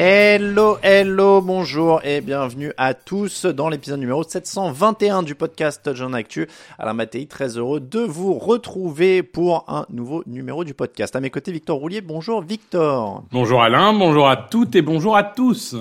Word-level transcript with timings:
Hello, 0.00 0.78
hello, 0.84 1.40
bonjour 1.40 2.00
et 2.04 2.20
bienvenue 2.20 2.72
à 2.76 2.94
tous 2.94 3.46
dans 3.46 3.68
l'épisode 3.68 3.98
numéro 3.98 4.22
721 4.22 5.24
du 5.24 5.34
podcast 5.34 5.92
Jean 5.92 6.12
Actu. 6.12 6.46
Alain 6.78 6.92
Mattei, 6.92 7.26
très 7.26 7.56
heureux 7.58 7.80
de 7.80 7.98
vous 7.98 8.34
retrouver 8.38 9.24
pour 9.24 9.64
un 9.66 9.86
nouveau 9.90 10.22
numéro 10.28 10.62
du 10.62 10.72
podcast. 10.72 11.16
À 11.16 11.20
mes 11.20 11.30
côtés, 11.30 11.50
Victor 11.50 11.78
Roulier. 11.78 12.00
Bonjour 12.00 12.42
Victor. 12.42 13.24
Bonjour 13.32 13.60
Alain, 13.60 13.92
bonjour 13.92 14.28
à 14.28 14.36
toutes 14.36 14.76
et 14.76 14.82
bonjour 14.82 15.16
à 15.16 15.24
tous. 15.24 15.74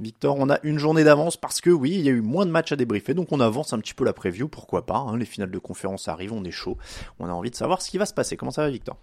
Victor, 0.00 0.36
on 0.38 0.48
a 0.48 0.56
une 0.62 0.78
journée 0.78 1.04
d'avance 1.04 1.36
parce 1.36 1.60
que 1.60 1.68
oui, 1.68 1.90
il 1.96 2.00
y 2.00 2.08
a 2.08 2.12
eu 2.12 2.22
moins 2.22 2.46
de 2.46 2.50
matchs 2.50 2.72
à 2.72 2.76
débriefer, 2.76 3.12
donc 3.12 3.28
on 3.30 3.40
avance 3.40 3.74
un 3.74 3.78
petit 3.78 3.92
peu 3.92 4.06
la 4.06 4.14
preview, 4.14 4.48
pourquoi 4.48 4.86
pas. 4.86 4.96
hein. 4.96 5.18
les 5.18 5.26
finales 5.26 5.50
de 5.50 5.58
conférence 5.58 6.08
arrivent, 6.08 6.32
on 6.32 6.44
est 6.44 6.50
chaud. 6.50 6.78
On 7.18 7.26
a 7.28 7.32
envie 7.32 7.50
de 7.50 7.56
savoir 7.56 7.82
ce 7.82 7.90
qui 7.90 7.98
va 7.98 8.06
se 8.06 8.14
passer. 8.14 8.38
Comment 8.38 8.52
ça 8.52 8.62
va 8.62 8.70
Victor? 8.70 8.96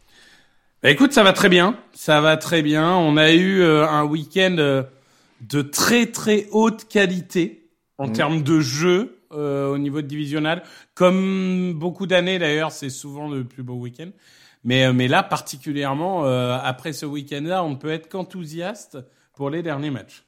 Bah, 0.83 0.91
écoute, 0.91 1.11
ça 1.11 1.23
va 1.23 1.33
très 1.33 1.49
bien, 1.49 1.77
ça 1.93 2.21
va 2.21 2.37
très 2.37 2.61
bien. 2.61 2.95
On 2.95 3.17
a 3.17 3.31
eu 3.31 3.61
euh, 3.61 3.87
un 3.87 4.03
week-end 4.03 4.55
euh, 4.59 4.83
de 5.41 5.61
très 5.61 6.07
très 6.07 6.47
haute 6.51 6.87
qualité 6.87 7.69
en 7.97 8.07
Mhm. 8.07 8.13
termes 8.13 8.43
de 8.43 8.59
jeu 8.59 9.19
euh, 9.31 9.67
au 9.69 9.77
niveau 9.77 10.01
de 10.01 10.07
divisional. 10.07 10.63
Comme 10.93 11.73
beaucoup 11.73 12.05
d'années 12.07 12.39
d'ailleurs, 12.39 12.71
c'est 12.71 12.89
souvent 12.91 13.27
le 13.27 13.43
plus 13.43 13.63
beau 13.63 13.73
week-end. 13.73 14.09
Mais, 14.63 14.85
euh, 14.85 14.93
mais 14.93 15.07
là, 15.07 15.23
particulièrement, 15.23 16.25
euh, 16.25 16.57
après 16.61 16.93
ce 16.93 17.05
week-end-là, 17.05 17.63
on 17.63 17.71
ne 17.71 17.75
peut 17.75 17.89
être 17.91 18.07
qu'enthousiaste 18.07 18.97
pour 19.33 19.49
les 19.49 19.63
derniers 19.63 19.91
matchs. 19.91 20.23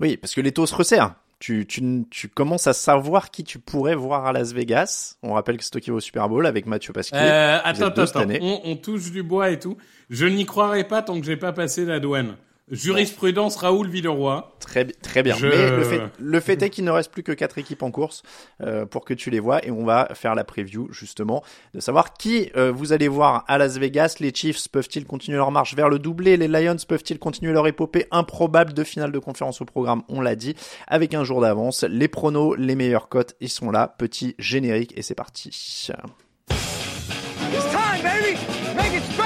Oui, 0.00 0.16
parce 0.16 0.34
que 0.34 0.40
les 0.40 0.52
taux 0.52 0.66
se 0.66 0.74
resserrent. 0.74 1.14
Tu, 1.38 1.66
tu, 1.66 1.82
tu 2.10 2.28
commences 2.28 2.66
à 2.66 2.72
savoir 2.72 3.30
qui 3.30 3.44
tu 3.44 3.58
pourrais 3.58 3.94
voir 3.94 4.24
à 4.24 4.32
Las 4.32 4.52
Vegas. 4.52 5.16
On 5.22 5.34
rappelle 5.34 5.58
que 5.58 5.64
c'est 5.64 5.70
toi 5.70 5.80
qui 5.82 5.90
vas 5.90 5.96
au 5.96 6.00
Super 6.00 6.28
Bowl 6.30 6.46
avec 6.46 6.64
Mathieu 6.64 6.94
Pasquier. 6.94 7.18
Euh, 7.20 7.58
attends, 7.62 7.88
attends. 7.88 8.24
On, 8.40 8.60
on 8.64 8.76
touche 8.76 9.10
du 9.10 9.22
bois 9.22 9.50
et 9.50 9.58
tout. 9.58 9.76
Je 10.08 10.24
n'y 10.24 10.46
croirais 10.46 10.84
pas 10.84 11.02
tant 11.02 11.20
que 11.20 11.26
j'ai 11.26 11.36
pas 11.36 11.52
passé 11.52 11.84
la 11.84 12.00
douane. 12.00 12.36
Jurisprudence 12.70 13.56
Raoul 13.56 13.88
Villeroy. 13.88 14.52
Très, 14.58 14.84
très 14.86 15.22
bien. 15.22 15.36
Je- 15.36 15.46
Mais 15.46 15.70
le 15.70 15.84
fait, 15.84 16.00
le 16.18 16.40
fait 16.40 16.60
est 16.62 16.70
qu'il 16.70 16.84
ne 16.84 16.90
reste 16.90 17.12
plus 17.12 17.22
que 17.22 17.30
quatre 17.32 17.58
équipes 17.58 17.82
en 17.84 17.92
course 17.92 18.22
euh, 18.60 18.84
pour 18.86 19.04
que 19.04 19.14
tu 19.14 19.30
les 19.30 19.38
vois 19.38 19.64
et 19.64 19.70
on 19.70 19.84
va 19.84 20.08
faire 20.14 20.34
la 20.34 20.42
preview 20.42 20.88
justement 20.92 21.44
de 21.74 21.80
savoir 21.80 22.14
qui 22.14 22.50
euh, 22.56 22.72
vous 22.72 22.92
allez 22.92 23.06
voir 23.08 23.44
à 23.46 23.56
Las 23.58 23.78
Vegas. 23.78 24.16
Les 24.18 24.34
Chiefs 24.34 24.66
peuvent-ils 24.68 25.04
continuer 25.04 25.36
leur 25.36 25.52
marche 25.52 25.76
vers 25.76 25.88
le 25.88 26.00
doublé? 26.00 26.36
Les 26.36 26.48
Lions 26.48 26.76
peuvent-ils 26.88 27.20
continuer 27.20 27.52
leur 27.52 27.68
épopée 27.68 28.06
improbable 28.10 28.74
de 28.74 28.82
finale 28.82 29.12
de 29.12 29.18
conférence 29.20 29.60
au 29.60 29.64
programme? 29.64 30.02
On 30.08 30.20
l'a 30.20 30.34
dit 30.34 30.56
avec 30.88 31.14
un 31.14 31.22
jour 31.22 31.40
d'avance. 31.40 31.84
Les 31.84 32.08
pronos, 32.08 32.56
les 32.56 32.74
meilleures 32.74 33.08
cotes, 33.08 33.36
ils 33.40 33.48
sont 33.48 33.70
là. 33.70 33.94
Petit 33.96 34.34
générique 34.40 34.92
et 34.96 35.02
c'est 35.02 35.14
parti. 35.14 35.50
It's 35.50 35.92
time, 37.70 38.02
baby. 38.02 38.36
Make 38.76 38.92
it 38.94 39.02
special 39.04 39.14
tonight. 39.14 39.25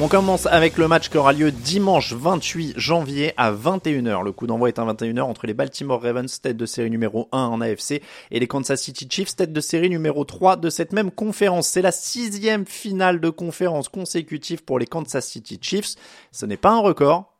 On 0.00 0.08
commence 0.08 0.46
avec 0.46 0.76
le 0.76 0.88
match 0.88 1.08
qui 1.08 1.16
aura 1.16 1.32
lieu 1.32 1.52
dimanche 1.52 2.12
28 2.14 2.74
janvier 2.76 3.32
à 3.36 3.52
21h. 3.52 4.24
Le 4.24 4.32
coup 4.32 4.46
d'envoi 4.48 4.68
est 4.68 4.78
à 4.80 4.84
21h 4.84 5.20
entre 5.22 5.46
les 5.46 5.54
Baltimore 5.54 6.02
Ravens, 6.02 6.40
tête 6.40 6.56
de 6.56 6.66
série 6.66 6.90
numéro 6.90 7.28
1 7.30 7.38
en 7.38 7.60
AFC, 7.60 8.02
et 8.32 8.40
les 8.40 8.48
Kansas 8.48 8.82
City 8.82 9.06
Chiefs, 9.08 9.36
tête 9.36 9.52
de 9.52 9.60
série 9.60 9.88
numéro 9.88 10.24
3 10.24 10.56
de 10.56 10.68
cette 10.68 10.92
même 10.92 11.12
conférence. 11.12 11.68
C'est 11.68 11.80
la 11.80 11.92
sixième 11.92 12.66
finale 12.66 13.20
de 13.20 13.30
conférence 13.30 13.88
consécutive 13.88 14.64
pour 14.64 14.80
les 14.80 14.86
Kansas 14.86 15.26
City 15.28 15.58
Chiefs. 15.62 15.94
Ce 16.32 16.44
n'est 16.44 16.56
pas 16.56 16.70
un 16.72 16.80
record. 16.80 17.32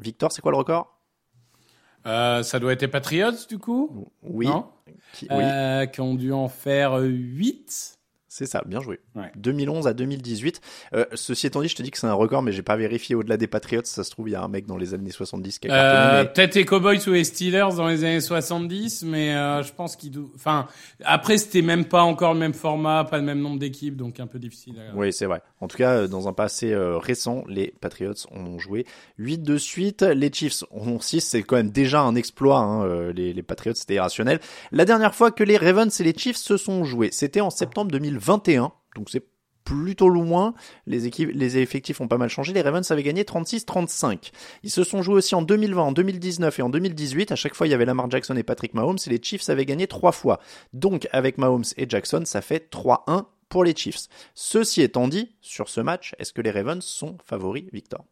Victor, 0.00 0.32
c'est 0.32 0.42
quoi 0.42 0.50
le 0.50 0.58
record? 0.58 0.98
Euh, 2.06 2.42
ça 2.42 2.58
doit 2.58 2.72
être 2.72 2.82
les 2.82 2.88
Patriots, 2.88 3.30
du 3.48 3.58
coup? 3.58 4.08
Oui. 4.24 4.46
Non? 4.46 4.66
Qui- 5.12 5.26
oui, 5.30 5.36
Euh, 5.42 5.86
qui 5.86 6.00
ont 6.00 6.14
dû 6.14 6.32
en 6.32 6.48
faire 6.48 6.94
8. 6.98 7.98
C'est 8.32 8.46
ça, 8.46 8.62
bien 8.64 8.80
joué. 8.80 9.00
Ouais. 9.16 9.32
2011 9.36 9.88
à 9.88 9.92
2018. 9.92 10.60
Euh, 10.94 11.04
ceci 11.14 11.48
étant 11.48 11.60
dit, 11.62 11.68
je 11.68 11.74
te 11.74 11.82
dis 11.82 11.90
que 11.90 11.98
c'est 11.98 12.06
un 12.06 12.12
record, 12.14 12.42
mais 12.42 12.52
j'ai 12.52 12.62
pas 12.62 12.76
vérifié 12.76 13.16
au-delà 13.16 13.36
des 13.36 13.48
Patriots. 13.48 13.82
Ça 13.84 14.04
se 14.04 14.10
trouve, 14.12 14.28
il 14.28 14.32
y 14.32 14.34
a 14.36 14.42
un 14.42 14.46
mec 14.46 14.66
dans 14.66 14.76
les 14.76 14.94
années 14.94 15.10
70 15.10 15.58
qui 15.58 15.68
a. 15.68 15.74
Euh, 15.74 16.22
mais- 16.22 16.28
Peut-être 16.30 16.54
les 16.54 16.64
Cowboys 16.64 17.00
ou 17.08 17.10
les 17.12 17.24
Steelers 17.24 17.74
dans 17.76 17.88
les 17.88 18.04
années 18.04 18.20
70, 18.20 19.02
mais 19.02 19.34
euh, 19.34 19.64
je 19.64 19.72
pense 19.72 19.96
qu'ils... 19.96 20.12
dou- 20.12 20.30
Enfin, 20.36 20.68
après, 21.04 21.38
c'était 21.38 21.60
même 21.62 21.84
pas 21.86 22.02
encore 22.02 22.32
le 22.34 22.38
même 22.38 22.54
format, 22.54 23.02
pas 23.04 23.18
le 23.18 23.24
même 23.24 23.40
nombre 23.40 23.58
d'équipes, 23.58 23.96
donc 23.96 24.20
un 24.20 24.28
peu 24.28 24.38
difficile 24.38 24.76
à... 24.78 24.94
Oui, 24.96 25.12
c'est 25.12 25.26
vrai. 25.26 25.42
En 25.60 25.66
tout 25.66 25.76
cas, 25.76 25.90
euh, 25.96 26.06
dans 26.06 26.28
un 26.28 26.32
passé 26.32 26.72
euh, 26.72 26.98
récent, 26.98 27.42
les 27.48 27.74
Patriots 27.80 28.14
ont 28.30 28.58
joué 28.60 28.86
8 29.18 29.42
de 29.42 29.56
suite. 29.58 30.02
Les 30.02 30.32
Chiefs 30.32 30.62
en 30.70 30.86
ont 30.86 31.00
6. 31.00 31.20
C'est 31.20 31.42
quand 31.42 31.56
même 31.56 31.70
déjà 31.70 32.00
un 32.00 32.14
exploit. 32.14 32.58
Hein. 32.58 32.84
euh, 32.86 33.12
Les, 33.12 33.32
les 33.32 33.42
Patriots, 33.42 33.74
c'était 33.74 33.94
irrationnel. 33.94 34.38
La 34.70 34.84
dernière 34.84 35.14
fois 35.16 35.32
que 35.32 35.42
les 35.42 35.56
Ravens 35.56 36.00
et 36.00 36.04
les 36.04 36.14
Chiefs 36.16 36.36
se 36.36 36.56
sont 36.56 36.84
joués, 36.84 37.08
c'était 37.10 37.40
en 37.40 37.50
septembre 37.50 37.90
2021. 38.20 38.72
Donc 38.96 39.10
c'est 39.10 39.24
plutôt 39.64 40.08
loin. 40.08 40.54
Les 40.86 41.58
effectifs 41.58 42.00
ont 42.00 42.08
pas 42.08 42.18
mal 42.18 42.28
changé. 42.28 42.52
Les 42.52 42.62
Ravens 42.62 42.90
avaient 42.90 43.02
gagné 43.02 43.22
36-35. 43.22 44.32
Ils 44.62 44.70
se 44.70 44.84
sont 44.84 45.02
joués 45.02 45.16
aussi 45.16 45.34
en 45.34 45.42
2020, 45.42 45.82
en 45.82 45.92
2019 45.92 46.58
et 46.58 46.62
en 46.62 46.70
2018. 46.70 47.32
À 47.32 47.36
chaque 47.36 47.54
fois, 47.54 47.66
il 47.66 47.70
y 47.70 47.74
avait 47.74 47.84
Lamar 47.84 48.10
Jackson 48.10 48.36
et 48.36 48.42
Patrick 48.42 48.74
Mahomes. 48.74 48.98
Et 49.06 49.10
les 49.10 49.22
Chiefs 49.22 49.48
avaient 49.48 49.66
gagné 49.66 49.86
trois 49.86 50.12
fois. 50.12 50.40
Donc, 50.72 51.08
avec 51.12 51.38
Mahomes 51.38 51.64
et 51.76 51.88
Jackson, 51.88 52.22
ça 52.24 52.40
fait 52.40 52.72
3-1 52.72 53.26
pour 53.48 53.64
les 53.64 53.74
Chiefs. 53.74 54.08
Ceci 54.34 54.82
étant 54.82 55.08
dit, 55.08 55.36
sur 55.40 55.68
ce 55.68 55.80
match, 55.80 56.14
est-ce 56.18 56.32
que 56.32 56.40
les 56.40 56.50
Ravens 56.50 56.84
sont 56.84 57.16
favoris, 57.24 57.64
Victor? 57.72 58.04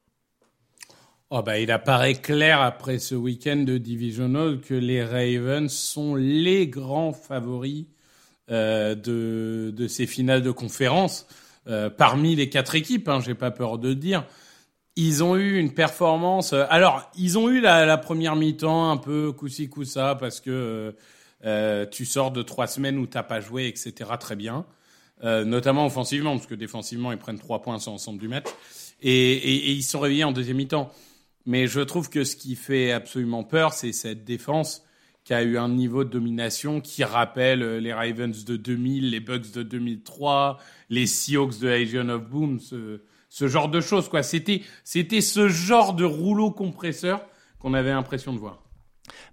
Oh 1.30 1.42
bah, 1.42 1.58
il 1.58 1.70
apparaît 1.70 2.14
clair 2.14 2.62
après 2.62 2.98
ce 2.98 3.14
week-end 3.14 3.56
de 3.56 3.76
Divisional 3.76 4.60
que 4.60 4.74
les 4.74 5.04
Ravens 5.04 5.70
sont 5.70 6.14
les 6.14 6.68
grands 6.68 7.12
favoris 7.12 7.84
euh, 8.50 8.94
de, 8.94 9.86
ces 9.88 10.06
finales 10.06 10.42
de 10.42 10.50
conférence. 10.50 11.26
Euh, 11.68 11.90
parmi 11.90 12.34
les 12.34 12.48
quatre 12.48 12.74
équipes, 12.74 13.08
hein, 13.08 13.20
j'ai 13.20 13.34
pas 13.34 13.50
peur 13.50 13.78
de 13.78 13.92
dire. 13.92 14.24
Ils 14.96 15.22
ont 15.22 15.36
eu 15.36 15.58
une 15.58 15.74
performance. 15.74 16.54
euh, 16.54 16.64
alors, 16.70 17.10
ils 17.16 17.36
ont 17.36 17.50
eu 17.50 17.60
la, 17.60 17.98
première 17.98 18.36
mi-temps 18.36 18.90
un 18.90 18.96
peu 18.96 19.32
coup-ci 19.32 19.68
coup-ça 19.68 20.16
parce 20.18 20.40
que 20.40 20.94
tu 21.90 22.04
sors 22.06 22.30
de 22.30 22.42
trois 22.42 22.66
semaines 22.66 22.98
où 22.98 23.06
t'as 23.06 23.22
pas 23.22 23.40
joué, 23.40 23.68
etc. 23.68 24.10
Très 24.18 24.34
bien, 24.34 24.64
notamment 25.22 25.86
offensivement 25.86 26.34
parce 26.34 26.46
que 26.46 26.54
défensivement 26.54 27.12
ils 27.12 27.18
prennent 27.18 27.38
trois 27.38 27.62
points 27.62 27.78
sur 27.78 27.92
l'ensemble 27.92 28.18
du 28.18 28.28
match. 28.28 28.46
et, 29.02 29.12
et, 29.12 29.70
et 29.70 29.72
ils 29.72 29.82
sont 29.82 30.00
réveillés 30.00 30.24
en 30.24 30.32
deuxième 30.32 30.56
mi-temps. 30.56 30.90
Mais 31.46 31.66
je 31.66 31.80
trouve 31.80 32.10
que 32.10 32.24
ce 32.24 32.34
qui 32.34 32.56
fait 32.56 32.92
absolument 32.92 33.44
peur, 33.44 33.72
c'est 33.72 33.92
cette 33.92 34.24
défense 34.24 34.82
qui 35.28 35.34
a 35.34 35.42
eu 35.42 35.58
un 35.58 35.68
niveau 35.68 36.04
de 36.04 36.08
domination 36.08 36.80
qui 36.80 37.04
rappelle 37.04 37.62
euh, 37.62 37.80
les 37.80 37.92
Ravens 37.92 38.46
de 38.46 38.56
2000, 38.56 39.10
les 39.10 39.20
Bucks 39.20 39.52
de 39.52 39.62
2003, 39.62 40.56
les 40.88 41.06
Seahawks 41.06 41.58
de 41.58 41.68
Asian 41.68 42.08
of 42.08 42.22
Boom, 42.22 42.58
ce, 42.58 43.46
genre 43.46 43.68
de 43.68 43.82
choses 43.82 44.08
quoi. 44.08 44.22
C'était 44.22 44.62
c'était 44.84 45.20
ce 45.20 45.48
genre 45.48 45.92
de 45.92 46.06
rouleau 46.06 46.50
compresseur 46.50 47.20
qu'on 47.58 47.74
avait 47.74 47.90
l'impression 47.90 48.32
de 48.32 48.38
voir. 48.38 48.62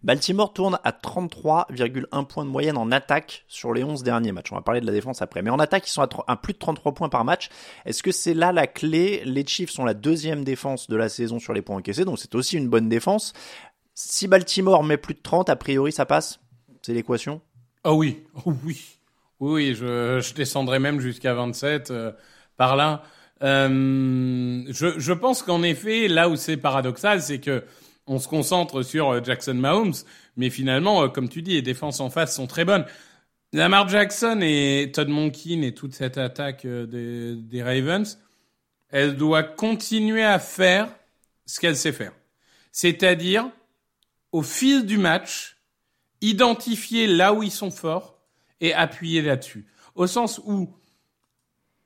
Baltimore 0.04 0.52
tourne 0.52 0.80
à 0.84 0.92
33,1 0.92 2.28
points 2.28 2.44
de 2.44 2.50
moyenne 2.50 2.76
en 2.76 2.92
attaque 2.92 3.46
sur 3.48 3.74
les 3.74 3.86
11 3.86 4.04
derniers 4.04 4.34
matchs. 4.34 4.52
On 4.52 4.56
va 4.56 4.62
parler 4.62 4.82
de 4.82 4.86
la 4.86 4.92
défense 4.92 5.22
après. 5.22 5.44
Mais 5.44 5.50
en 5.50 5.60
attaque, 5.60 5.88
ils 5.88 5.92
sont 5.92 6.02
à, 6.28 6.36
plus 6.36 6.54
de 6.54 6.60
33 6.60 6.94
points 6.94 7.10
par 7.10 7.24
match. 7.24 7.50
Est-ce 7.86 8.04
que 8.04 8.12
c'est 8.12 8.34
là 8.34 8.52
la 8.52 8.68
clé? 8.68 9.22
Les 9.26 9.46
Chiefs 9.46 9.72
sont 9.72 9.86
la 9.86 9.94
deuxième 9.94 10.44
défense 10.44 10.90
de 10.90 10.96
la 10.98 11.08
saison 11.08 11.40
sur 11.40 11.54
les 11.54 11.62
points 11.62 11.78
encaissés, 11.78 12.04
donc 12.04 12.20
c'est 12.20 12.36
aussi 12.36 12.58
une 12.58 12.68
bonne 12.68 12.90
défense. 12.90 13.34
Si 13.96 14.28
Baltimore 14.28 14.84
met 14.84 14.98
plus 14.98 15.14
de 15.14 15.22
30, 15.22 15.50
a 15.50 15.56
priori, 15.56 15.92
ça 15.92 16.06
passe 16.06 16.40
C'est 16.82 16.94
l'équation 16.94 17.42
Ah 17.84 17.94
oui, 17.94 18.24
oh 18.46 18.54
oui. 18.64 19.00
Oui, 19.40 19.74
je, 19.74 20.20
je 20.22 20.34
descendrai 20.34 20.80
même 20.80 21.00
jusqu'à 21.00 21.34
27 21.34 21.92
euh, 21.92 22.12
par 22.58 22.76
là. 22.76 23.04
Euh, 23.44 24.64
je, 24.70 24.98
je 25.00 25.14
pense 25.14 25.44
qu'en 25.44 25.64
effet, 25.64 26.08
là 26.08 26.30
où 26.30 26.36
c'est 26.36 26.58
paradoxal, 26.58 27.22
c'est 27.22 27.40
que 27.40 27.64
on 28.08 28.20
se 28.20 28.28
concentre 28.28 28.84
sur 28.84 29.10
euh, 29.10 29.24
Jackson 29.24 29.54
Mahomes, 29.56 29.94
mais 30.38 30.50
finalement, 30.50 31.04
euh, 31.04 31.08
comme 31.08 31.30
tu 31.30 31.42
dis, 31.42 31.54
les 31.54 31.62
défenses 31.62 32.00
en 32.00 32.10
face 32.10 32.36
sont 32.36 32.48
très 32.48 32.66
bonnes. 32.66 32.86
Lamar 33.54 33.88
Jackson 33.88 34.40
et 34.42 34.92
Todd 34.94 35.08
Monken 35.08 35.64
et 35.64 35.74
toute 35.74 35.94
cette 35.94 36.18
attaque 36.18 36.66
euh, 36.66 36.86
des, 36.86 37.36
des 37.36 37.64
Ravens, 37.64 38.20
elle 38.90 39.16
doit 39.16 39.44
continuer 39.44 40.24
à 40.24 40.40
faire 40.40 40.88
ce 41.46 41.60
qu'elle 41.60 41.76
sait 41.76 41.92
faire. 41.92 42.14
C'est-à-dire, 42.72 43.50
au 44.36 44.42
fil 44.42 44.86
du 44.86 44.98
match, 44.98 45.56
identifier 46.20 47.08
là 47.08 47.34
où 47.34 47.42
ils 47.42 47.52
sont 47.52 47.72
forts 47.72 48.20
et 48.60 48.74
appuyer 48.74 49.22
là-dessus. 49.22 49.66
Au 49.96 50.08
sens 50.08 50.42
où, 50.44 50.76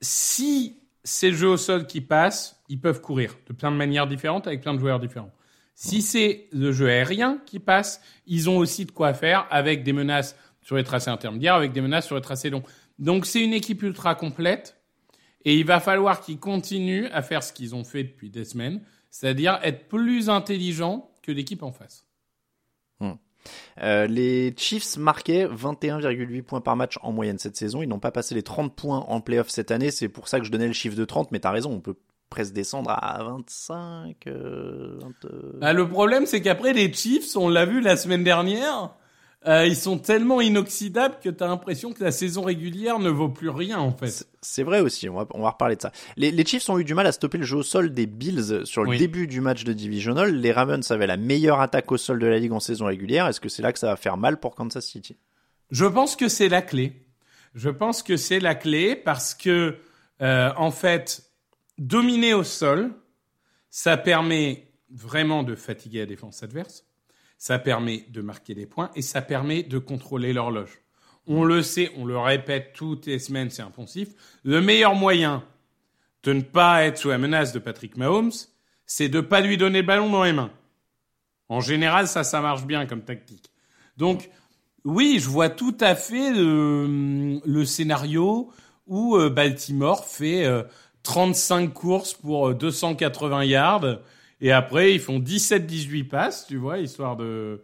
si 0.02 0.80
c'est 1.04 1.30
le 1.30 1.36
jeu 1.36 1.50
au 1.50 1.58
sol 1.58 1.86
qui 1.86 2.02
passe, 2.02 2.60
ils 2.68 2.82
peuvent 2.82 3.02
courir 3.02 3.38
de 3.46 3.54
plein 3.54 3.72
de 3.72 3.76
manières 3.76 4.08
différentes 4.08 4.48
avec 4.48 4.62
plein 4.62 4.74
de 4.74 4.80
joueurs 4.80 5.00
différents. 5.00 5.32
Si 5.76 6.02
c'est 6.02 6.48
le 6.52 6.72
jeu 6.72 6.90
aérien 6.90 7.40
qui 7.46 7.60
passe, 7.60 8.02
ils 8.26 8.50
ont 8.50 8.58
aussi 8.58 8.86
de 8.86 8.92
quoi 8.92 9.14
faire 9.14 9.46
avec 9.52 9.84
des 9.84 9.94
menaces 9.94 10.36
sur 10.64 10.76
les 10.76 10.84
tracés 10.84 11.12
intermédiaires, 11.12 11.54
avec 11.54 11.72
des 11.72 11.82
menaces 11.82 12.08
sur 12.08 12.16
les 12.16 12.22
tracés 12.24 12.50
longs. 12.50 12.64
Donc 12.98 13.28
c'est 13.28 13.44
une 13.44 13.54
équipe 13.54 13.84
ultra 13.84 14.16
complète 14.16 14.76
et 15.46 15.56
il 15.56 15.66
va 15.68 15.80
falloir 15.80 16.20
qu'ils 16.20 16.40
continuent 16.40 17.10
à 17.12 17.22
faire 17.22 17.44
ce 17.44 17.54
qu'ils 17.54 17.76
ont 17.76 17.84
fait 17.84 18.06
depuis 18.06 18.32
des 18.32 18.44
semaines, 18.44 18.82
c'est-à-dire 19.12 19.60
être 19.62 19.88
plus 19.88 20.32
intelligents 20.32 21.12
que 21.22 21.32
l'équipe 21.32 21.62
en 21.62 21.72
face. 21.72 22.09
Hmm. 23.00 23.14
Euh, 23.82 24.08
les 24.08 24.54
Chiefs 24.58 24.98
marquaient 24.98 25.46
21,8 25.46 26.44
points 26.44 26.62
par 26.62 26.76
match 26.76 26.98
en 27.02 27.12
moyenne 27.12 27.40
cette 27.40 27.56
saison. 27.56 27.82
Ils 27.82 27.88
n'ont 27.88 28.00
pas 28.00 28.12
passé 28.12 28.36
les 28.36 28.44
30 28.44 28.76
points 28.76 29.00
en 29.00 29.22
playoff 29.22 29.50
cette 29.50 29.72
année. 29.72 29.92
C'est 29.92 30.10
pour 30.10 30.28
ça 30.28 30.40
que 30.40 30.46
je 30.46 30.52
donnais 30.52 30.68
le 30.68 30.74
chiffre 30.74 30.98
de 30.98 31.06
30, 31.06 31.32
mais 31.32 31.40
t'as 31.40 31.52
raison, 31.52 31.72
on 31.72 31.80
peut 31.80 31.96
presque 32.30 32.54
descendre 32.54 32.92
à 32.92 33.24
25. 33.24 34.28
Euh, 34.28 35.00
ah, 35.62 35.74
le 35.74 35.88
problème, 35.88 36.26
c'est 36.26 36.42
qu'après 36.42 36.74
les 36.74 36.94
Chiefs, 36.94 37.36
on 37.36 37.50
l'a 37.50 37.66
vu 37.66 37.82
la 37.82 37.98
semaine 37.98 38.24
dernière, 38.24 38.94
euh, 39.48 39.66
ils 39.66 39.76
sont 39.76 39.98
tellement 39.98 40.42
inoxydables 40.42 41.16
que 41.24 41.30
tu 41.30 41.44
as 41.44 41.48
l'impression 41.48 41.94
que 41.94 42.04
la 42.04 42.12
saison 42.12 42.44
régulière 42.44 43.00
ne 43.00 43.10
vaut 43.10 43.30
plus 43.30 43.50
rien 43.50 43.80
en 43.80 43.92
fait. 43.92 44.28
C'est 44.42 44.64
vrai 44.64 44.82
aussi, 44.82 45.08
on 45.08 45.16
va, 45.16 45.28
on 45.34 45.42
va 45.42 45.52
reparler 45.52 45.78
de 45.78 45.82
ça. 45.82 45.92
Les, 46.18 46.32
les, 46.32 46.46
Chiefs 46.46 46.70
ont 46.70 46.78
eu 46.78 46.84
du 46.84 46.94
mal 46.94 47.08
à 47.08 47.14
stopper 47.14 47.38
le 47.38 47.46
jeu 47.46 47.58
au 47.58 47.64
sol 47.64 47.94
des 47.94 48.06
Bills 48.06 48.66
sur 48.66 48.84
le 48.84 48.98
début 48.98 49.28
du 49.28 49.40
match 49.40 49.64
de 49.64 49.72
Divisional. 49.72 50.36
Les 50.36 50.52
Ravens 50.52 50.92
avaient 50.92 51.08
la 51.08 51.18
meilleure 51.18 51.62
attaque 51.62 51.92
au 51.92 51.98
sol 51.98 52.20
de 52.20 52.28
la 52.28 52.38
ligue 52.38 52.52
en 52.52 52.60
saison 52.60 52.86
régulière. 52.86 53.28
Est-ce 53.28 53.40
que 53.40 53.50
c'est 53.50 53.62
là 53.62 53.72
que 53.72 53.80
ça 53.80 53.88
va 53.88 53.96
faire 53.96 54.18
mal 54.18 54.40
pour 54.40 54.56
Kansas 54.56 54.86
City? 54.86 55.18
Je 55.72 55.86
pense 55.86 56.16
que 56.16 56.28
c'est 56.28 56.50
la 56.50 56.62
clé. 56.62 57.06
Je 57.54 57.70
pense 57.70 58.04
que 58.04 58.18
c'est 58.18 58.40
la 58.40 58.56
clé 58.56 58.96
parce 58.96 59.34
que 59.34 59.78
euh, 60.22 60.52
en 60.58 60.72
fait, 60.72 61.32
dominer 61.78 62.34
au 62.34 62.44
sol, 62.44 62.92
ça 63.70 63.98
permet 63.98 64.68
vraiment 64.90 65.44
de 65.44 65.56
fatiguer 65.56 66.00
la 66.00 66.06
défense 66.06 66.44
adverse, 66.44 66.86
ça 67.40 67.58
permet 67.58 68.06
de 68.10 68.22
marquer 68.22 68.54
des 68.54 68.68
points 68.68 68.92
et 68.96 69.02
ça 69.02 69.22
permet 69.22 69.64
de 69.64 69.80
contrôler 69.80 70.34
l'horloge. 70.34 70.82
On 71.26 71.44
le 71.44 71.64
sait, 71.64 71.92
on 71.98 72.06
le 72.06 72.18
répète 72.18 72.74
toutes 72.74 73.06
les 73.08 73.18
semaines, 73.18 73.50
c'est 73.50 73.62
impensif. 73.62 74.10
Le 74.44 74.62
meilleur 74.62 74.94
moyen 74.94 75.44
de 76.24 76.34
ne 76.34 76.42
pas 76.42 76.84
être 76.84 76.98
sous 76.98 77.10
la 77.10 77.18
menace 77.18 77.54
de 77.54 77.60
Patrick 77.60 77.98
Mahomes, 77.98 78.34
c'est 78.86 79.08
de 79.10 79.18
ne 79.18 79.26
pas 79.26 79.40
lui 79.40 79.58
donner 79.58 79.82
le 79.82 79.88
ballon 79.88 80.10
dans 80.10 80.24
les 80.24 80.34
mains. 80.34 80.52
En 81.48 81.62
général, 81.62 82.08
ça, 82.08 82.24
ça 82.24 82.42
marche 82.42 82.66
bien 82.66 82.86
comme 82.86 83.04
tactique. 83.04 83.52
Donc, 83.96 84.30
oui, 84.84 85.18
je 85.20 85.30
vois 85.30 85.50
tout 85.50 85.78
à 85.80 85.96
fait 85.96 86.32
le, 86.34 87.64
scénario 87.64 88.52
où 88.86 89.16
euh, 89.16 89.30
Baltimore 89.30 90.06
fait 90.06 90.46
euh, 90.46 90.64
35 91.04 91.74
courses 91.74 92.14
pour 92.14 92.54
280 92.54 93.40
euh, 93.40 93.46
yards. 93.46 94.00
Et 94.42 94.52
après, 94.52 94.94
ils 94.94 95.00
font 95.00 95.20
17-18 95.20 96.08
passes, 96.08 96.48
tu 96.48 96.58
vois, 96.58 96.80
histoire 96.80 97.18
de 97.18 97.64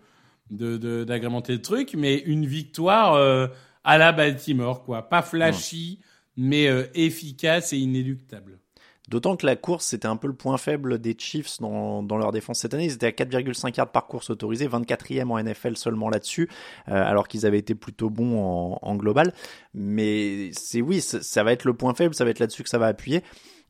d'agrémenter 0.51 1.53
le 1.53 1.61
truc. 1.61 1.95
Mais 1.97 2.17
une 2.19 2.45
victoire 2.45 3.13
euh, 3.15 3.47
à 3.83 3.97
la 3.97 4.11
Baltimore, 4.11 4.83
quoi. 4.83 5.09
Pas 5.09 5.21
flashy, 5.21 5.99
mais 6.37 6.67
euh, 6.67 6.85
efficace 6.93 7.73
et 7.73 7.77
inéluctable. 7.77 8.59
D'autant 9.07 9.35
que 9.35 9.45
la 9.45 9.55
course, 9.55 9.85
c'était 9.85 10.07
un 10.07 10.17
peu 10.17 10.27
le 10.27 10.33
point 10.33 10.57
faible 10.57 10.99
des 10.99 11.15
Chiefs 11.17 11.59
dans, 11.59 12.01
dans 12.01 12.17
leur 12.17 12.31
défense 12.31 12.59
cette 12.59 12.73
année. 12.73 12.85
Ils 12.85 12.93
étaient 12.93 13.05
à 13.05 13.11
4,5 13.11 13.77
yards 13.77 13.91
par 13.91 14.07
course 14.07 14.31
autorisée, 14.31 14.67
24e 14.67 15.29
en 15.29 15.43
NFL 15.43 15.77
seulement 15.77 16.09
là-dessus, 16.09 16.49
alors 16.87 17.27
qu'ils 17.27 17.45
avaient 17.45 17.59
été 17.59 17.75
plutôt 17.75 18.09
bons 18.09 18.39
en, 18.39 18.79
en 18.81 18.95
global. 18.95 19.31
Mais 19.75 20.49
c'est 20.53 20.81
oui, 20.81 21.01
ça, 21.01 21.43
va 21.43 21.51
être 21.51 21.65
le 21.65 21.75
point 21.75 21.93
faible, 21.93 22.15
ça 22.15 22.25
va 22.25 22.31
être 22.31 22.39
là-dessus 22.39 22.63
que 22.63 22.69
ça 22.69 22.79
va 22.79 22.87
appuyer 22.87 23.21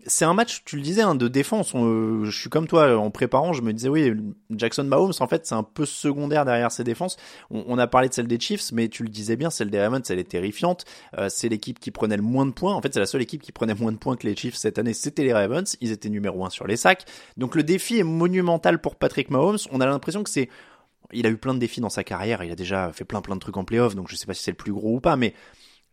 c'est 0.08 0.26
un 0.26 0.34
match, 0.34 0.64
tu 0.66 0.76
le 0.76 0.82
disais, 0.82 1.02
hein, 1.02 1.16
de 1.16 1.28
défense. 1.28 1.72
je 1.74 2.30
suis 2.32 2.50
comme 2.50 2.68
toi, 2.68 2.98
en 2.98 3.10
préparant, 3.10 3.54
je 3.54 3.62
me 3.62 3.74
disais, 3.74 3.90
oui, 3.90 4.14
Jackson 4.52 4.84
Mahomes, 4.84 5.14
en 5.20 5.28
fait, 5.28 5.46
c'est 5.46 5.56
un 5.56 5.64
peu 5.64 5.86
secondaire 5.86 6.46
derrière 6.46 6.72
ses 6.72 6.84
défenses. 6.84 7.18
On, 7.50 7.78
a 7.78 7.88
parlé 7.88 8.10
de 8.10 8.14
celle 8.14 8.28
des 8.28 8.40
Chiefs, 8.40 8.72
mais 8.72 8.88
tu 8.88 9.04
le 9.04 9.10
disais 9.10 9.36
bien, 9.36 9.50
celle 9.50 9.70
des 9.70 9.82
Ravens, 9.82 10.10
elle 10.10 10.20
est 10.20 10.30
terrifiante. 10.30 10.86
Euh, 11.18 11.28
c'est 11.30 11.50
l'équipe 11.50 11.80
qui 11.80 11.92
prenait 11.92 12.18
le 12.18 12.24
moins 12.24 12.46
de 12.46 12.52
points. 12.52 12.74
En 12.74 12.82
fait, 12.82 12.94
c'est 12.94 13.00
la 13.00 13.06
seule 13.06 13.22
équipe 13.22 13.42
qui 13.42 13.52
prenait 13.52 13.74
moins 13.74 13.92
de 13.92 13.98
points 13.98 14.16
que 14.16 14.28
les 14.28 14.36
Chiefs 14.36 14.56
cette 14.56 14.78
année, 14.78 14.94
c'était 14.94 15.24
les 15.24 15.34
Ravens. 15.34 15.76
Ils 15.82 15.92
étaient 15.92 16.10
numéro 16.10 16.46
un 16.46 16.50
sur 16.50 16.68
les 16.68 16.78
sacs. 16.78 17.06
Donc 17.38 17.56
le 17.56 17.64
défi 17.64 18.00
est 18.00 18.04
monumental 18.04 18.80
pour 18.80 18.96
Patrick 18.96 19.30
Mahomes. 19.30 19.58
On 19.72 19.82
a 19.82 19.86
l'impression 19.86 20.24
que 20.24 20.30
c'est... 20.30 20.50
Il 21.14 21.26
a 21.28 21.30
eu 21.30 21.38
plein 21.38 21.54
de 21.54 21.60
défis 21.60 21.82
dans 21.82 21.90
sa 21.90 22.04
carrière, 22.04 22.44
il 22.44 22.52
a 22.52 22.56
déjà 22.56 22.92
fait 22.92 23.06
plein 23.06 23.22
plein 23.22 23.36
de 23.36 23.40
trucs 23.40 23.58
en 23.58 23.64
playoff, 23.64 23.94
donc 23.94 24.10
je 24.10 24.16
sais 24.16 24.26
pas 24.26 24.34
si 24.34 24.42
c'est 24.42 24.52
le 24.52 24.58
plus 24.58 24.74
gros 24.74 24.96
ou 24.96 25.00
pas, 25.00 25.16
mais 25.16 25.36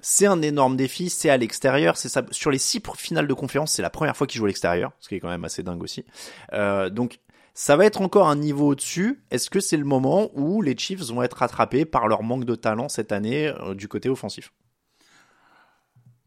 c'est 0.05 0.27
un 0.27 0.43
énorme 0.43 0.77
défi, 0.77 1.09
c'est 1.09 1.31
à 1.31 1.37
l'extérieur, 1.37 1.97
c'est 1.97 2.09
ça. 2.09 2.25
Sur 2.33 2.51
les 2.51 2.59
six 2.59 2.83
finales 2.97 3.29
de 3.29 3.35
conférence, 3.35 3.73
c'est 3.73 3.83
la 3.83 3.91
première 3.91 4.17
fois 4.17 4.27
qu'il 4.27 4.39
joue 4.39 4.45
à 4.45 4.49
l'extérieur, 4.49 4.91
ce 4.99 5.09
qui 5.09 5.15
est 5.15 5.21
quand 5.21 5.29
même 5.29 5.45
assez 5.45 5.63
dingue 5.63 5.83
aussi. 5.83 6.05
Euh, 6.53 6.91
donc 6.91 7.21
ça 7.55 7.77
va 7.77 7.87
être 7.87 8.03
encore 8.03 8.29
un 8.29 8.35
niveau 8.35 8.73
au-dessus. 8.73 9.23
Est-ce 9.31 9.49
que 9.49 9.61
c'est 9.61 9.77
le 9.77 9.85
moment 9.85 10.31
où 10.35 10.61
les 10.61 10.77
Chiefs 10.77 11.03
vont 11.03 11.23
être 11.23 11.37
rattrapés 11.37 11.85
par 11.85 12.09
leur 12.09 12.25
manque 12.25 12.45
de 12.45 12.57
talent 12.57 12.89
cette 12.89 13.13
année 13.13 13.47
euh, 13.47 13.75
du 13.75 13.87
côté 13.87 14.09
offensif? 14.09 14.53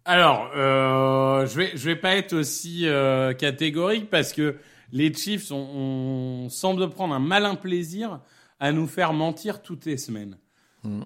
Alors, 0.06 0.52
euh, 0.56 1.46
je 1.46 1.58
vais 1.58 1.72
je 1.76 1.86
vais 1.86 1.96
pas 1.96 2.16
être 2.16 2.34
aussi 2.34 2.88
catégorique 3.38 4.10
parce 4.10 4.32
que 4.32 4.56
les 4.94 5.14
Chiefs 5.14 5.52
on, 5.52 6.48
semble 6.50 6.90
prendre 6.92 7.14
un 7.14 7.20
malin 7.20 7.56
plaisir 7.56 8.22
à 8.62 8.72
nous 8.72 8.88
faire 8.88 9.12
mentir 9.12 9.62
toutes 9.62 9.84
les 9.86 9.98
semaines. 9.98 10.38
Hmm. 10.84 11.02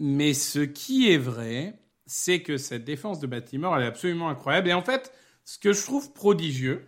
Mais 0.00 0.34
ce 0.34 0.58
qui 0.58 1.10
est 1.10 1.18
vrai, 1.18 1.78
c'est 2.06 2.42
que 2.42 2.56
cette 2.56 2.84
défense 2.84 3.20
de 3.20 3.26
Baltimore, 3.26 3.76
elle 3.76 3.84
est 3.84 3.88
absolument 3.88 4.28
incroyable. 4.28 4.68
Et 4.68 4.72
en 4.72 4.82
fait, 4.82 5.12
ce 5.44 5.58
que 5.58 5.72
je 5.72 5.82
trouve 5.82 6.12
prodigieux, 6.12 6.84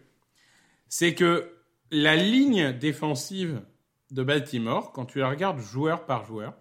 c'est 0.88 1.14
que 1.14 1.52
la 1.90 2.16
ligne 2.16 2.72
défensive 2.72 3.62
de 4.10 4.22
Baltimore, 4.22 4.92
quand 4.92 5.06
tu 5.06 5.18
la 5.18 5.28
regardes 5.28 5.60
joueur 5.60 6.06
par 6.06 6.24
joueur, 6.24 6.54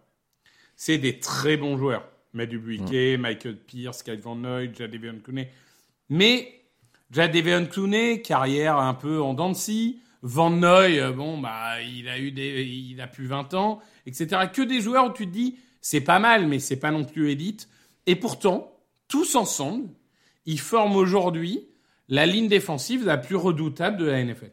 c'est 0.76 0.98
des 0.98 1.20
très 1.20 1.58
bons 1.58 1.78
joueurs. 1.78 2.08
Matt 2.34 2.50
Dubuquet, 2.50 3.18
Michael 3.18 3.58
Pierce, 3.58 4.04
Kyle 4.04 4.20
Van 4.20 4.36
Noy, 4.36 4.72
Jadavion 4.74 5.20
Clooney. 5.24 5.50
Mais 6.10 6.62
Jadavion 7.12 7.66
Clooney, 7.66 8.22
carrière 8.22 8.78
un 8.78 8.94
peu 8.94 9.22
en 9.22 9.34
dents 9.34 9.54
Van 10.22 10.50
Noy, 10.50 11.00
euh, 11.00 11.12
bon, 11.12 11.38
bah, 11.38 11.82
il 11.82 12.10
a 12.10 12.20
eu 12.20 12.32
des, 12.32 12.64
il 12.64 13.00
a 13.00 13.08
plus 13.08 13.28
20 13.28 13.54
ans, 13.54 13.80
etc. 14.08 14.50
Que 14.52 14.64
des 14.64 14.82
joueurs 14.82 15.06
où 15.06 15.14
tu 15.14 15.28
te 15.28 15.32
dis, 15.32 15.60
c'est 15.82 16.02
pas 16.02 16.18
mal, 16.18 16.48
mais 16.48 16.58
c'est 16.58 16.80
pas 16.80 16.92
non 16.92 17.06
plus 17.06 17.30
élite. 17.30 17.70
Et 18.08 18.16
pourtant, 18.16 18.80
tous 19.08 19.36
ensemble, 19.36 19.90
ils 20.46 20.60
forment 20.60 20.96
aujourd'hui 20.96 21.68
la 22.08 22.26
ligne 22.26 22.48
défensive 22.48 23.06
la 23.06 23.18
plus 23.18 23.36
redoutable 23.36 23.98
de 23.98 24.06
la 24.06 24.24
NFL. 24.24 24.52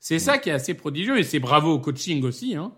C'est 0.00 0.18
ça 0.18 0.38
qui 0.38 0.50
est 0.50 0.52
assez 0.52 0.74
prodigieux 0.74 1.18
et 1.18 1.22
c'est 1.22 1.38
bravo 1.38 1.72
au 1.72 1.78
coaching 1.78 2.22
aussi, 2.24 2.56
hein, 2.56 2.72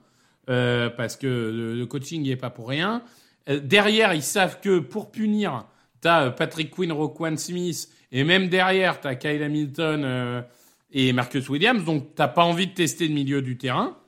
euh, 0.48 0.90
parce 0.90 1.16
que 1.16 1.74
le, 1.76 1.86
coaching 1.86 2.22
n'y 2.22 2.30
est 2.30 2.36
pas 2.36 2.50
pour 2.50 2.68
rien. 2.68 3.02
Euh, 3.48 3.58
derrière, 3.58 4.14
ils 4.14 4.22
savent 4.22 4.60
que 4.60 4.78
pour 4.78 5.10
punir, 5.10 5.66
t'as 6.00 6.26
euh, 6.26 6.30
Patrick 6.30 6.70
Quinn, 6.70 6.92
Roquan 6.92 7.36
Smith, 7.36 7.88
et 8.12 8.22
même 8.22 8.48
derrière, 8.48 9.00
t'as 9.00 9.16
Kyle 9.16 9.42
Hamilton, 9.42 10.44
et 10.92 11.12
Marcus 11.12 11.48
Williams. 11.48 11.84
Donc, 11.84 12.14
t'as 12.14 12.28
pas 12.28 12.44
envie 12.44 12.68
de 12.68 12.72
tester 12.72 13.08
le 13.08 13.14
milieu 13.14 13.42
du 13.42 13.58
terrain. 13.58 13.98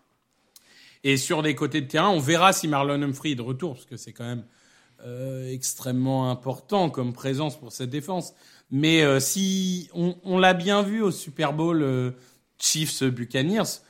Et 1.02 1.16
sur 1.16 1.42
les 1.42 1.56
côtés 1.56 1.80
de 1.80 1.88
terrain, 1.88 2.10
on 2.10 2.20
verra 2.20 2.52
si 2.52 2.68
Marlon 2.68 3.02
Humphrey 3.02 3.30
est 3.30 3.34
de 3.34 3.42
retour, 3.42 3.74
parce 3.74 3.86
que 3.86 3.96
c'est 3.96 4.12
quand 4.12 4.24
même 4.24 4.44
euh, 5.04 5.50
extrêmement 5.52 6.30
important 6.30 6.90
comme 6.90 7.12
présence 7.12 7.58
pour 7.58 7.72
cette 7.72 7.90
défense. 7.90 8.34
Mais 8.70 9.02
euh, 9.02 9.20
si 9.20 9.88
on, 9.94 10.16
on 10.24 10.38
l'a 10.38 10.54
bien 10.54 10.82
vu 10.82 11.00
au 11.02 11.10
Super 11.10 11.52
Bowl 11.52 11.82
euh, 11.82 12.10
Chiefs 12.58 13.02
Buccaneers, 13.04 13.80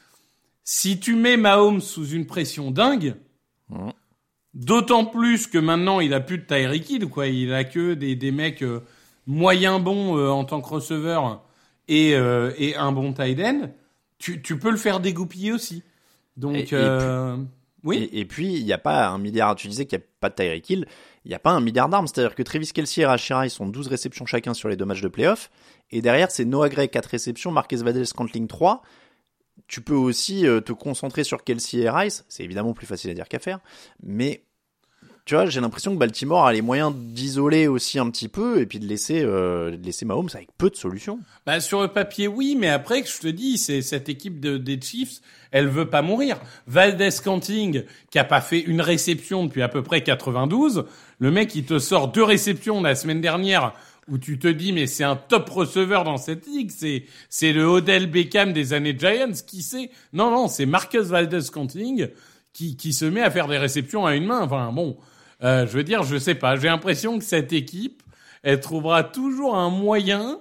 si 0.65 1.01
tu 1.01 1.15
mets 1.17 1.37
Mahomes 1.37 1.81
sous 1.81 2.07
une 2.09 2.27
pression 2.27 2.71
dingue, 2.71 3.15
d'autant 4.55 5.05
plus 5.05 5.47
que 5.47 5.59
maintenant 5.59 6.01
il 6.01 6.15
a 6.15 6.21
plus 6.21 6.39
de 6.39 6.45
Tyreek 6.45 6.89
Hill, 6.91 7.07
quoi. 7.07 7.27
Il 7.27 7.53
a 7.53 7.65
que 7.65 7.95
des, 7.95 8.15
des 8.17 8.31
mecs 8.33 8.63
euh, 8.63 8.81
moyens 9.27 9.81
bons 9.83 10.17
euh, 10.17 10.29
en 10.31 10.45
tant 10.45 10.61
que 10.61 10.69
receveur 10.69 11.43
et, 11.89 12.15
euh, 12.15 12.53
et 12.59 12.77
un 12.77 12.93
bon 12.93 13.13
tight 13.13 13.41
end, 13.41 13.71
tu, 14.19 14.43
tu 14.43 14.59
peux 14.59 14.71
le 14.71 14.77
faire 14.77 15.01
dégoupiller 15.01 15.53
aussi. 15.53 15.83
Donc, 16.37 16.55
Et- 16.57 16.61
et 16.61 16.69
euh, 16.75 17.37
oui. 17.85 18.09
Et, 18.13 18.25
puis, 18.25 18.55
il 18.55 18.65
n'y 18.65 18.73
a 18.73 18.79
pas 18.79 19.09
un 19.09 19.19
milliard. 19.19 19.55
Tu 19.55 19.69
disais 19.69 19.87
qu'il 19.87 19.99
n'y 19.99 20.05
a 20.05 20.07
pas 20.21 20.31
de 20.31 20.35
Tyreek 20.35 20.69
Hill. 20.69 20.87
Il 21.25 21.29
n'y 21.29 21.35
a 21.35 21.39
pas 21.39 21.51
un 21.51 21.61
milliard 21.61 21.89
d'armes. 21.89 22.07
C'est-à-dire 22.07 22.35
que 22.35 22.43
Travis 22.43 22.73
Kelsey 22.73 23.03
et 23.03 23.07
Rashira, 23.07 23.47
ils 23.47 23.51
sont 23.51 23.67
12 23.67 23.89
réceptions 23.89 24.27
chacun 24.27 24.55
sur 24.55 24.69
les 24.69 24.77
deux 24.77 24.85
matchs 24.85 25.01
de 25.01 25.09
playoff. 25.09 25.51
Et 25.91 26.03
derrière, 26.03 26.31
c'est 26.31 26.45
Noah 26.45 26.69
Gray, 26.69 26.89
4 26.89 27.07
réceptions, 27.07 27.51
Marquez 27.53 27.77
Valdez 27.77 28.05
Scantling, 28.05 28.47
3. 28.47 28.83
Tu 29.67 29.81
peux 29.81 29.95
aussi 29.95 30.47
euh, 30.47 30.61
te 30.61 30.73
concentrer 30.73 31.25
sur 31.25 31.45
Kelsey 31.45 31.79
et 31.79 31.91
Rice. 31.91 32.25
C'est 32.29 32.45
évidemment 32.45 32.73
plus 32.73 32.87
facile 32.87 33.11
à 33.11 33.15
dire 33.15 33.29
qu'à 33.29 33.39
faire. 33.39 33.61
Mais, 34.03 34.45
tu 35.29 35.35
vois, 35.35 35.45
j'ai 35.45 35.61
l'impression 35.61 35.93
que 35.93 35.99
Baltimore 35.99 36.47
a 36.47 36.55
les 36.55 36.63
moyens 36.63 36.91
d'isoler 36.97 37.69
aussi 37.69 37.99
un 37.99 38.09
petit 38.09 38.29
peu 38.29 38.63
et 38.63 38.67
puis 38.67 38.79
de 38.79 38.87
laisser, 38.87 39.21
euh, 39.23 39.77
de 39.77 39.85
laisser 39.85 40.07
Mahomes 40.07 40.31
avec 40.33 40.49
peu 40.57 40.71
de 40.71 40.75
solutions. 40.75 41.21
Bah, 41.45 41.61
sur 41.61 41.83
le 41.83 41.89
papier, 41.89 42.29
oui, 42.29 42.57
mais 42.59 42.71
après, 42.71 43.05
je 43.05 43.21
te 43.21 43.29
dis, 43.29 43.59
c'est 43.59 43.83
cette 43.83 44.09
équipe 44.09 44.41
de, 44.41 44.57
des 44.57 44.81
Chiefs, 44.81 45.21
elle 45.51 45.69
veut 45.69 45.91
pas 45.91 46.01
mourir. 46.01 46.41
Valdez 46.67 47.11
Canting, 47.23 47.85
qui 48.11 48.19
a 48.19 48.25
pas 48.25 48.41
fait 48.41 48.61
une 48.61 48.81
réception 48.81 49.45
depuis 49.45 49.61
à 49.61 49.69
peu 49.69 49.83
près 49.83 50.03
92, 50.03 50.87
le 51.19 51.31
mec, 51.31 51.55
il 51.55 51.67
te 51.67 51.79
sort 51.79 52.09
deux 52.09 52.25
réceptions 52.25 52.81
la 52.81 52.95
semaine 52.95 53.21
dernière 53.21 53.75
où 54.09 54.17
tu 54.17 54.39
te 54.39 54.49
dis, 54.49 54.73
mais 54.73 54.87
c'est 54.87 55.05
un 55.05 55.17
top 55.17 55.51
receveur 55.51 56.05
dans 56.05 56.17
cette 56.17 56.47
ligue, 56.47 56.71
c'est, 56.75 57.05
c'est 57.29 57.53
le 57.53 57.65
Odell 57.65 58.11
Beckham 58.11 58.55
des 58.55 58.73
années 58.73 58.97
Giants, 58.99 59.45
qui 59.47 59.61
sait? 59.61 59.91
Non, 60.15 60.31
non, 60.31 60.49
c'est 60.49 60.65
Marcus 60.65 61.09
Valdez 61.09 61.51
Canting 61.53 62.09
qui, 62.55 62.79
qui 62.79 62.95
se 62.95 63.05
met 63.05 63.21
à 63.21 63.31
faire 63.31 63.47
des 63.47 63.59
réceptions 63.59 64.07
à 64.07 64.17
une 64.17 64.25
main. 64.25 64.41
Enfin, 64.41 64.73
bon, 64.73 64.97
euh, 65.43 65.67
je 65.67 65.73
veux 65.73 65.85
dire, 65.85 66.03
je 66.03 66.17
sais 66.17 66.35
pas, 66.35 66.57
j'ai 66.57 66.69
l'impression 66.69 67.19
que 67.19 67.25
cette 67.25 67.53
équipe, 67.53 68.03
elle 68.43 68.61
trouvera 68.61 69.03
toujours 69.05 69.57
un 69.57 69.71
moyen 69.71 70.41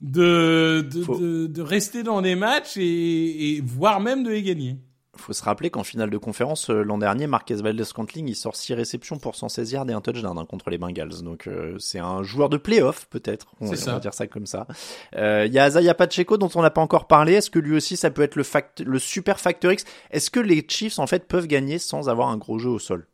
de, 0.00 0.86
de, 0.92 1.02
Faut- 1.02 1.18
de, 1.18 1.46
de 1.46 1.62
rester 1.62 2.02
dans 2.02 2.22
des 2.22 2.34
matchs 2.34 2.76
et, 2.76 3.56
et 3.56 3.60
voire 3.64 4.00
même 4.00 4.24
de 4.24 4.30
les 4.30 4.42
gagner. 4.42 4.76
faut 5.16 5.32
se 5.32 5.44
rappeler 5.44 5.70
qu'en 5.70 5.84
finale 5.84 6.10
de 6.10 6.18
conférence 6.18 6.70
euh, 6.70 6.82
l'an 6.82 6.98
dernier, 6.98 7.28
Marquez 7.28 7.54
Valdez 7.56 7.84
Scantling 7.84 8.26
il 8.28 8.34
sort 8.34 8.56
6 8.56 8.74
réceptions 8.74 9.18
pour 9.18 9.36
116 9.36 9.70
yards 9.70 9.88
et 9.90 9.92
un 9.92 10.00
touchdown 10.00 10.36
hein, 10.38 10.44
contre 10.44 10.70
les 10.70 10.78
Bengals. 10.78 11.22
Donc 11.22 11.46
euh, 11.46 11.76
c'est 11.78 12.00
un 12.00 12.24
joueur 12.24 12.48
de 12.48 12.56
playoff 12.56 13.06
peut-être. 13.10 13.52
On, 13.60 13.68
on 13.68 13.92
va 13.92 14.00
dire 14.00 14.14
ça 14.14 14.26
comme 14.26 14.46
ça. 14.46 14.66
Euh, 15.14 15.44
Il 15.46 15.52
y 15.52 15.60
a 15.60 15.68
Isaiah 15.68 15.94
Pacheco 15.94 16.36
dont 16.36 16.50
on 16.56 16.62
n'a 16.62 16.70
pas 16.70 16.80
encore 16.80 17.06
parlé. 17.06 17.34
Est-ce 17.34 17.50
que 17.50 17.60
lui 17.60 17.76
aussi 17.76 17.96
ça 17.96 18.10
peut 18.10 18.22
être 18.22 18.34
le, 18.34 18.42
fact 18.42 18.80
le 18.80 18.98
super 18.98 19.38
facteur 19.38 19.70
X 19.70 19.84
Est-ce 20.10 20.30
que 20.32 20.40
les 20.40 20.64
Chiefs 20.68 20.98
en 20.98 21.06
fait 21.06 21.28
peuvent 21.28 21.46
gagner 21.46 21.78
sans 21.78 22.08
avoir 22.08 22.28
un 22.30 22.38
gros 22.38 22.58
jeu 22.58 22.70
au 22.70 22.80
sol? 22.80 23.06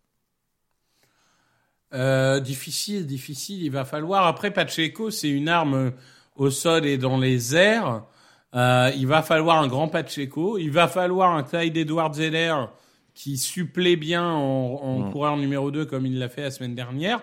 Euh, 1.95 2.40
difficile, 2.40 3.07
difficile. 3.07 3.62
Il 3.62 3.71
va 3.71 3.85
falloir. 3.85 4.26
Après, 4.26 4.52
Pacheco, 4.52 5.11
c'est 5.11 5.30
une 5.30 5.49
arme 5.49 5.92
au 6.37 6.50
sol 6.50 6.87
et 6.87 6.99
dans 6.99 7.18
les 7.18 7.57
airs. 7.57 8.04
Euh, 8.54 8.90
il 8.97 9.07
va 9.07 9.23
falloir 9.23 9.61
un 9.61 9.68
grand 9.68 9.88
Pacheco. 9.88 10.59
Il 10.59 10.71
va 10.71 10.88
falloir 10.88 11.35
un 11.35 11.42
Clyde 11.42 11.76
Edwards 11.76 12.14
Zeller 12.14 12.54
qui 13.14 13.37
supplée 13.37 13.97
bien 13.97 14.25
en, 14.25 14.75
en 14.75 15.11
coureur 15.11 15.37
numéro 15.37 15.71
2 15.71 15.87
comme 15.87 16.07
il 16.07 16.18
l'a 16.18 16.28
fait 16.28 16.42
la 16.42 16.50
semaine 16.50 16.75
dernière. 16.75 17.23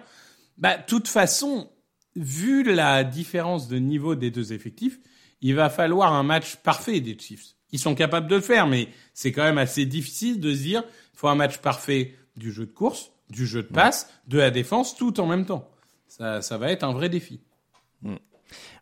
Bah, 0.57 0.77
toute 0.77 1.07
façon, 1.07 1.69
vu 2.15 2.63
la 2.63 3.03
différence 3.03 3.67
de 3.67 3.77
niveau 3.77 4.15
des 4.15 4.31
deux 4.31 4.53
effectifs, 4.53 4.99
il 5.41 5.55
va 5.55 5.69
falloir 5.69 6.13
un 6.13 6.23
match 6.23 6.57
parfait 6.57 6.99
des 6.99 7.17
Chiefs. 7.17 7.55
Ils 7.71 7.79
sont 7.79 7.95
capables 7.95 8.27
de 8.27 8.35
le 8.35 8.41
faire, 8.41 8.67
mais 8.67 8.87
c'est 9.13 9.31
quand 9.31 9.43
même 9.43 9.57
assez 9.57 9.85
difficile 9.85 10.39
de 10.39 10.53
se 10.53 10.61
dire 10.61 10.83
il 11.13 11.19
faut 11.19 11.27
un 11.27 11.35
match 11.35 11.57
parfait 11.57 12.15
du 12.35 12.51
jeu 12.51 12.65
de 12.65 12.71
course, 12.71 13.11
du 13.29 13.45
jeu 13.45 13.63
de 13.63 13.67
passe, 13.67 14.09
de 14.27 14.37
la 14.37 14.51
défense, 14.51 14.95
tout 14.95 15.19
en 15.19 15.25
même 15.27 15.45
temps. 15.45 15.69
Ça, 16.07 16.41
ça 16.41 16.57
va 16.57 16.71
être 16.71 16.83
un 16.83 16.93
vrai 16.93 17.09
défi. 17.09 17.41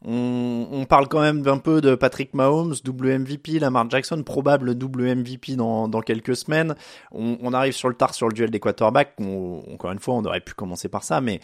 on, 0.06 0.68
on 0.72 0.86
parle 0.86 1.08
quand 1.08 1.22
même 1.22 1.48
un 1.48 1.58
peu 1.58 1.80
de 1.82 1.96
Patrick 1.96 2.34
Mahomes, 2.34 2.76
double 2.84 3.18
MVP, 3.20 3.60
Lamar 3.60 3.90
Jackson, 3.90 4.22
probable 4.24 4.76
double 4.76 5.16
MVP 5.16 5.56
dans, 5.56 5.88
dans 5.88 6.02
quelques 6.02 6.36
semaines. 6.36 6.76
On, 7.12 7.38
on 7.42 7.54
arrive 7.54 7.74
sur 7.74 7.88
le 7.90 7.96
tard 7.96 8.14
sur 8.14 8.28
le 8.28 8.34
duel 8.34 8.50
des 8.52 8.60
quarterbacks. 8.60 9.14
On- 9.20 9.64
encore 9.74 9.92
une 9.92 10.00
fois, 10.00 10.16
on 10.16 10.26
aurait 10.26 10.42
pu 10.42 10.54
commencer 10.54 10.90
par 10.90 11.04
ça, 11.04 11.22
mais 11.22 11.40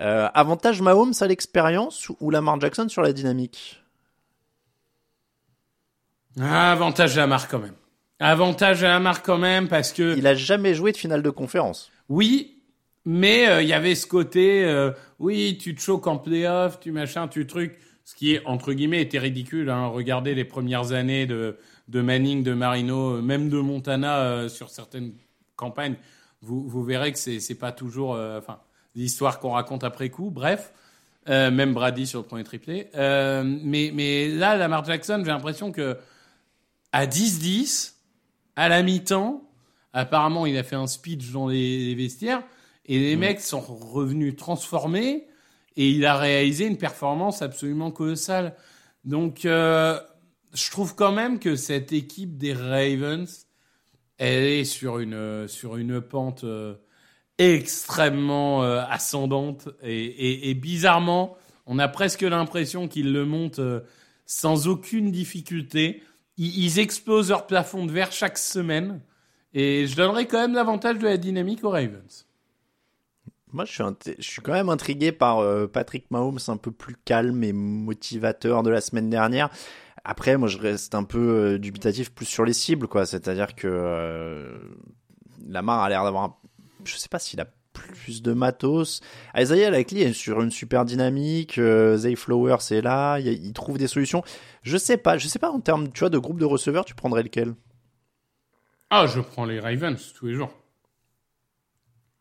euh, 0.00 0.28
avantage 0.34 0.82
Mahomes 0.82 1.14
à 1.20 1.26
l'expérience 1.26 2.10
ou 2.20 2.30
Lamar 2.30 2.60
Jackson 2.60 2.88
sur 2.88 3.02
la 3.02 3.12
dynamique? 3.12 3.82
Ah, 6.40 6.72
avantage 6.72 7.16
à 7.18 7.22
Lamar 7.22 7.48
quand 7.48 7.58
même. 7.58 7.74
Avantage 8.18 8.84
à 8.84 8.88
Lamar 8.88 9.22
quand 9.22 9.38
même 9.38 9.68
parce 9.68 9.92
que 9.92 10.16
Il 10.16 10.26
a 10.26 10.34
jamais 10.34 10.74
joué 10.74 10.92
de 10.92 10.96
finale 10.96 11.22
de 11.22 11.30
conférence. 11.30 11.90
Oui, 12.12 12.62
mais 13.06 13.48
euh, 13.48 13.62
il 13.62 13.68
y 13.68 13.72
avait 13.72 13.94
ce 13.94 14.06
côté, 14.06 14.66
euh, 14.66 14.90
oui, 15.18 15.56
tu 15.58 15.74
te 15.74 15.80
choques 15.80 16.06
en 16.06 16.18
playoff, 16.18 16.78
tu 16.78 16.92
machin, 16.92 17.26
tu 17.26 17.46
truc, 17.46 17.78
ce 18.04 18.14
qui 18.14 18.38
entre 18.44 18.74
guillemets 18.74 19.00
était 19.00 19.18
ridicule. 19.18 19.70
Hein. 19.70 19.86
Regardez 19.86 20.34
les 20.34 20.44
premières 20.44 20.92
années 20.92 21.26
de 21.26 21.56
Manning, 21.88 22.42
de 22.42 22.52
Marino, 22.52 23.14
euh, 23.16 23.22
même 23.22 23.48
de 23.48 23.58
Montana 23.58 24.46
sur 24.50 24.68
certaines 24.68 25.14
campagnes. 25.56 25.96
Vous 26.42 26.84
verrez 26.84 27.12
que 27.12 27.18
c'est 27.18 27.54
pas 27.58 27.72
toujours, 27.72 28.10
enfin, 28.10 28.58
l'histoire 28.94 29.38
qu'on 29.38 29.52
raconte 29.52 29.82
après 29.82 30.10
coup. 30.10 30.30
Bref. 30.30 30.72
Même 31.28 31.72
Brady 31.72 32.04
sur 32.06 32.18
le 32.20 32.26
premier 32.26 32.42
triplé. 32.42 32.88
Mais, 32.94 33.92
mais 33.94 34.28
là, 34.28 34.56
Lamar 34.56 34.84
Jackson, 34.84 35.22
j'ai 35.24 35.30
l'impression 35.30 35.70
que 35.70 35.96
à 36.90 37.06
10-10, 37.06 37.94
à 38.56 38.68
la 38.68 38.82
mi-temps, 38.82 39.44
apparemment, 39.92 40.46
il 40.46 40.56
a 40.56 40.62
fait 40.62 40.76
un 40.76 40.86
speech 40.86 41.30
dans 41.32 41.48
les, 41.48 41.86
les 41.86 41.94
vestiaires 41.94 42.42
et 42.86 42.98
les 42.98 43.16
mecs 43.16 43.40
sont 43.40 43.60
revenus 43.60 44.36
transformés 44.36 45.26
et 45.76 45.88
il 45.90 46.04
a 46.06 46.16
réalisé 46.16 46.66
une 46.66 46.78
performance 46.78 47.42
absolument 47.42 47.90
colossale. 47.90 48.56
Donc, 49.04 49.44
euh, 49.44 49.98
je 50.54 50.70
trouve 50.70 50.94
quand 50.94 51.12
même 51.12 51.38
que 51.38 51.56
cette 51.56 51.92
équipe 51.92 52.36
des 52.36 52.52
Ravens, 52.52 53.46
elle 54.18 54.44
est 54.44 54.64
sur 54.64 54.98
une, 54.98 55.48
sur 55.48 55.76
une 55.76 56.00
pente 56.00 56.44
euh, 56.44 56.74
extrêmement 57.38 58.62
euh, 58.62 58.82
ascendante 58.88 59.68
et, 59.82 60.04
et- 60.04 60.50
et 60.50 60.54
bizarrement, 60.54 61.36
on 61.66 61.78
a 61.78 61.88
presque 61.88 62.22
l'impression 62.22 62.88
qu'ils 62.88 63.12
le 63.12 63.24
montent 63.24 63.60
sans 64.26 64.68
aucune 64.68 65.10
difficulté. 65.10 66.02
Ils, 66.36 66.64
ils 66.64 66.78
explosent 66.78 67.30
leur 67.30 67.46
plafond 67.46 67.86
de 67.86 67.92
verre 67.92 68.12
chaque 68.12 68.38
semaine 68.38 69.00
et 69.54 69.86
je 69.86 69.96
donnerais 69.96 70.26
quand 70.26 70.40
même 70.40 70.54
l'avantage 70.54 70.98
de 70.98 71.04
la 71.04 71.16
dynamique 71.16 71.62
aux 71.64 71.70
Ravens. 71.70 72.26
Moi, 73.52 73.66
je 73.66 73.72
suis, 73.72 73.84
je 74.18 74.22
suis 74.22 74.40
quand 74.40 74.52
même 74.52 74.70
intrigué 74.70 75.12
par 75.12 75.40
euh, 75.40 75.66
Patrick 75.66 76.10
Mahomes, 76.10 76.38
un 76.48 76.56
peu 76.56 76.70
plus 76.70 76.96
calme 77.04 77.44
et 77.44 77.52
motivateur 77.52 78.62
de 78.62 78.70
la 78.70 78.80
semaine 78.80 79.10
dernière. 79.10 79.50
Après, 80.04 80.36
moi, 80.38 80.48
je 80.48 80.56
reste 80.58 80.94
un 80.94 81.04
peu 81.04 81.18
euh, 81.18 81.58
dubitatif 81.58 82.12
plus 82.12 82.24
sur 82.24 82.44
les 82.44 82.54
cibles, 82.54 82.88
quoi. 82.88 83.04
C'est-à-dire 83.04 83.54
que 83.54 83.68
euh, 83.70 84.58
Lamar 85.46 85.80
a 85.82 85.88
l'air 85.90 86.02
d'avoir, 86.02 86.24
un- 86.24 86.36
je 86.84 86.96
sais 86.96 87.10
pas 87.10 87.18
s'il 87.18 87.40
a 87.40 87.46
plus 87.74 88.22
de 88.22 88.32
matos. 88.32 89.00
Isaiah 89.36 89.70
Likely 89.70 90.02
est 90.02 90.12
sur 90.14 90.40
une 90.40 90.50
super 90.50 90.84
dynamique. 90.86 91.58
Euh, 91.58 91.96
Zay 91.98 92.16
Flowers 92.16 92.56
est 92.70 92.80
là, 92.80 93.18
il, 93.18 93.28
il 93.28 93.52
trouve 93.52 93.76
des 93.76 93.86
solutions. 93.86 94.22
Je 94.62 94.78
sais 94.78 94.96
pas, 94.96 95.18
je 95.18 95.28
sais 95.28 95.38
pas 95.38 95.50
en 95.50 95.60
termes, 95.60 95.92
tu 95.92 96.00
vois, 96.00 96.10
de 96.10 96.18
groupe 96.18 96.38
de 96.40 96.46
receveurs, 96.46 96.86
tu 96.86 96.94
prendrais 96.94 97.22
lequel? 97.22 97.54
Ah, 98.94 99.06
je 99.06 99.20
prends 99.20 99.46
les 99.46 99.58
Ravens 99.58 100.12
tous 100.12 100.26
les 100.26 100.34
jours. 100.34 100.50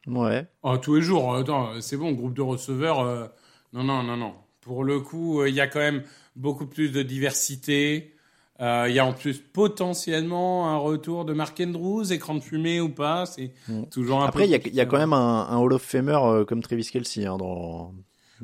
Ouais. 0.08 0.48
Ah, 0.64 0.78
tous 0.82 0.96
les 0.96 1.02
jours. 1.02 1.36
Attends, 1.36 1.82
c'est 1.82 1.98
bon, 1.98 2.14
groupe 2.14 2.34
de 2.34 2.42
receveurs. 2.42 3.02
euh, 3.02 3.28
Non, 3.74 3.84
non, 3.84 4.04
non, 4.04 4.16
non. 4.16 4.34
Pour 4.62 4.86
le 4.86 5.02
coup, 5.02 5.42
euh, 5.42 5.50
il 5.50 5.56
y 5.56 5.60
a 5.60 5.68
quand 5.68 5.80
même 5.80 6.04
beaucoup 6.38 6.66
plus 6.68 6.94
de 6.94 7.02
diversité. 7.04 8.14
Euh, 8.62 8.86
Il 8.88 8.96
y 8.96 9.00
a 9.00 9.06
en 9.06 9.12
plus 9.12 9.40
potentiellement 9.40 10.70
un 10.70 10.78
retour 10.78 11.26
de 11.26 11.34
Mark 11.34 11.60
Andrews, 11.60 12.14
écran 12.14 12.36
de 12.36 12.40
fumée 12.40 12.80
ou 12.80 12.88
pas. 12.88 13.26
C'est 13.26 13.52
toujours 13.92 14.22
un 14.24 14.28
Après, 14.28 14.46
il 14.48 14.52
y 14.52 14.56
a, 14.56 14.60
il 14.66 14.74
y 14.74 14.80
a 14.80 14.86
quand 14.86 14.98
même 14.98 15.12
un, 15.14 15.48
un 15.50 15.58
Hall 15.58 15.74
of 15.74 15.82
Famer 15.82 16.46
comme 16.48 16.62
Travis 16.62 16.86
Kelsey 16.90 17.26
hein, 17.26 17.36
dans. 17.38 17.94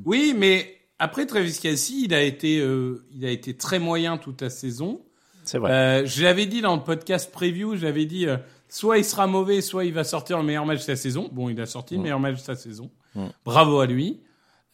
Oui, 0.03 0.33
mais 0.37 0.75
après 0.99 1.25
Travis 1.27 1.57
Kelsey, 1.61 1.95
il 2.03 2.13
a 2.13 2.23
été, 2.23 2.57
il 2.57 3.25
a 3.25 3.29
été 3.31 3.55
très 3.55 3.79
moyen 3.79 4.17
toute 4.17 4.41
la 4.41 4.49
saison. 4.49 5.01
C'est 5.47 5.57
vrai. 5.57 5.71
Euh, 5.71 6.05
je 6.05 6.23
l'avais 6.23 6.45
dit 6.45 6.61
dans 6.61 6.75
le 6.75 6.81
podcast 6.83 7.31
preview, 7.31 7.75
j'avais 7.75 8.05
dit 8.05 8.27
euh, 8.27 8.37
soit 8.69 8.97
il 8.97 9.05
sera 9.05 9.27
mauvais, 9.27 9.61
soit 9.61 9.85
il 9.85 9.93
va 9.93 10.03
sortir 10.03 10.37
le 10.37 10.43
meilleur 10.43 10.65
match 10.65 10.79
de 10.79 10.83
sa 10.83 10.95
saison. 10.95 11.29
Bon, 11.31 11.49
il 11.49 11.59
a 11.61 11.65
sorti 11.65 11.95
le 11.95 12.01
meilleur 12.01 12.19
match 12.19 12.35
de 12.35 12.41
sa 12.41 12.55
saison. 12.55 12.89
Mm. 13.15 13.25
Bravo 13.45 13.79
à 13.79 13.85
lui. 13.87 14.19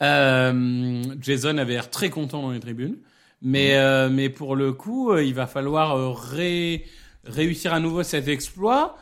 Euh, 0.01 1.01
Jason 1.21 1.57
avait 1.57 1.73
l'air 1.73 1.89
très 1.89 2.09
content 2.09 2.41
dans 2.41 2.51
les 2.51 2.59
tribunes. 2.59 2.97
Mais, 3.41 3.75
euh, 3.75 4.09
mais 4.09 4.29
pour 4.29 4.55
le 4.55 4.73
coup, 4.73 5.15
il 5.17 5.33
va 5.33 5.47
falloir 5.47 6.15
ré- 6.29 6.85
réussir 7.25 7.73
à 7.73 7.79
nouveau 7.79 8.03
cet 8.03 8.27
exploit. 8.27 8.97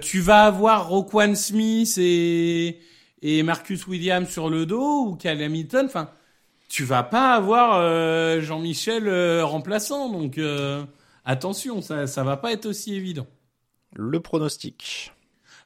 Tu 0.00 0.20
vas 0.20 0.44
avoir 0.44 0.88
Roquan 0.88 1.34
Smith 1.34 1.98
et, 1.98 2.78
et 3.20 3.42
Marcus 3.42 3.86
Williams 3.86 4.28
sur 4.28 4.48
le 4.48 4.64
dos 4.64 5.08
ou 5.08 5.16
Cal 5.16 5.42
Hamilton. 5.42 5.84
Enfin, 5.86 6.08
tu 6.68 6.84
vas 6.84 7.02
pas 7.02 7.34
avoir 7.34 7.76
euh, 7.76 8.40
Jean-Michel 8.40 9.06
euh, 9.06 9.44
remplaçant. 9.44 10.10
Donc 10.10 10.38
euh, 10.38 10.84
attention, 11.24 11.80
ça, 11.80 12.06
ça 12.06 12.24
va 12.24 12.36
pas 12.36 12.52
être 12.52 12.66
aussi 12.66 12.94
évident. 12.94 13.26
Le 13.94 14.20
pronostic. 14.20 15.12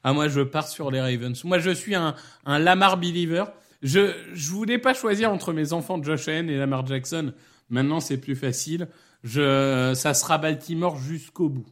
Ah 0.03 0.13
moi 0.13 0.27
je 0.27 0.41
pars 0.41 0.67
sur 0.67 0.89
les 0.91 1.01
Ravens. 1.01 1.43
Moi 1.43 1.59
je 1.59 1.71
suis 1.71 1.95
un, 1.95 2.15
un 2.45 2.59
Lamar 2.59 2.97
believer. 2.97 3.45
Je 3.83 4.13
je 4.33 4.51
voulais 4.51 4.77
pas 4.77 4.93
choisir 4.93 5.31
entre 5.31 5.53
mes 5.53 5.73
enfants 5.73 6.01
Josh 6.01 6.27
Allen 6.27 6.49
et 6.49 6.57
Lamar 6.57 6.85
Jackson. 6.85 7.33
Maintenant 7.69 7.99
c'est 7.99 8.17
plus 8.17 8.35
facile. 8.35 8.87
Je 9.23 9.93
ça 9.95 10.13
sera 10.13 10.37
Baltimore 10.37 10.97
jusqu'au 10.97 11.49
bout. 11.49 11.67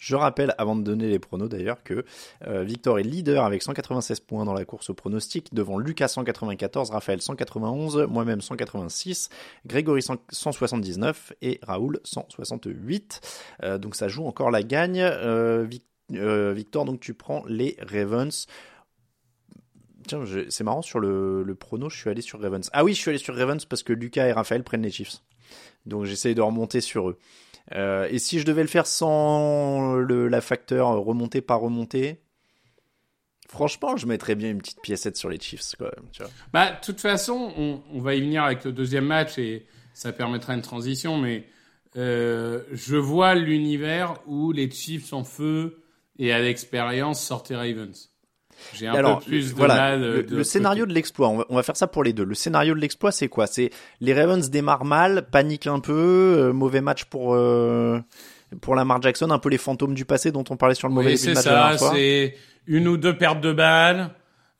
Je 0.00 0.14
rappelle, 0.14 0.54
avant 0.58 0.76
de 0.76 0.82
donner 0.82 1.08
les 1.08 1.18
pronos 1.18 1.48
d'ailleurs, 1.48 1.82
que 1.82 2.04
euh, 2.46 2.62
Victor 2.62 3.00
est 3.00 3.02
leader 3.02 3.44
avec 3.44 3.62
196 3.62 4.20
points 4.20 4.44
dans 4.44 4.52
la 4.54 4.64
course 4.64 4.90
au 4.90 4.94
pronostic, 4.94 5.52
devant 5.52 5.76
Lucas 5.78 6.06
194, 6.08 6.90
Raphaël 6.90 7.20
191, 7.20 8.06
moi-même 8.08 8.40
186, 8.40 9.28
Grégory 9.66 10.00
100 10.02 10.16
179 10.30 11.32
et 11.42 11.58
Raoul 11.62 11.98
168. 12.04 13.20
Euh, 13.64 13.78
donc 13.78 13.96
ça 13.96 14.06
joue 14.06 14.24
encore 14.24 14.50
la 14.52 14.62
gagne. 14.62 15.00
Euh, 15.02 15.64
Vic- 15.68 15.84
Victor, 16.10 16.84
donc 16.86 17.00
tu 17.00 17.12
prends 17.12 17.44
les 17.48 17.76
Ravens. 17.80 18.46
Tiens, 20.06 20.24
c'est 20.48 20.64
marrant, 20.64 20.80
sur 20.80 21.00
le, 21.00 21.42
le 21.42 21.54
prono, 21.54 21.90
je 21.90 21.98
suis 21.98 22.08
allé 22.08 22.22
sur 22.22 22.40
Ravens. 22.40 22.70
Ah 22.72 22.84
oui, 22.84 22.94
je 22.94 22.98
suis 23.00 23.10
allé 23.10 23.18
sur 23.18 23.36
Ravens 23.36 23.62
parce 23.66 23.82
que 23.82 23.92
Lucas 23.92 24.26
et 24.26 24.32
Raphaël 24.32 24.62
prennent 24.62 24.82
les 24.82 24.90
Chiefs. 24.90 25.18
Donc 25.86 26.04
j'essaye 26.04 26.34
de 26.34 26.40
remonter 26.40 26.80
sur 26.80 27.10
eux. 27.10 27.18
Euh, 27.74 28.08
et 28.10 28.18
si 28.18 28.38
je 28.38 28.46
devais 28.46 28.62
le 28.62 28.68
faire 28.68 28.86
sans 28.86 29.94
le, 29.94 30.28
la 30.28 30.40
facteur 30.40 30.90
remonter 30.90 31.40
par 31.40 31.60
remonter, 31.60 32.20
franchement, 33.48 33.96
je 33.96 34.06
mettrais 34.06 34.34
bien 34.34 34.50
une 34.50 34.58
petite 34.58 34.80
piécette 34.80 35.16
sur 35.16 35.28
les 35.28 35.38
Chiefs 35.38 35.74
quand 35.78 35.84
même. 35.84 36.28
Bah 36.52 36.72
de 36.72 36.84
toute 36.84 37.00
façon 37.00 37.52
on, 37.56 38.00
va 38.00 38.14
y 38.14 38.20
venir 38.20 38.44
avec 38.44 38.64
le 38.64 38.72
deuxième 38.72 39.06
match 39.06 39.38
et 39.38 39.66
ça 39.92 40.12
permettra 40.12 40.54
une 40.54 40.62
transition. 40.62 41.18
Mais 41.18 41.46
euh, 41.96 42.62
je 42.72 42.96
vois 42.96 43.34
l'univers 43.34 44.14
où 44.26 44.52
les 44.52 44.70
Chiefs 44.70 45.12
en 45.12 45.24
feu 45.24 45.82
et 46.18 46.32
à 46.32 46.38
l'expérience 46.38 47.22
sortent 47.22 47.52
Ravens. 47.54 48.10
J'ai 48.74 48.86
un 48.86 48.94
Alors, 48.94 49.18
peu 49.20 49.26
plus 49.26 49.50
de 49.50 49.56
voilà, 49.56 49.74
mal. 49.74 50.00
le, 50.00 50.06
euh, 50.06 50.22
de 50.22 50.30
le 50.30 50.36
l'autre 50.38 50.50
scénario 50.50 50.86
de 50.86 50.92
l'exploit, 50.92 51.28
on 51.28 51.36
va, 51.38 51.46
on 51.48 51.56
va 51.56 51.62
faire 51.62 51.76
ça 51.76 51.86
pour 51.86 52.04
les 52.04 52.12
deux. 52.12 52.24
Le 52.24 52.34
scénario 52.34 52.74
de 52.74 52.80
l'exploit, 52.80 53.12
c'est 53.12 53.28
quoi? 53.28 53.46
C'est 53.46 53.70
les 54.00 54.14
Ravens 54.14 54.48
démarrent 54.50 54.84
mal, 54.84 55.28
paniquent 55.30 55.66
un 55.66 55.80
peu, 55.80 55.92
euh, 56.38 56.52
mauvais 56.52 56.80
match 56.80 57.04
pour 57.04 57.34
euh, 57.34 58.00
pour 58.60 58.74
Lamar 58.74 59.02
Jackson, 59.02 59.30
un 59.30 59.38
peu 59.38 59.48
les 59.48 59.58
fantômes 59.58 59.94
du 59.94 60.04
passé 60.04 60.32
dont 60.32 60.44
on 60.50 60.56
parlait 60.56 60.74
sur 60.74 60.88
le 60.88 60.94
mauvais 60.94 61.10
Oui, 61.12 61.18
c'est 61.18 61.34
match 61.34 61.44
la 61.46 61.78
ça. 61.78 61.90
C'est 61.92 62.34
une 62.66 62.88
ou 62.88 62.96
deux 62.96 63.16
pertes 63.16 63.40
de 63.40 63.52
balles, 63.52 64.10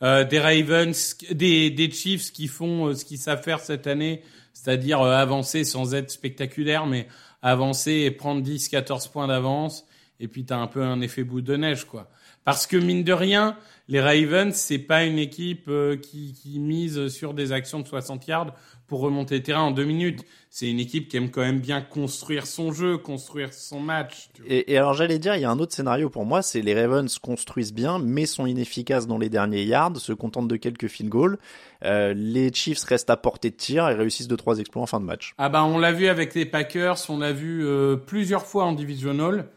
euh, 0.02 0.24
des 0.24 0.38
Ravens, 0.38 1.16
des, 1.30 1.70
des 1.70 1.90
Chiefs 1.90 2.32
qui 2.32 2.48
font 2.48 2.88
euh, 2.88 2.94
ce 2.94 3.04
qu'ils 3.04 3.18
savent 3.18 3.42
faire 3.42 3.60
cette 3.60 3.86
année, 3.86 4.22
c'est-à-dire 4.52 5.00
euh, 5.00 5.12
avancer 5.14 5.64
sans 5.64 5.94
être 5.94 6.10
spectaculaire, 6.10 6.86
mais 6.86 7.08
avancer 7.42 7.92
et 7.92 8.10
prendre 8.10 8.42
10, 8.42 8.68
14 8.68 9.08
points 9.08 9.26
d'avance. 9.26 9.86
Et 10.20 10.28
puis 10.28 10.44
t'as 10.44 10.56
un 10.56 10.66
peu 10.66 10.82
un 10.82 11.00
effet 11.00 11.22
bout 11.24 11.40
de 11.40 11.56
neige, 11.56 11.84
quoi. 11.84 12.08
Parce 12.48 12.66
que 12.66 12.78
mine 12.78 13.04
de 13.04 13.12
rien, 13.12 13.58
les 13.88 14.00
Ravens, 14.00 14.54
c'est 14.54 14.78
pas 14.78 15.04
une 15.04 15.18
équipe 15.18 15.66
euh, 15.68 15.98
qui, 15.98 16.32
qui 16.32 16.58
mise 16.58 17.08
sur 17.08 17.34
des 17.34 17.52
actions 17.52 17.80
de 17.80 17.86
60 17.86 18.26
yards 18.26 18.54
pour 18.86 19.00
remonter 19.00 19.34
le 19.34 19.42
terrain 19.42 19.60
en 19.60 19.70
deux 19.70 19.84
minutes. 19.84 20.24
C'est 20.48 20.70
une 20.70 20.80
équipe 20.80 21.08
qui 21.08 21.18
aime 21.18 21.30
quand 21.30 21.42
même 21.42 21.60
bien 21.60 21.82
construire 21.82 22.46
son 22.46 22.72
jeu, 22.72 22.96
construire 22.96 23.52
son 23.52 23.80
match. 23.80 24.30
tu 24.32 24.40
vois. 24.40 24.50
Et, 24.50 24.72
et 24.72 24.78
alors 24.78 24.94
j'allais 24.94 25.18
dire, 25.18 25.36
il 25.36 25.42
y 25.42 25.44
a 25.44 25.50
un 25.50 25.58
autre 25.58 25.74
scénario 25.74 26.08
pour 26.08 26.24
moi, 26.24 26.40
c'est 26.40 26.62
les 26.62 26.72
Ravens 26.72 27.18
construisent 27.18 27.74
bien, 27.74 27.98
mais 27.98 28.24
sont 28.24 28.46
inefficaces 28.46 29.06
dans 29.06 29.18
les 29.18 29.28
derniers 29.28 29.64
yards, 29.64 29.98
se 29.98 30.14
contentent 30.14 30.48
de 30.48 30.56
quelques 30.56 30.88
field 30.88 31.10
goals. 31.10 31.36
Euh, 31.84 32.14
les 32.16 32.50
Chiefs 32.50 32.82
restent 32.84 33.10
à 33.10 33.18
portée 33.18 33.50
de 33.50 33.56
tir 33.56 33.86
et 33.90 33.94
réussissent 33.94 34.26
deux 34.26 34.38
trois 34.38 34.58
exploits 34.58 34.82
en 34.82 34.86
fin 34.86 35.00
de 35.00 35.04
match. 35.04 35.34
Ah 35.36 35.50
bah 35.50 35.64
on 35.64 35.76
l'a 35.76 35.92
vu 35.92 36.06
avec 36.06 36.34
les 36.34 36.46
Packers, 36.46 36.96
on 37.10 37.18
l'a 37.18 37.34
vu 37.34 37.66
euh, 37.66 37.96
plusieurs 37.96 38.46
fois 38.46 38.64
en 38.64 38.72
divisional. 38.72 39.50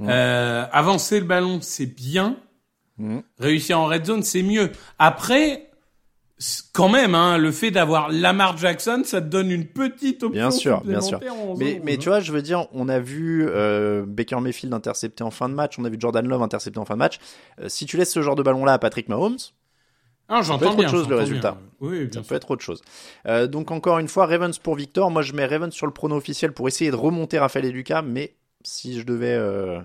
Euh, 0.00 0.64
avancer 0.72 1.20
le 1.20 1.26
ballon, 1.26 1.58
c'est 1.60 1.86
bien. 1.86 2.36
Mhm. 2.98 3.22
Réussir 3.38 3.78
en 3.78 3.86
red 3.86 4.04
zone, 4.06 4.22
c'est 4.22 4.42
mieux. 4.42 4.70
Après, 4.98 5.70
quand 6.72 6.88
même, 6.88 7.14
hein, 7.14 7.38
le 7.38 7.52
fait 7.52 7.70
d'avoir 7.70 8.10
Lamar 8.10 8.56
Jackson, 8.56 9.02
ça 9.04 9.20
te 9.20 9.26
donne 9.26 9.50
une 9.50 9.66
petite 9.66 10.22
option 10.24 10.30
Bien 10.40 10.50
sûr, 10.50 10.80
bien 10.82 11.00
sûr. 11.00 11.20
Mais, 11.56 11.80
mais 11.84 11.96
tu 11.98 12.08
vois, 12.08 12.20
je 12.20 12.32
veux 12.32 12.42
dire, 12.42 12.66
on 12.72 12.88
a 12.88 12.98
vu 12.98 13.46
euh, 13.48 14.04
Baker 14.06 14.40
Mayfield 14.40 14.74
intercepté 14.74 15.22
en 15.22 15.30
fin 15.30 15.48
de 15.48 15.54
match, 15.54 15.78
on 15.78 15.84
a 15.84 15.88
vu 15.88 15.96
Jordan 16.00 16.26
Love 16.26 16.42
intercepté 16.42 16.78
en 16.80 16.84
fin 16.84 16.94
de 16.94 16.98
match. 16.98 17.18
Euh, 17.60 17.68
si 17.68 17.86
tu 17.86 17.96
laisses 17.96 18.12
ce 18.12 18.22
genre 18.22 18.34
de 18.34 18.42
ballon-là 18.42 18.72
à 18.72 18.78
Patrick 18.78 19.08
Mahomes, 19.08 19.36
Ah, 20.28 20.38
peut 20.38 20.44
j'entends 20.46 20.72
être 20.72 20.78
autre 20.80 20.88
chose, 20.90 21.08
le 21.08 21.16
résultat. 21.16 21.52
bien. 21.52 21.60
Oui, 21.88 21.98
bien 22.06 22.08
ça 22.08 22.12
sûr. 22.20 22.28
peut 22.28 22.34
être 22.34 22.50
autre 22.50 22.64
chose. 22.64 22.82
Euh, 23.26 23.46
donc 23.46 23.70
encore 23.70 23.98
une 24.00 24.08
fois, 24.08 24.26
Ravens 24.26 24.58
pour 24.58 24.74
Victor. 24.74 25.10
Moi, 25.12 25.22
je 25.22 25.32
mets 25.34 25.46
Ravens 25.46 25.72
sur 25.72 25.86
le 25.86 25.92
prono 25.92 26.16
officiel 26.16 26.52
pour 26.52 26.66
essayer 26.66 26.90
de 26.90 26.96
remonter 26.96 27.38
Raphaël 27.38 27.66
et 27.66 27.72
Lucas, 27.72 28.02
mais 28.02 28.34
si 28.64 28.98
je 29.00 29.04
devais... 29.06 29.34
euh, 29.34 29.80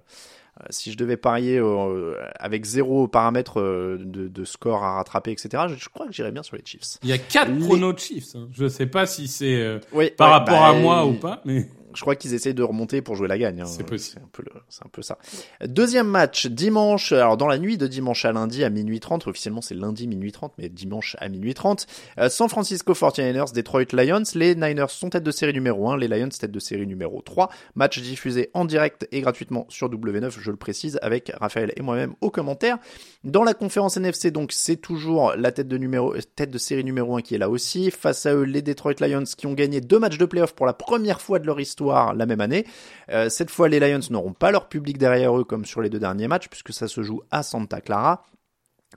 si 0.71 0.91
je 0.91 0.97
devais 0.97 1.17
parier 1.17 1.59
euh, 1.59 2.15
avec 2.39 2.65
zéro 2.65 3.07
paramètre 3.07 3.59
euh, 3.59 3.99
de, 4.03 4.27
de 4.27 4.43
score 4.43 4.83
à 4.83 4.95
rattraper, 4.95 5.29
etc., 5.31 5.65
je, 5.69 5.75
je 5.75 5.87
crois 5.89 6.07
que 6.07 6.11
j'irais 6.13 6.31
bien 6.31 6.41
sur 6.41 6.55
les 6.55 6.63
Chiefs. 6.65 6.97
Il 7.03 7.09
y 7.09 7.13
a 7.13 7.19
quatre 7.19 7.51
Les- 7.51 7.59
pronos 7.63 7.93
de 7.93 7.99
Chiefs. 7.99 8.35
Hein. 8.35 8.47
Je 8.51 8.67
sais 8.67 8.87
pas 8.87 9.05
si 9.05 9.27
c'est 9.27 9.53
euh, 9.61 9.79
Oui, 9.91 10.09
par 10.17 10.29
ouais, 10.29 10.33
rapport 10.33 10.59
bah, 10.59 10.67
à 10.69 10.73
moi 10.73 11.05
euh, 11.05 11.09
ou 11.09 11.13
pas, 11.13 11.41
mais 11.45 11.69
Je 11.97 12.01
crois 12.01 12.15
qu'ils 12.15 12.33
essayent 12.35 12.53
de 12.53 12.63
remonter 12.63 13.01
pour 13.01 13.15
jouer 13.15 13.27
la 13.27 13.37
gagne. 13.37 13.61
hein. 13.61 13.65
C'est 13.65 13.83
possible. 13.83 14.21
C'est 14.69 14.83
un 14.83 14.87
peu, 14.89 15.01
un 15.01 15.01
ça. 15.01 15.17
Deuxième 15.65 16.07
match, 16.07 16.45
dimanche. 16.47 17.11
Alors, 17.11 17.37
dans 17.37 17.47
la 17.47 17.57
nuit 17.57 17.77
de 17.77 17.87
dimanche 17.87 18.23
à 18.23 18.31
lundi 18.31 18.63
à 18.63 18.69
minuit 18.69 18.99
30. 18.99 19.25
Officiellement, 19.27 19.61
c'est 19.61 19.73
lundi 19.73 20.07
minuit 20.07 20.31
30, 20.31 20.53
mais 20.57 20.69
dimanche 20.69 21.15
à 21.19 21.27
minuit 21.27 21.53
30. 21.55 21.87
Euh, 22.19 22.29
San 22.29 22.49
Francisco 22.49 22.93
49ers, 22.93 23.51
Detroit 23.53 23.85
Lions. 23.93 24.23
Les 24.35 24.53
Niners 24.55 24.89
sont 24.89 25.09
tête 25.09 25.23
de 25.23 25.31
série 25.31 25.53
numéro 25.53 25.89
1. 25.89 25.97
Les 25.97 26.07
Lions 26.07 26.29
tête 26.29 26.51
de 26.51 26.59
série 26.59 26.85
numéro 26.85 27.21
3. 27.21 27.49
Match 27.75 27.99
diffusé 27.99 28.51
en 28.53 28.65
direct 28.65 29.07
et 29.11 29.21
gratuitement 29.21 29.65
sur 29.69 29.89
W9, 29.89 30.29
je 30.39 30.51
le 30.51 30.57
précise, 30.57 30.99
avec 31.01 31.31
Raphaël 31.39 31.73
et 31.75 31.81
moi-même 31.81 32.13
au 32.21 32.29
commentaire. 32.29 32.77
Dans 33.23 33.43
la 33.43 33.55
conférence 33.55 33.97
NFC, 33.97 34.29
donc, 34.29 34.51
c'est 34.51 34.75
toujours 34.77 35.33
la 35.35 35.51
tête 35.51 35.67
de 35.67 35.77
numéro, 35.77 36.13
tête 36.35 36.51
de 36.51 36.57
série 36.57 36.83
numéro 36.83 37.15
1 37.17 37.21
qui 37.21 37.33
est 37.35 37.39
là 37.39 37.49
aussi. 37.49 37.89
Face 37.89 38.25
à 38.27 38.35
eux, 38.35 38.43
les 38.43 38.61
Detroit 38.61 38.93
Lions 39.01 39.23
qui 39.35 39.47
ont 39.47 39.53
gagné 39.53 39.81
deux 39.81 39.97
matchs 39.99 40.17
de 40.17 40.25
playoff 40.25 40.53
pour 40.53 40.65
la 40.65 40.73
première 40.73 41.21
fois 41.21 41.39
de 41.39 41.45
leur 41.45 41.59
histoire 41.59 41.86
la 41.91 42.25
même 42.25 42.41
année. 42.41 42.65
Euh, 43.09 43.29
cette 43.29 43.49
fois, 43.49 43.69
les 43.69 43.79
Lions 43.79 43.99
n'auront 44.09 44.33
pas 44.33 44.51
leur 44.51 44.67
public 44.69 44.97
derrière 44.97 45.37
eux 45.37 45.43
comme 45.43 45.65
sur 45.65 45.81
les 45.81 45.89
deux 45.89 45.99
derniers 45.99 46.27
matchs 46.27 46.47
puisque 46.49 46.73
ça 46.73 46.87
se 46.87 47.01
joue 47.03 47.21
à 47.31 47.43
Santa 47.43 47.81
Clara. 47.81 48.23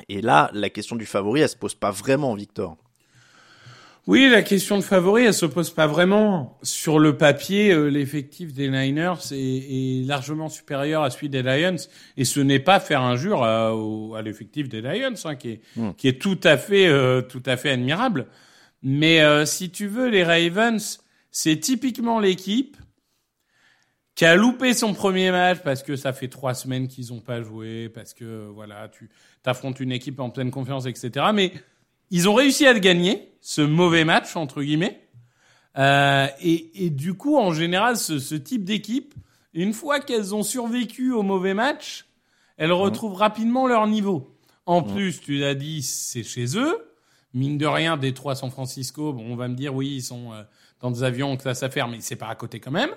Et 0.09 0.20
là, 0.22 0.50
la 0.55 0.70
question 0.70 0.96
du 0.96 1.07
favori, 1.07 1.40
elle 1.40 1.48
se 1.48 1.57
pose 1.57 1.74
pas 1.74 1.90
vraiment, 1.90 2.35
Victor. 2.35 2.76
Oui, 4.07 4.29
la 4.31 4.42
question 4.42 4.76
de 4.79 4.83
favori, 4.83 5.24
elle 5.24 5.35
se 5.35 5.46
pose 5.46 5.70
pas 5.70 5.87
vraiment. 5.87 6.59
Sur 6.62 6.98
le 6.98 7.16
papier, 7.18 7.70
euh, 7.70 7.88
l'effectif 7.88 8.53
des 8.55 8.68
Niners 8.70 9.12
est, 9.31 9.37
est 9.37 10.07
largement 10.07 10.48
supérieur 10.48 11.03
à 11.03 11.11
celui 11.11 11.29
des 11.29 11.42
Lions, 11.42 11.76
et 12.16 12.24
ce 12.24 12.40
n'est 12.40 12.59
pas 12.61 12.81
faire 12.81 13.03
injure 13.03 13.44
à, 13.44 13.74
au- 13.76 14.14
à 14.14 14.22
l'effectif 14.22 14.68
des 14.68 14.81
Lions, 14.81 15.14
hein, 15.24 15.35
qui 15.37 15.50
est 15.50 15.61
Mm. 15.76 15.90
qui 15.98 16.09
est 16.09 16.20
tout 16.20 16.38
à 16.42 16.57
fait 16.57 16.87
euh, 16.88 17.20
tout 17.20 17.42
à 17.46 17.57
fait 17.59 17.70
admirable. 17.70 18.26
Mais 18.83 19.20
euh, 19.20 19.44
si 19.44 19.70
tu 19.70 19.87
veux, 19.87 20.09
les 20.09 20.24
Ravens, 20.24 20.98
c'est 21.30 21.58
typiquement 21.58 22.20
l'équipe 22.20 22.76
qui 24.14 24.24
a 24.24 24.36
loupé 24.36 24.74
son 24.74 24.92
premier 24.92 25.30
match 25.30 25.60
parce 25.64 25.82
que 25.82 25.96
ça 25.96 26.12
fait 26.12 26.28
trois 26.28 26.54
semaines 26.54 26.88
qu'ils 26.88 27.12
ont 27.12 27.20
pas 27.20 27.42
joué, 27.42 27.88
parce 27.88 28.12
que 28.12 28.48
voilà, 28.48 28.88
tu 28.88 29.08
t'affrontes 29.42 29.80
une 29.80 29.92
équipe 29.92 30.20
en 30.20 30.30
pleine 30.30 30.50
confiance, 30.50 30.86
etc. 30.86 31.26
Mais 31.32 31.52
ils 32.10 32.28
ont 32.28 32.34
réussi 32.34 32.66
à 32.66 32.72
le 32.72 32.80
gagner, 32.80 33.32
ce 33.40 33.62
mauvais 33.62 34.04
match 34.04 34.36
entre 34.36 34.62
guillemets. 34.62 35.00
Euh, 35.78 36.26
et, 36.42 36.84
et 36.86 36.90
du 36.90 37.14
coup, 37.14 37.38
en 37.38 37.52
général, 37.52 37.96
ce, 37.96 38.18
ce 38.18 38.34
type 38.34 38.64
d'équipe, 38.64 39.14
une 39.54 39.72
fois 39.72 40.00
qu'elles 40.00 40.34
ont 40.34 40.42
survécu 40.42 41.12
au 41.12 41.22
mauvais 41.22 41.54
match, 41.54 42.06
elles 42.56 42.72
retrouvent 42.72 43.14
rapidement 43.14 43.66
leur 43.66 43.86
niveau. 43.86 44.36
En 44.66 44.82
plus, 44.82 45.20
tu 45.20 45.38
l'as 45.38 45.54
dit, 45.54 45.82
c'est 45.82 46.22
chez 46.22 46.58
eux. 46.58 46.89
Mine 47.32 47.58
de 47.58 47.66
rien, 47.66 47.96
Détroit, 47.96 48.34
San 48.34 48.50
Francisco, 48.50 49.12
bon, 49.12 49.24
on 49.30 49.36
va 49.36 49.48
me 49.48 49.54
dire, 49.54 49.74
oui, 49.74 49.96
ils 49.96 50.02
sont 50.02 50.32
euh, 50.32 50.42
dans 50.80 50.90
des 50.90 51.02
avions, 51.04 51.36
que 51.36 51.42
ça, 51.42 51.54
ça 51.54 51.70
faire, 51.70 51.86
mais 51.86 52.00
c'est 52.00 52.16
pas 52.16 52.28
à 52.28 52.34
côté 52.34 52.58
quand 52.58 52.72
même. 52.72 52.90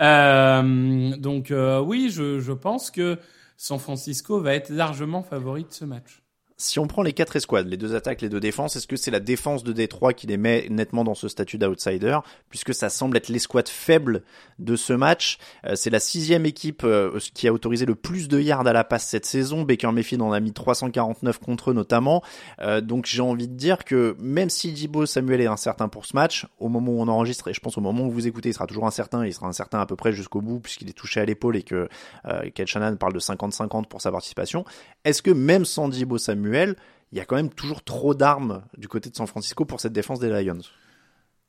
Euh, 0.00 1.16
donc, 1.16 1.50
euh, 1.50 1.80
oui, 1.80 2.08
je 2.10 2.52
pense 2.52 2.90
que 2.90 3.18
San 3.56 3.78
Francisco 3.78 4.40
va 4.40 4.54
être 4.54 4.70
largement 4.70 5.22
favori 5.22 5.64
de 5.64 5.72
ce 5.72 5.84
match. 5.84 6.23
Si 6.56 6.78
on 6.78 6.86
prend 6.86 7.02
les 7.02 7.12
quatre 7.12 7.34
escouades, 7.34 7.66
les 7.66 7.76
deux 7.76 7.96
attaques, 7.96 8.22
les 8.22 8.28
deux 8.28 8.38
défenses, 8.38 8.76
est-ce 8.76 8.86
que 8.86 8.94
c'est 8.94 9.10
la 9.10 9.18
défense 9.18 9.64
de 9.64 9.72
Détroit 9.72 10.12
qui 10.12 10.28
les 10.28 10.36
met 10.36 10.68
nettement 10.70 11.02
dans 11.02 11.16
ce 11.16 11.26
statut 11.26 11.58
d'outsider, 11.58 12.18
puisque 12.48 12.72
ça 12.72 12.90
semble 12.90 13.16
être 13.16 13.28
l'escouade 13.28 13.68
faible 13.68 14.22
de 14.60 14.76
ce 14.76 14.92
match? 14.92 15.38
Euh, 15.66 15.74
C'est 15.74 15.90
la 15.90 15.98
sixième 15.98 16.46
équipe 16.46 16.84
euh, 16.84 17.18
qui 17.34 17.48
a 17.48 17.52
autorisé 17.52 17.86
le 17.86 17.96
plus 17.96 18.28
de 18.28 18.38
yards 18.38 18.68
à 18.68 18.72
la 18.72 18.84
passe 18.84 19.04
cette 19.08 19.26
saison. 19.26 19.62
Baker 19.62 19.90
Mayfield 19.90 20.22
en 20.22 20.30
a 20.30 20.38
mis 20.38 20.52
349 20.52 21.40
contre 21.40 21.72
eux 21.72 21.74
notamment. 21.74 22.22
Euh, 22.60 22.80
donc 22.80 23.06
j'ai 23.06 23.20
envie 23.20 23.48
de 23.48 23.54
dire 23.54 23.84
que 23.84 24.14
même 24.20 24.48
si 24.48 24.70
Dibo 24.70 25.06
Samuel 25.06 25.40
est 25.40 25.46
incertain 25.46 25.88
pour 25.88 26.06
ce 26.06 26.14
match, 26.14 26.46
au 26.60 26.68
moment 26.68 26.92
où 26.92 27.00
on 27.00 27.08
enregistre, 27.08 27.48
et 27.48 27.54
je 27.54 27.60
pense 27.60 27.76
au 27.78 27.80
moment 27.80 28.04
où 28.04 28.12
vous 28.12 28.28
écoutez, 28.28 28.50
il 28.50 28.54
sera 28.54 28.68
toujours 28.68 28.86
incertain, 28.86 29.26
il 29.26 29.34
sera 29.34 29.48
incertain 29.48 29.80
à 29.80 29.86
peu 29.86 29.96
près 29.96 30.12
jusqu'au 30.12 30.40
bout, 30.40 30.60
puisqu'il 30.60 30.88
est 30.88 30.92
touché 30.92 31.18
à 31.18 31.24
l'épaule 31.24 31.56
et 31.56 31.64
que 31.64 31.88
Kel 32.54 32.68
Shannon 32.68 32.96
parle 32.96 33.12
de 33.12 33.18
50-50 33.18 33.86
pour 33.86 34.00
sa 34.00 34.12
participation. 34.12 34.64
Est-ce 35.04 35.20
que 35.20 35.32
même 35.32 35.64
sans 35.64 35.88
Dibo 35.88 36.16
Samuel, 36.16 36.43
il 37.14 37.18
y 37.18 37.20
a 37.20 37.24
quand 37.24 37.36
même 37.36 37.50
toujours 37.50 37.84
trop 37.84 38.12
d'armes 38.14 38.62
du 38.76 38.88
côté 38.88 39.08
de 39.08 39.14
San 39.14 39.28
Francisco 39.28 39.64
pour 39.64 39.80
cette 39.80 39.92
défense 39.92 40.18
des 40.18 40.28
Lions. 40.28 40.62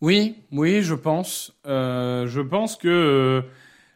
Oui, 0.01 0.35
oui, 0.51 0.83
je 0.83 0.93
pense. 0.93 1.53
Euh, 1.65 2.27
je 2.27 2.41
pense 2.41 2.75
que 2.75 2.87
euh, 2.87 3.41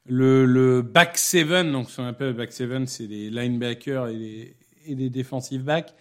le, 0.08 0.82
back 0.82 1.16
seven, 1.16 1.72
donc 1.72 1.92
ce 1.92 1.98
qu'on 1.98 2.08
appelle 2.08 2.30
le 2.30 2.34
back 2.34 2.52
seven, 2.52 2.88
c'est 2.88 3.06
les 3.06 3.30
linebackers 3.30 4.08
et 4.08 4.16
les, 4.16 4.56
et 4.88 5.10
defensive 5.12 5.64
backs, 5.64 5.94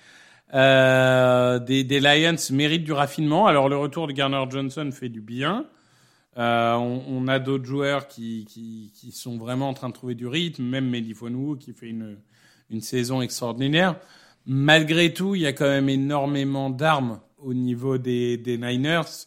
euh, 0.55 1.59
des, 1.59 2.01
Lions 2.01 2.37
méritent 2.51 2.85
du 2.85 2.93
raffinement. 2.93 3.47
Alors 3.47 3.69
le 3.69 3.77
retour 3.77 4.07
de 4.07 4.13
Garner 4.13 4.43
Johnson 4.49 4.89
fait 4.91 5.11
du 5.11 5.21
bien. 5.21 5.67
On, 6.37 7.27
a 7.27 7.41
d'autres 7.41 7.65
joueurs 7.65 8.07
qui, 8.07 8.93
sont 9.13 9.37
vraiment 9.37 9.69
en 9.69 9.75
train 9.75 9.89
de 9.89 9.95
trouver 9.95 10.15
du 10.15 10.29
rythme, 10.29 10.63
même 10.63 10.89
Melifonu 10.89 11.59
qui 11.59 11.75
fait 11.75 11.93
une 12.71 12.81
saison 12.81 13.21
extraordinaire. 13.21 13.97
Malgré 14.51 15.13
tout, 15.13 15.35
il 15.35 15.43
y 15.43 15.47
a 15.47 15.53
quand 15.53 15.69
même 15.69 15.91
énormément 15.91 16.71
d'armes 16.71 17.21
au 17.37 17.53
niveau 17.53 17.99
des, 17.99 18.39
des 18.39 18.57
Niners. 18.57 19.27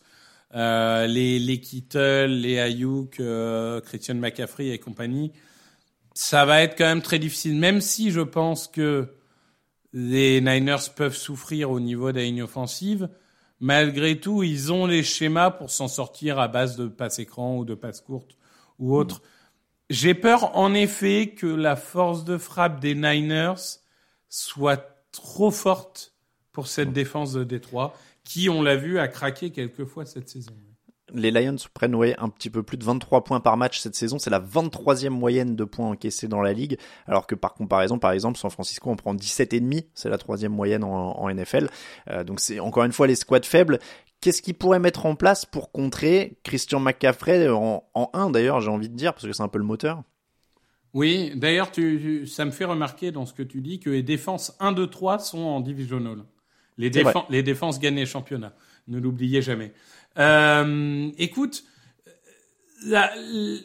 Euh, 0.56 1.06
les, 1.06 1.38
les 1.38 1.62
Kittle, 1.62 2.26
les 2.26 2.58
Ayuk, 2.58 3.20
euh, 3.20 3.80
Christian 3.82 4.16
McCaffrey 4.16 4.70
et 4.70 4.80
compagnie. 4.80 5.32
Ça 6.16 6.44
va 6.46 6.64
être 6.64 6.76
quand 6.76 6.86
même 6.86 7.04
très 7.04 7.20
difficile, 7.20 7.56
même 7.56 7.82
si 7.82 8.10
je 8.10 8.22
pense 8.22 8.68
que 8.68 9.14
les 9.94 10.42
Niners 10.42 10.90
peuvent 10.96 11.16
souffrir 11.16 11.70
au 11.70 11.80
niveau 11.80 12.12
des 12.12 12.24
lignes 12.24 12.42
offensives. 12.42 13.08
Malgré 13.60 14.20
tout, 14.20 14.42
ils 14.42 14.74
ont 14.74 14.88
les 14.88 15.04
schémas 15.04 15.52
pour 15.52 15.70
s'en 15.70 15.88
sortir 15.88 16.40
à 16.40 16.48
base 16.48 16.78
de 16.78 16.88
passes 16.88 17.20
écran 17.20 17.58
ou 17.58 17.64
de 17.64 17.76
passes 17.76 18.02
courtes 18.02 18.36
ou 18.80 18.96
autres. 18.96 19.22
J'ai 19.92 20.16
peur, 20.16 20.58
en 20.58 20.74
effet, 20.74 21.36
que 21.38 21.46
la 21.46 21.76
force 21.76 22.26
de 22.26 22.40
frappe 22.40 22.80
des 22.80 22.96
Niners 22.96 23.78
soit 24.30 24.92
trop 25.12 25.52
forte 25.52 26.14
pour 26.52 26.68
cette 26.68 26.92
défense 26.94 27.34
de 27.34 27.44
Détroit, 27.44 27.94
qui, 28.24 28.50
on 28.50 28.62
l'a 28.62 28.76
vu, 28.76 29.00
a 29.00 29.08
craqué 29.08 29.52
quelques 29.52 29.86
fois 29.86 30.06
cette 30.06 30.30
saison. 30.30 30.52
Les 31.14 31.32
Lions 31.32 31.58
prennent 31.74 31.96
ouais, 31.96 32.16
un 32.20 32.30
petit 32.30 32.50
peu 32.50 32.64
plus 32.64 32.78
de 32.78 32.86
23 32.86 33.24
points 33.24 33.40
par 33.42 33.58
match 33.58 33.80
cette 33.80 33.96
saison. 33.96 34.18
C'est 34.18 34.30
la 34.30 34.40
23e 34.40 35.10
moyenne 35.10 35.56
de 35.56 35.64
points 35.66 35.90
encaissés 35.90 36.28
dans 36.28 36.42
la 36.42 36.54
ligue. 36.54 36.78
Alors 37.06 37.28
que 37.28 37.36
par 37.36 37.54
comparaison, 37.54 38.00
par 38.00 38.12
exemple, 38.12 38.38
San 38.38 38.50
Francisco, 38.50 38.90
on 38.90 38.96
prend 38.96 39.14
17,5. 39.14 39.88
C'est 39.94 40.10
la 40.10 40.18
troisième 40.18 40.54
moyenne 40.54 40.84
en, 40.84 41.18
en 41.20 41.30
NFL. 41.30 41.70
Euh, 42.10 42.24
donc 42.24 42.40
c'est 42.40 42.60
encore 42.60 42.86
une 42.86 42.94
fois 42.94 43.08
les 43.08 43.16
squads 43.16 43.42
faibles. 43.44 43.80
Qu'est-ce 44.22 44.42
qu'ils 44.42 44.56
pourraient 44.56 44.80
mettre 44.80 45.06
en 45.06 45.16
place 45.16 45.46
pour 45.46 45.72
contrer 45.72 46.38
Christian 46.44 46.80
McCaffrey 46.80 47.50
en, 47.50 47.84
en 47.94 48.10
1 48.14 48.30
d'ailleurs, 48.30 48.62
j'ai 48.62 48.70
envie 48.70 48.90
de 48.90 48.96
dire, 48.96 49.14
parce 49.14 49.26
que 49.26 49.34
c'est 49.34 49.44
un 49.44 49.48
peu 49.48 49.58
le 49.58 49.66
moteur? 49.66 50.04
Oui, 50.94 51.32
d'ailleurs, 51.36 51.72
tu, 51.72 52.28
ça 52.28 52.44
me 52.44 52.52
fait 52.52 52.66
remarquer 52.66 53.12
dans 53.12 53.26
ce 53.26 53.34
que 53.34 53.44
tu 53.44 53.62
dis 53.62 53.80
que 53.80 53.90
les 53.90 54.04
défenses 54.04 54.56
1, 54.60 54.74
2, 54.74 54.88
3 54.88 55.20
sont 55.20 55.40
en 55.40 55.62
divisional. 55.62 56.24
Les, 56.78 56.90
défenses, 56.90 57.26
les 57.30 57.44
défenses 57.44 57.80
gagnent 57.80 57.96
les 57.96 58.06
championnats. 58.06 58.54
Ne 58.88 59.00
l'oubliez 59.00 59.42
jamais. 59.42 59.74
Euh, 60.18 61.10
écoute, 61.18 61.64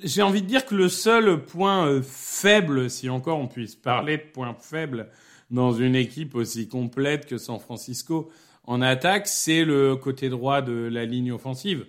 j'ai 0.04 0.22
envie 0.22 0.42
de 0.42 0.46
dire 0.46 0.66
que 0.66 0.74
le 0.74 0.88
seul 0.88 1.44
point 1.44 1.86
euh, 1.86 2.02
faible, 2.02 2.90
si 2.90 3.08
encore 3.08 3.38
on 3.38 3.48
puisse 3.48 3.74
parler 3.74 4.18
de 4.18 4.22
point 4.22 4.54
faible 4.54 5.08
dans 5.50 5.72
une 5.72 5.94
équipe 5.96 6.34
aussi 6.34 6.68
complète 6.68 7.26
que 7.26 7.38
San 7.38 7.58
Francisco 7.58 8.30
en 8.64 8.82
attaque, 8.82 9.26
c'est 9.26 9.64
le 9.64 9.96
côté 9.96 10.28
droit 10.28 10.60
de 10.60 10.72
la 10.72 11.04
ligne 11.04 11.32
offensive, 11.32 11.86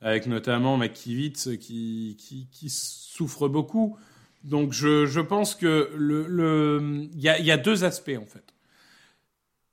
avec 0.00 0.26
notamment 0.26 0.76
McKivitz 0.76 1.50
qui, 1.58 2.16
qui, 2.18 2.48
qui 2.50 2.70
souffre 2.70 3.48
beaucoup. 3.48 3.98
Donc 4.42 4.72
je, 4.72 5.06
je 5.06 5.20
pense 5.20 5.54
que 5.54 5.90
le 5.96 6.26
le 6.26 7.08
il 7.12 7.20
y 7.20 7.28
a, 7.28 7.38
y 7.38 7.50
a 7.50 7.56
deux 7.56 7.84
aspects 7.84 8.18
en 8.18 8.26
fait. 8.26 8.44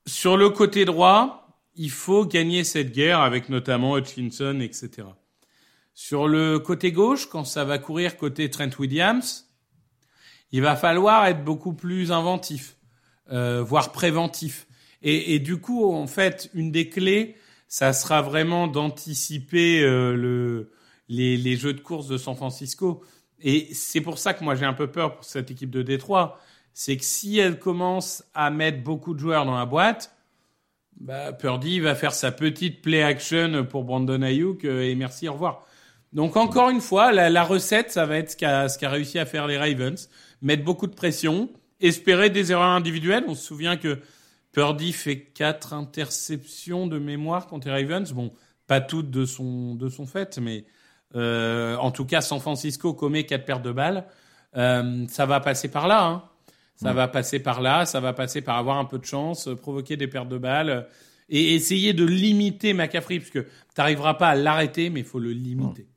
Sur 0.05 0.37
le 0.37 0.49
côté 0.49 0.85
droit, 0.85 1.47
il 1.75 1.91
faut 1.91 2.25
gagner 2.25 2.63
cette 2.63 2.91
guerre 2.91 3.21
avec 3.21 3.49
notamment 3.49 3.97
Hutchinson, 3.97 4.59
etc. 4.61 5.07
Sur 5.93 6.27
le 6.27 6.59
côté 6.59 6.91
gauche, 6.91 7.27
quand 7.27 7.43
ça 7.43 7.63
va 7.63 7.77
courir 7.77 8.17
côté 8.17 8.49
Trent 8.49 8.69
Williams, 8.79 9.47
il 10.51 10.61
va 10.61 10.75
falloir 10.75 11.25
être 11.25 11.43
beaucoup 11.43 11.73
plus 11.73 12.11
inventif, 12.11 12.77
euh, 13.31 13.61
voire 13.63 13.91
préventif. 13.91 14.67
Et, 15.01 15.35
et, 15.35 15.39
du 15.39 15.57
coup, 15.57 15.91
en 15.93 16.07
fait, 16.07 16.49
une 16.53 16.71
des 16.71 16.89
clés, 16.89 17.35
ça 17.67 17.93
sera 17.93 18.21
vraiment 18.21 18.67
d'anticiper 18.67 19.81
euh, 19.81 20.15
le, 20.15 20.71
les, 21.09 21.37
les, 21.37 21.55
jeux 21.55 21.73
de 21.73 21.81
course 21.81 22.07
de 22.07 22.17
San 22.17 22.35
Francisco. 22.35 23.03
Et 23.41 23.69
c'est 23.73 24.01
pour 24.01 24.17
ça 24.17 24.33
que 24.33 24.43
moi 24.43 24.55
j'ai 24.55 24.65
un 24.65 24.73
peu 24.73 24.87
peur 24.87 25.15
pour 25.15 25.25
cette 25.25 25.51
équipe 25.51 25.69
de 25.69 25.81
Détroit. 25.81 26.39
C'est 26.73 26.97
que 26.97 27.03
si 27.03 27.39
elle 27.39 27.59
commence 27.59 28.23
à 28.33 28.49
mettre 28.49 28.83
beaucoup 28.83 29.13
de 29.13 29.19
joueurs 29.19 29.45
dans 29.45 29.57
la 29.57 29.65
boîte, 29.65 30.15
bah, 30.99 31.33
Purdy 31.33 31.79
va 31.79 31.95
faire 31.95 32.13
sa 32.13 32.31
petite 32.31 32.81
play 32.81 33.03
action 33.03 33.65
pour 33.65 33.83
Brandon 33.83 34.21
Ayuk 34.21 34.65
euh, 34.65 34.81
et 34.81 34.95
merci, 34.95 35.27
au 35.27 35.33
revoir. 35.33 35.65
Donc 36.13 36.37
encore 36.37 36.69
une 36.69 36.81
fois, 36.81 37.11
la, 37.11 37.43
recette, 37.43 37.91
ça 37.91 38.05
va 38.05 38.17
être 38.17 38.31
ce 38.31 38.37
qu'a 38.37 38.67
qu'a 38.67 38.89
réussi 38.89 39.19
à 39.19 39.25
faire 39.25 39.45
les 39.45 39.57
Ravens, 39.57 40.09
mettre 40.41 40.63
beaucoup 40.63 40.87
de 40.87 40.95
pression, 40.95 41.49
espérer 41.79 42.29
des 42.29 42.51
erreurs 42.51 42.69
individuelles. 42.69 43.25
On 43.27 43.35
se 43.35 43.45
souvient 43.45 43.77
que 43.77 43.99
Purdy 44.51 44.93
fait 44.93 45.19
quatre 45.19 45.73
interceptions 45.73 46.87
de 46.87 46.97
mémoire 46.97 47.47
contre 47.47 47.67
les 47.67 47.73
Ravens. 47.73 48.11
Bon, 48.13 48.31
pas 48.65 48.81
toutes 48.81 49.11
de 49.11 49.25
son 49.25 49.75
de 49.75 49.89
son 49.89 50.05
fait, 50.07 50.39
mais 50.39 50.65
en 51.15 51.91
tout 51.91 52.05
cas, 52.05 52.21
San 52.21 52.39
Francisco 52.39 52.93
commet 52.93 53.25
quatre 53.25 53.45
paires 53.45 53.61
de 53.61 53.71
balles. 53.71 54.05
Euh, 54.55 55.05
ça 55.09 55.25
va 55.25 55.39
passer 55.39 55.69
par 55.69 55.87
là. 55.87 56.05
Hein. 56.05 56.23
Ça 56.75 56.93
va 56.93 57.07
passer 57.07 57.39
par 57.39 57.61
là. 57.61 57.85
Ça 57.85 57.99
va 57.99 58.13
passer 58.13 58.41
par 58.41 58.57
avoir 58.57 58.77
un 58.77 58.85
peu 58.85 58.99
de 58.99 59.05
chance, 59.05 59.49
provoquer 59.61 59.97
des 59.97 60.07
pertes 60.07 60.29
de 60.29 60.37
balles 60.37 60.87
et 61.29 61.55
essayer 61.55 61.93
de 61.93 62.05
limiter 62.05 62.73
McCaffrey, 62.73 63.19
parce 63.19 63.31
que 63.31 63.39
tu 63.39 63.47
n'arriveras 63.77 64.13
pas 64.13 64.29
à 64.29 64.35
l'arrêter, 64.35 64.89
mais 64.89 65.01
il 65.01 65.05
faut 65.05 65.19
le 65.19 65.31
limiter. 65.31 65.87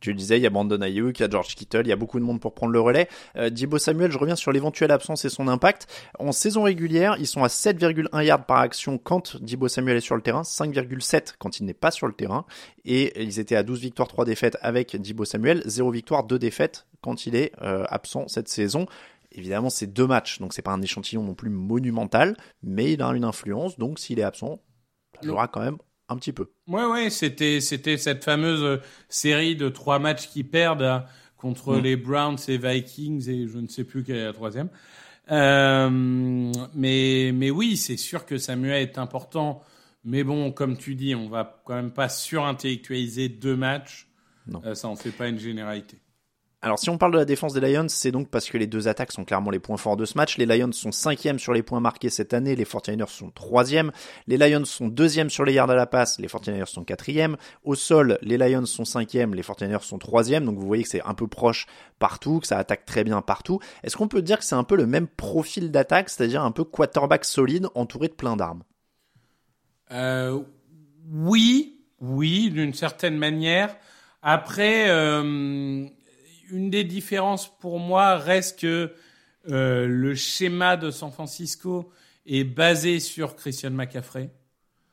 Tu 0.00 0.10
le 0.10 0.16
disais, 0.16 0.38
il 0.38 0.42
y 0.42 0.46
a 0.46 0.50
Brandon 0.50 0.80
Ayuk, 0.80 1.18
il 1.18 1.22
y 1.22 1.24
a 1.24 1.30
George 1.30 1.54
Kittle, 1.54 1.82
il 1.84 1.88
y 1.88 1.92
a 1.92 1.96
beaucoup 1.96 2.20
de 2.20 2.24
monde 2.24 2.40
pour 2.40 2.54
prendre 2.54 2.72
le 2.72 2.80
relais. 2.80 3.08
Euh, 3.36 3.50
Dibo 3.50 3.78
Samuel, 3.78 4.12
je 4.12 4.18
reviens 4.18 4.36
sur 4.36 4.52
l'éventuelle 4.52 4.92
absence 4.92 5.24
et 5.24 5.28
son 5.28 5.48
impact. 5.48 5.86
En 6.18 6.32
saison 6.32 6.62
régulière, 6.62 7.16
ils 7.18 7.26
sont 7.26 7.42
à 7.42 7.48
7,1 7.48 8.24
yards 8.24 8.46
par 8.46 8.58
action 8.58 8.98
quand 8.98 9.36
Dibo 9.42 9.66
Samuel 9.66 9.96
est 9.96 10.00
sur 10.00 10.14
le 10.14 10.22
terrain, 10.22 10.42
5,7 10.42 11.34
quand 11.38 11.58
il 11.58 11.66
n'est 11.66 11.74
pas 11.74 11.90
sur 11.90 12.06
le 12.06 12.12
terrain. 12.12 12.44
Et 12.84 13.22
ils 13.22 13.40
étaient 13.40 13.56
à 13.56 13.62
12 13.62 13.80
victoires, 13.80 14.08
3 14.08 14.24
défaites 14.24 14.56
avec 14.62 14.94
Dibo 14.96 15.24
Samuel, 15.24 15.62
0 15.66 15.90
victoire, 15.90 16.24
2 16.24 16.38
défaites 16.38 16.86
quand 17.00 17.26
il 17.26 17.34
est 17.34 17.52
euh, 17.62 17.84
absent 17.88 18.28
cette 18.28 18.48
saison. 18.48 18.86
Évidemment, 19.32 19.68
c'est 19.68 19.86
deux 19.86 20.06
matchs, 20.06 20.38
donc 20.38 20.54
c'est 20.54 20.62
pas 20.62 20.72
un 20.72 20.80
échantillon 20.80 21.22
non 21.22 21.34
plus 21.34 21.50
monumental, 21.50 22.36
mais 22.62 22.92
il 22.92 23.02
a 23.02 23.08
une 23.08 23.24
influence, 23.24 23.78
donc 23.78 23.98
s'il 23.98 24.18
est 24.18 24.24
absent, 24.24 24.60
ça 25.22 25.28
aura 25.28 25.48
quand 25.48 25.60
même 25.60 25.78
un 26.08 26.16
petit 26.16 26.32
peu. 26.32 26.50
Ouais, 26.66 26.84
ouais, 26.84 27.10
c'était 27.10 27.60
c'était 27.60 27.96
cette 27.96 28.24
fameuse 28.24 28.62
euh, 28.62 28.76
série 29.08 29.56
de 29.56 29.68
trois 29.68 29.98
matchs 29.98 30.28
qui 30.28 30.44
perdent 30.44 30.82
hein, 30.82 31.04
contre 31.36 31.76
mm. 31.76 31.82
les 31.82 31.96
Browns 31.96 32.38
et 32.48 32.58
Vikings 32.58 33.28
et 33.28 33.48
je 33.48 33.58
ne 33.58 33.68
sais 33.68 33.84
plus 33.84 34.04
quelle 34.04 34.16
est 34.16 34.24
la 34.24 34.32
troisième. 34.32 34.70
Euh, 35.30 35.90
mais 36.74 37.32
mais 37.34 37.50
oui, 37.50 37.76
c'est 37.76 37.96
sûr 37.96 38.24
que 38.24 38.38
Samuel 38.38 38.82
est 38.82 38.98
important. 38.98 39.62
Mais 40.04 40.24
bon, 40.24 40.52
comme 40.52 40.78
tu 40.78 40.94
dis, 40.94 41.14
on 41.14 41.28
va 41.28 41.60
quand 41.64 41.74
même 41.74 41.90
pas 41.90 42.08
surintellectualiser 42.08 43.28
deux 43.28 43.56
matchs. 43.56 44.08
Non. 44.46 44.62
Euh, 44.64 44.74
ça 44.74 44.88
en 44.88 44.96
fait 44.96 45.10
pas 45.10 45.28
une 45.28 45.38
généralité. 45.38 45.98
Alors 46.60 46.80
si 46.80 46.90
on 46.90 46.98
parle 46.98 47.12
de 47.12 47.18
la 47.18 47.24
défense 47.24 47.52
des 47.52 47.60
Lions, 47.60 47.86
c'est 47.88 48.10
donc 48.10 48.30
parce 48.30 48.50
que 48.50 48.58
les 48.58 48.66
deux 48.66 48.88
attaques 48.88 49.12
sont 49.12 49.24
clairement 49.24 49.52
les 49.52 49.60
points 49.60 49.76
forts 49.76 49.96
de 49.96 50.04
ce 50.04 50.18
match. 50.18 50.38
Les 50.38 50.46
Lions 50.46 50.72
sont 50.72 50.90
cinquièmes 50.90 51.38
sur 51.38 51.52
les 51.52 51.62
points 51.62 51.78
marqués 51.78 52.10
cette 52.10 52.34
année, 52.34 52.56
les 52.56 52.64
49ers 52.64 53.08
sont 53.08 53.30
troisièmes. 53.30 53.92
Les 54.26 54.36
Lions 54.38 54.64
sont 54.64 54.88
deuxièmes 54.88 55.30
sur 55.30 55.44
les 55.44 55.52
yards 55.52 55.70
à 55.70 55.76
la 55.76 55.86
passe, 55.86 56.18
les 56.18 56.26
49ers 56.26 56.66
sont 56.66 56.82
quatrièmes. 56.82 57.36
Au 57.62 57.76
sol, 57.76 58.18
les 58.22 58.36
Lions 58.38 58.66
sont 58.66 58.84
cinquièmes, 58.84 59.34
les 59.34 59.42
49ers 59.42 59.84
sont 59.84 59.98
troisièmes. 59.98 60.46
Donc 60.46 60.58
vous 60.58 60.66
voyez 60.66 60.82
que 60.82 60.88
c'est 60.88 61.02
un 61.02 61.14
peu 61.14 61.28
proche 61.28 61.66
partout, 62.00 62.40
que 62.40 62.48
ça 62.48 62.58
attaque 62.58 62.84
très 62.84 63.04
bien 63.04 63.22
partout. 63.22 63.60
Est-ce 63.84 63.96
qu'on 63.96 64.08
peut 64.08 64.22
dire 64.22 64.38
que 64.40 64.44
c'est 64.44 64.56
un 64.56 64.64
peu 64.64 64.76
le 64.76 64.86
même 64.86 65.06
profil 65.06 65.70
d'attaque, 65.70 66.08
c'est-à-dire 66.10 66.42
un 66.42 66.50
peu 66.50 66.64
quarterback 66.64 67.24
solide 67.24 67.68
entouré 67.76 68.08
de 68.08 68.14
plein 68.14 68.34
d'armes? 68.34 68.64
Euh, 69.92 70.40
Oui, 71.08 71.78
oui, 72.00 72.50
d'une 72.50 72.74
certaine 72.74 73.16
manière. 73.16 73.76
Après... 74.22 74.90
Euh 74.90 75.86
une 76.50 76.70
des 76.70 76.84
différences 76.84 77.48
pour 77.58 77.78
moi 77.78 78.16
reste 78.16 78.60
que 78.60 78.92
euh, 79.50 79.86
le 79.86 80.14
schéma 80.14 80.76
de 80.76 80.90
San 80.90 81.10
Francisco 81.10 81.90
est 82.26 82.44
basé 82.44 83.00
sur 83.00 83.36
Christian 83.36 83.70
McCaffrey. 83.70 84.30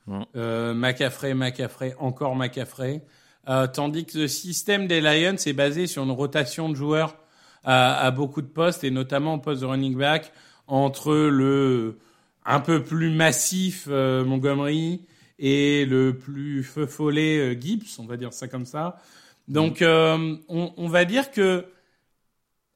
Mm. 0.08 0.22
Euh, 0.36 0.74
McCaffrey, 0.74 1.34
McCaffrey, 1.34 1.96
encore 2.00 2.36
McCaffrey. 2.36 3.02
Euh, 3.48 3.68
tandis 3.68 4.06
que 4.06 4.20
le 4.20 4.28
système 4.28 4.88
des 4.88 5.02
Lions 5.02 5.36
est 5.36 5.54
basé 5.54 5.88
sur 5.88 6.04
une 6.04 6.12
rotation 6.12 6.70
de 6.70 6.76
joueurs 6.76 7.18
à, 7.64 8.00
à 8.00 8.12
beaucoup 8.12 8.42
de 8.42 8.48
postes 8.48 8.84
et 8.84 8.92
notamment 8.92 9.36
au 9.36 9.40
poste 9.40 9.62
de 9.62 9.68
running 9.68 9.96
back 9.96 10.32
entre 10.68 11.14
le 11.14 12.00
un 12.46 12.60
peu 12.60 12.84
plus 12.84 13.10
massif 13.10 13.88
euh, 13.90 14.24
Montgomery 14.24 15.02
et 15.40 15.86
le 15.86 16.18
plus 16.18 16.64
feu 16.64 16.86
follet 16.86 17.40
euh, 17.40 17.60
Gibbs, 17.60 18.00
on 18.00 18.06
va 18.06 18.18
dire 18.18 18.34
ça 18.34 18.48
comme 18.48 18.66
ça. 18.66 19.02
Donc 19.48 19.82
euh, 19.82 20.38
on, 20.48 20.88
va 20.88 21.06
dire 21.06 21.32
que 21.32 21.66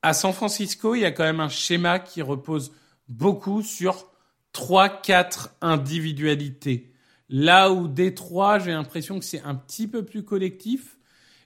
à 0.01 0.13
San 0.13 0.33
Francisco, 0.33 0.95
il 0.95 1.01
y 1.01 1.05
a 1.05 1.11
quand 1.11 1.23
même 1.23 1.39
un 1.39 1.49
schéma 1.49 1.99
qui 1.99 2.21
repose 2.21 2.71
beaucoup 3.07 3.63
sur 3.63 4.07
trois, 4.51 4.89
quatre 4.89 5.55
individualités. 5.61 6.91
Là 7.29 7.71
où 7.71 7.87
Détroit, 7.87 8.59
j'ai 8.59 8.71
l'impression 8.71 9.19
que 9.19 9.25
c'est 9.25 9.41
un 9.41 9.55
petit 9.55 9.87
peu 9.87 10.03
plus 10.03 10.23
collectif 10.23 10.97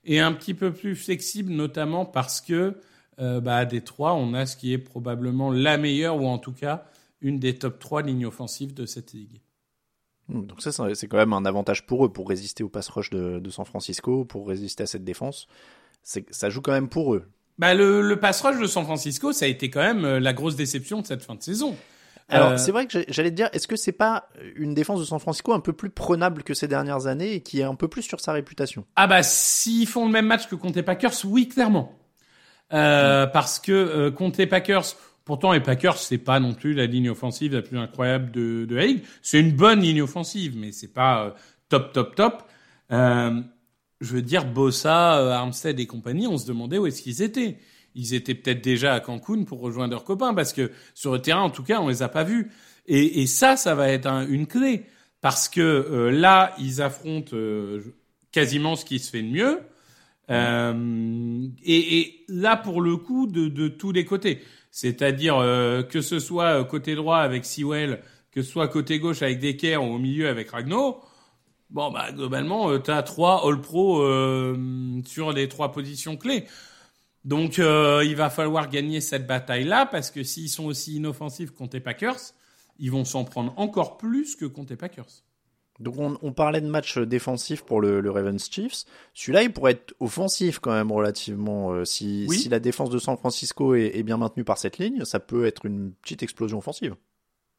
et 0.05 0.19
un 0.19 0.33
petit 0.33 0.53
peu 0.53 0.73
plus 0.73 0.95
flexible, 0.95 1.51
notamment 1.51 2.05
parce 2.05 2.41
que 2.41 2.77
euh, 3.19 3.39
bah, 3.39 3.57
à 3.57 3.65
Détroit, 3.65 4.13
on 4.13 4.33
a 4.33 4.45
ce 4.45 4.57
qui 4.57 4.73
est 4.73 4.77
probablement 4.77 5.51
la 5.51 5.77
meilleure, 5.77 6.17
ou 6.17 6.27
en 6.27 6.37
tout 6.37 6.53
cas 6.53 6.85
une 7.21 7.39
des 7.39 7.57
top 7.57 7.79
3 7.79 8.01
lignes 8.01 8.25
offensives 8.25 8.73
de 8.73 8.85
cette 8.85 9.13
ligue. 9.13 9.39
Donc 10.33 10.61
ça, 10.61 10.71
c'est 10.93 11.07
quand 11.07 11.17
même 11.17 11.33
un 11.33 11.45
avantage 11.45 11.85
pour 11.85 12.05
eux, 12.05 12.11
pour 12.11 12.27
résister 12.27 12.63
au 12.63 12.69
pass 12.69 12.89
rush 12.89 13.09
de, 13.11 13.39
de 13.39 13.49
San 13.49 13.65
Francisco, 13.65 14.25
pour 14.25 14.47
résister 14.47 14.83
à 14.83 14.87
cette 14.87 15.03
défense. 15.03 15.47
Ça 16.03 16.49
joue 16.49 16.61
quand 16.61 16.71
même 16.73 16.89
pour 16.89 17.13
eux. 17.13 17.23
Bah, 17.59 17.73
le, 17.75 18.01
le 18.01 18.19
pass 18.19 18.41
rush 18.41 18.59
de 18.59 18.65
San 18.65 18.83
Francisco, 18.83 19.31
ça 19.31 19.45
a 19.45 19.47
été 19.47 19.69
quand 19.69 19.81
même 19.81 20.03
euh, 20.05 20.19
la 20.19 20.33
grosse 20.33 20.55
déception 20.55 21.01
de 21.01 21.05
cette 21.05 21.21
fin 21.21 21.35
de 21.35 21.43
saison. 21.43 21.75
Alors, 22.29 22.51
Euh, 22.53 22.57
c'est 22.57 22.71
vrai 22.71 22.87
que 22.87 23.03
j'allais 23.09 23.29
te 23.31 23.35
dire, 23.35 23.49
est-ce 23.53 23.67
que 23.67 23.75
c'est 23.75 23.91
pas 23.91 24.27
une 24.55 24.73
défense 24.73 24.99
de 24.99 25.05
San 25.05 25.19
Francisco 25.19 25.53
un 25.53 25.59
peu 25.59 25.73
plus 25.73 25.89
prenable 25.89 26.41
que 26.43 26.53
ces 26.53 26.67
dernières 26.67 27.05
années 27.05 27.33
et 27.33 27.41
qui 27.41 27.59
est 27.59 27.63
un 27.63 27.75
peu 27.75 27.87
plus 27.87 28.01
sur 28.01 28.19
sa 28.21 28.31
réputation? 28.33 28.85
Ah 28.95 29.07
bah 29.07 29.21
s'ils 29.23 29.87
font 29.87 30.05
le 30.05 30.11
même 30.11 30.25
match 30.25 30.47
que 30.47 30.55
Conte 30.55 30.81
Packers, 30.81 31.13
oui 31.25 31.47
clairement. 31.47 31.93
Euh, 32.71 33.27
Parce 33.27 33.59
que 33.59 33.71
euh, 33.71 34.09
Conte 34.09 34.43
Packers, 34.47 34.95
pourtant 35.25 35.51
les 35.53 35.59
Packers 35.61 35.97
c'est 35.97 36.17
pas 36.17 36.39
non 36.39 36.53
plus 36.53 36.73
la 36.73 36.85
ligne 36.85 37.09
offensive 37.09 37.53
la 37.53 37.61
plus 37.61 37.77
incroyable 37.77 38.31
de, 38.31 38.65
de 38.65 38.75
la. 38.75 38.85
C'est 39.21 39.39
une 39.39 39.51
bonne 39.53 39.81
ligne 39.81 40.01
offensive, 40.01 40.55
mais 40.57 40.71
c'est 40.71 40.93
pas 40.93 41.25
euh, 41.27 41.31
top 41.69 41.93
top 41.93 42.15
top. 42.15 42.43
Euh, 42.91 43.41
je 44.01 44.13
veux 44.13 44.21
dire 44.21 44.45
Bossa, 44.45 45.19
euh, 45.19 45.29
Armstead 45.31 45.79
et 45.79 45.87
compagnie, 45.87 46.27
on 46.27 46.37
se 46.37 46.45
demandait 46.47 46.77
où 46.77 46.87
est-ce 46.87 47.01
qu'ils 47.01 47.21
étaient. 47.21 47.57
Ils 47.95 48.13
étaient 48.15 48.33
peut-être 48.35 48.63
déjà 48.63 48.93
à 48.95 48.99
Cancun 48.99 49.43
pour 49.43 49.59
rejoindre 49.61 49.91
leurs 49.91 50.03
copains 50.03 50.33
parce 50.33 50.51
que 50.51 50.71
sur 50.95 51.13
le 51.13 51.19
terrain 51.19 51.41
en 51.43 51.49
tout 51.51 51.63
cas 51.63 51.79
on 51.79 51.87
les 51.89 52.01
a 52.01 52.09
pas 52.09 52.23
vus. 52.23 52.49
Et, 52.87 53.21
et 53.21 53.27
ça, 53.27 53.55
ça 53.55 53.75
va 53.75 53.89
être 53.89 54.07
un- 54.07 54.27
une 54.27 54.47
clé 54.47 54.83
parce 55.21 55.47
que 55.47 55.61
euh, 55.61 56.11
là 56.11 56.53
ils 56.59 56.81
affrontent 56.81 57.35
euh, 57.35 57.81
quasiment 58.31 58.75
ce 58.75 58.83
qui 58.83 58.99
se 58.99 59.09
fait 59.11 59.21
de 59.21 59.29
mieux. 59.29 59.59
Euh, 60.29 61.47
et, 61.63 61.99
et 61.99 62.25
là, 62.29 62.55
pour 62.57 62.81
le 62.81 62.97
coup, 62.97 63.27
de, 63.27 63.47
de 63.47 63.67
tous 63.67 63.91
les 63.91 64.05
côtés. 64.05 64.39
C'est-à-dire 64.73 65.37
euh, 65.37 65.83
que 65.83 66.01
ce 66.01 66.17
soit 66.17 66.59
euh, 66.59 66.63
côté 66.63 66.95
droit 66.95 67.19
avec 67.19 67.45
Sewell, 67.45 68.01
que 68.31 68.41
ce 68.41 68.51
soit 68.51 68.67
côté 68.67 68.97
gauche 68.97 69.21
avec 69.21 69.39
Decker 69.39 69.77
ou 69.77 69.93
au 69.93 69.99
milieu 69.99 70.27
avec 70.27 70.49
Ragno, 70.49 70.99
bon, 71.69 71.91
bah, 71.91 72.11
globalement, 72.11 72.71
euh, 72.71 72.79
t'as 72.79 73.03
trois 73.03 73.47
All-Pro 73.47 74.01
euh, 74.01 74.99
sur 75.05 75.31
les 75.31 75.47
trois 75.47 75.71
positions 75.71 76.17
clés. 76.17 76.45
Donc, 77.23 77.59
euh, 77.59 78.03
il 78.03 78.15
va 78.15 78.31
falloir 78.31 78.67
gagner 78.67 78.99
cette 78.99 79.27
bataille-là 79.27 79.85
parce 79.85 80.09
que 80.09 80.23
s'ils 80.23 80.49
sont 80.49 80.65
aussi 80.65 80.95
inoffensifs 80.95 81.51
contre 81.51 81.75
les 81.75 81.79
Packers, 81.79 82.33
ils 82.79 82.89
vont 82.89 83.05
s'en 83.05 83.25
prendre 83.25 83.53
encore 83.57 83.97
plus 83.97 84.35
que 84.35 84.45
contre 84.45 84.71
les 84.71 84.77
Packers. 84.77 85.23
Donc 85.79 85.95
on, 85.97 86.17
on 86.21 86.31
parlait 86.33 86.61
de 86.61 86.67
match 86.67 86.97
défensif 86.99 87.63
pour 87.63 87.81
le, 87.81 87.99
le 87.99 88.11
Ravens 88.11 88.43
Chiefs. 88.49 88.85
Celui-là, 89.13 89.43
il 89.43 89.51
pourrait 89.51 89.71
être 89.73 89.93
offensif 89.99 90.59
quand 90.59 90.71
même 90.71 90.91
relativement. 90.91 91.71
euh, 91.71 91.83
si, 91.85 92.25
Oui. 92.29 92.37
si 92.39 92.49
la 92.49 92.59
défense 92.59 92.89
de 92.89 92.99
San 92.99 93.17
Francisco 93.17 93.73
est, 93.75 93.91
est 93.95 94.03
bien 94.03 94.17
maintenue 94.17 94.43
par 94.43 94.57
cette 94.57 94.77
ligne, 94.77 95.03
ça 95.05 95.19
peut 95.19 95.45
être 95.45 95.65
une 95.65 95.91
petite 95.93 96.21
explosion 96.23 96.59
offensive. 96.59 96.95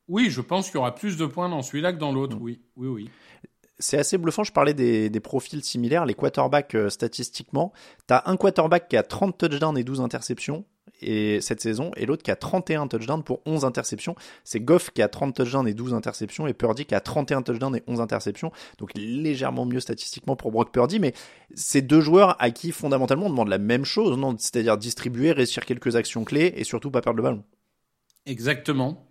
Oui, 0.09 0.29
je 0.31 0.41
pense 0.43 0.67
qu'il 0.67 0.75
y 0.77 0.79
aura 0.79 0.95
plus 0.95 1.17
de 1.17 1.27
points 1.27 1.49
dans 1.49 1.63
celui-là 1.63 1.93
que 1.93 1.99
dans 1.99 2.13
l'autre. 2.13 2.37
Mm. 2.37 2.43
Oui, 2.43 2.61
oui, 2.77 2.89
oui. 2.89 3.11
C'est 3.81 3.99
assez 3.99 4.19
bluffant. 4.19 4.45
Je 4.45 4.53
parlais 4.53 4.75
des, 4.75 5.11
des 5.11 5.21
profils 5.21 5.65
similaires. 5.65 6.07
Les 6.07 6.15
quarterbacks, 6.15 6.77
euh, 6.77 6.91
statistiquement, 6.91 7.73
t'as 8.07 8.23
un 8.27 8.37
quarterback 8.37 8.87
qui 8.89 8.97
a 8.97 9.03
30 9.03 9.37
touchdowns 9.37 9.77
et 9.77 9.83
12 9.83 10.01
interceptions 10.01 10.65
et 11.05 11.41
cette 11.41 11.61
saison, 11.61 11.91
et 11.97 12.07
l'autre 12.07 12.23
qui 12.23 12.31
a 12.31 12.37
31 12.37 12.89
touchdowns 12.89 13.23
pour 13.23 13.41
11 13.47 13.65
interceptions. 13.65 14.17
C'est 14.43 14.61
Goff 14.61 14.91
qui 14.91 15.03
a 15.03 15.09
30 15.09 15.35
touchdowns 15.35 15.69
et 15.69 15.75
12 15.75 15.95
interceptions, 15.95 16.47
et 16.47 16.55
Purdy 16.55 16.87
qui 16.87 16.95
a 16.95 17.01
31 17.01 17.43
touchdowns 17.43 17.77
et 17.77 17.83
11 17.87 18.01
interceptions. 18.01 18.53
Donc 18.79 18.91
légèrement 18.95 19.67
mieux 19.67 19.81
statistiquement 19.81 20.37
pour 20.37 20.51
Brock 20.51 20.73
Purdy, 20.73 20.99
mais 20.99 21.15
c'est 21.55 21.83
deux 21.83 22.01
joueurs 22.01 22.37
à 22.41 22.51
qui 22.51 22.73
fondamentalement 22.73 23.27
on 23.27 23.31
demande 23.31 23.49
la 23.49 23.59
même 23.59 23.85
chose, 23.85 24.17
non? 24.17 24.35
C'est-à-dire 24.39 24.77
distribuer, 24.77 25.33
réussir 25.33 25.65
quelques 25.65 25.97
actions 25.97 26.25
clés 26.25 26.53
et 26.57 26.65
surtout 26.65 26.91
pas 26.91 27.01
perdre 27.01 27.19
le 27.19 27.23
ballon. 27.23 27.45
Exactement. 28.27 29.07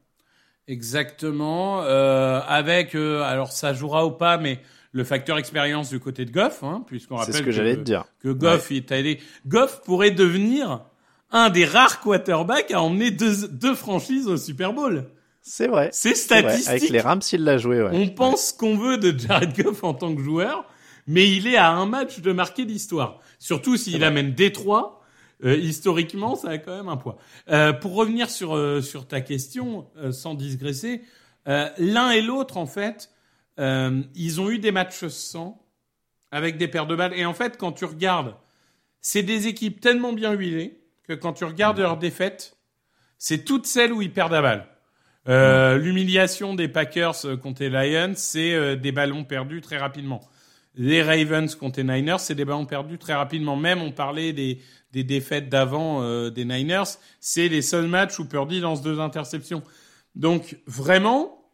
Exactement. 0.67 1.81
Euh, 1.83 2.39
avec, 2.47 2.95
euh, 2.95 3.21
alors 3.21 3.51
ça 3.51 3.73
jouera 3.73 4.05
ou 4.05 4.11
pas, 4.11 4.37
mais 4.37 4.59
le 4.91 5.03
facteur 5.03 5.37
expérience 5.37 5.89
du 5.89 5.99
côté 5.99 6.23
de 6.25 6.31
Goff, 6.31 6.63
hein, 6.63 6.83
puisqu'on 6.87 7.17
rappelle 7.17 7.35
ce 7.35 7.41
que 7.41 7.51
j'allais 7.51 7.75
te 7.75 7.81
dire. 7.81 8.05
que 8.19 8.29
Goff 8.29 8.71
est 8.71 8.91
allé. 8.91 9.19
Goff 9.45 9.81
pourrait 9.83 10.11
devenir 10.11 10.81
un 11.33 11.49
des 11.49 11.65
rares 11.65 11.99
quarterbacks 11.99 12.71
à 12.71 12.81
emmener 12.81 13.11
deux, 13.11 13.47
deux 13.49 13.75
franchises 13.75 14.27
au 14.27 14.37
Super 14.37 14.71
Bowl. 14.71 15.09
C'est 15.41 15.67
vrai. 15.67 15.89
C'est 15.91 16.09
vrai. 16.09 16.15
statistique. 16.15 16.69
Avec 16.69 16.89
les 16.89 17.01
Rams, 17.01 17.21
il 17.33 17.43
l'a 17.43 17.57
joué, 17.57 17.83
ouais. 17.83 17.89
On 17.91 18.07
pense 18.07 18.49
ce 18.49 18.53
qu'on 18.53 18.77
veut 18.77 18.97
de 18.97 19.17
Jared 19.19 19.53
Goff 19.61 19.83
en 19.83 19.93
tant 19.93 20.15
que 20.15 20.21
joueur, 20.21 20.65
mais 21.05 21.29
il 21.29 21.47
est 21.47 21.57
à 21.57 21.71
un 21.71 21.85
match 21.85 22.21
de 22.21 22.31
marquer 22.31 22.63
l'histoire. 22.63 23.19
Surtout 23.39 23.75
s'il 23.75 24.05
amène 24.05 24.33
Détroit. 24.33 25.01
Euh, 25.43 25.57
historiquement, 25.57 26.35
ça 26.37 26.51
a 26.51 26.57
quand 26.57 26.77
même 26.77 26.87
un 26.87 26.95
poids. 26.95 27.17
Euh, 27.49 27.73
pour 27.73 27.95
revenir 27.95 28.29
sur 28.29 28.55
euh, 28.55 28.79
sur 28.79 29.05
ta 29.05 29.19
question, 29.19 29.87
euh, 29.97 30.13
sans 30.13 30.35
digresser, 30.35 31.01
euh, 31.49 31.67
l'un 31.77 32.11
et 32.11 32.21
l'autre, 32.21 32.55
en 32.55 32.65
fait, 32.67 33.09
euh, 33.59 34.01
ils 34.15 34.39
ont 34.39 34.49
eu 34.49 34.59
des 34.59 34.71
matchs 34.71 35.05
sans, 35.07 35.61
avec 36.31 36.55
des 36.55 36.69
paires 36.69 36.87
de 36.87 36.95
balles. 36.95 37.13
Et 37.15 37.25
en 37.25 37.33
fait, 37.33 37.57
quand 37.57 37.73
tu 37.73 37.83
regardes, 37.83 38.35
c'est 39.01 39.23
des 39.23 39.47
équipes 39.47 39.81
tellement 39.81 40.13
bien 40.13 40.31
huilées 40.31 40.79
que 41.03 41.13
quand 41.13 41.33
tu 41.33 41.43
regardes 41.45 41.79
leurs 41.79 41.97
défaites, 41.97 42.57
c'est 43.17 43.45
toutes 43.45 43.65
celles 43.65 43.93
où 43.93 44.01
ils 44.01 44.11
perdent 44.13 44.31
la 44.33 44.41
balle. 44.41 44.67
Euh, 45.29 45.77
L'humiliation 45.77 46.53
des 46.53 46.67
Packers 46.67 47.25
euh, 47.25 47.37
contre 47.37 47.61
les 47.63 47.69
Lions, 47.69 48.13
c'est 48.15 48.53
euh, 48.53 48.75
des 48.75 48.91
ballons 48.91 49.23
perdus 49.23 49.61
très 49.61 49.77
rapidement. 49.77 50.21
Les 50.75 51.03
Ravens 51.03 51.53
contre 51.55 51.79
les 51.79 51.83
Niners, 51.83 52.19
c'est 52.19 52.35
des 52.35 52.45
ballons 52.45 52.65
perdus 52.65 52.97
très 52.97 53.13
rapidement. 53.13 53.55
Même 53.55 53.81
on 53.81 53.91
parlait 53.91 54.33
des, 54.33 54.59
des 54.91 55.03
défaites 55.03 55.47
d'avant 55.47 56.01
euh, 56.01 56.29
des 56.29 56.45
Niners, 56.45 56.97
c'est 57.19 57.47
les 57.47 57.61
seuls 57.61 57.87
matchs 57.87 58.19
où 58.19 58.25
Purdy 58.27 58.59
lance 58.59 58.81
deux 58.81 58.99
interceptions. 58.99 59.61
Donc 60.15 60.57
vraiment, 60.65 61.47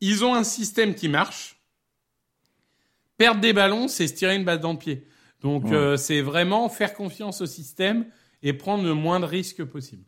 ils 0.00 0.24
ont 0.24 0.34
un 0.34 0.44
système 0.44 0.94
qui 0.94 1.08
marche. 1.08 1.56
Perdre 3.16 3.40
des 3.40 3.52
ballons, 3.54 3.88
c'est 3.88 4.06
se 4.08 4.14
tirer 4.14 4.36
une 4.36 4.44
balle 4.44 4.60
dans 4.60 4.72
le 4.72 4.78
pied. 4.78 5.06
Donc 5.40 5.64
Ouais. 5.64 5.72
euh, 5.72 5.96
c'est 5.96 6.20
vraiment 6.20 6.68
faire 6.68 6.92
confiance 6.94 7.40
au 7.40 7.46
système 7.46 8.04
et 8.42 8.52
prendre 8.52 8.84
le 8.84 8.94
moins 8.94 9.20
de 9.20 9.24
risques 9.24 9.64
possible. 9.64 10.04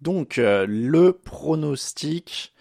Donc, 0.00 0.38
euh, 0.38 0.66
le 0.68 1.12
pronostic 1.12 2.52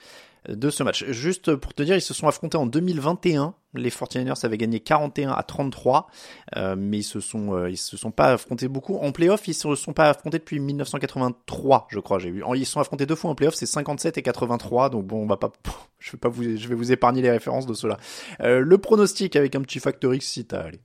de 0.48 0.70
ce 0.70 0.84
match. 0.84 1.06
Juste 1.10 1.56
pour 1.56 1.74
te 1.74 1.84
dire, 1.84 1.96
ils 1.96 2.02
se 2.02 2.14
sont 2.14 2.28
affrontés 2.28 2.58
en 2.58 2.66
2021. 2.66 3.54
Les 3.74 3.90
49ers 3.90 4.44
avaient 4.44 4.58
gagné 4.58 4.80
41 4.80 5.32
à 5.32 5.44
33, 5.44 6.08
euh, 6.58 6.76
mais 6.78 7.00
ils 7.00 7.04
se 7.04 7.20
sont 7.20 7.54
euh, 7.54 7.70
ils 7.70 7.78
se 7.78 7.96
sont 7.96 8.12
pas 8.12 8.34
affrontés 8.34 8.68
beaucoup 8.68 8.98
en 8.98 9.12
playoff. 9.12 9.48
Ils 9.48 9.54
se 9.54 9.76
sont 9.76 9.94
pas 9.94 10.10
affrontés 10.10 10.40
depuis 10.40 10.60
1983, 10.60 11.88
je 11.90 12.00
crois. 12.00 12.20
J'ai 12.20 12.32
vu. 12.32 12.44
Ils 12.56 12.66
se 12.66 12.74
sont 12.74 12.80
affrontés 12.80 13.06
deux 13.06 13.16
fois 13.16 13.30
en 13.30 13.36
playoff, 13.36 13.56
c'est 13.56 13.66
57 13.66 14.18
et 14.18 14.22
83. 14.22 14.90
Donc 14.90 15.06
bon, 15.06 15.24
on 15.24 15.28
va 15.28 15.38
pas, 15.38 15.54
je 16.00 16.12
vais 16.12 16.18
pas 16.18 16.30
vous, 16.30 16.44
je 16.44 16.68
vais 16.68 16.76
vous 16.76 16.92
épargner 16.92 17.22
les 17.22 17.32
références 17.32 17.66
de 17.66 17.74
cela. 17.74 17.98
Euh, 18.42 18.60
le 18.60 18.78
pronostic 18.78 19.36
avec 19.36 19.56
un 19.56 19.62
petit 19.62 19.80
factor 19.80 20.14
X 20.14 20.26
si 20.26 20.46
t'as. 20.46 20.62
Allez. 20.62 20.80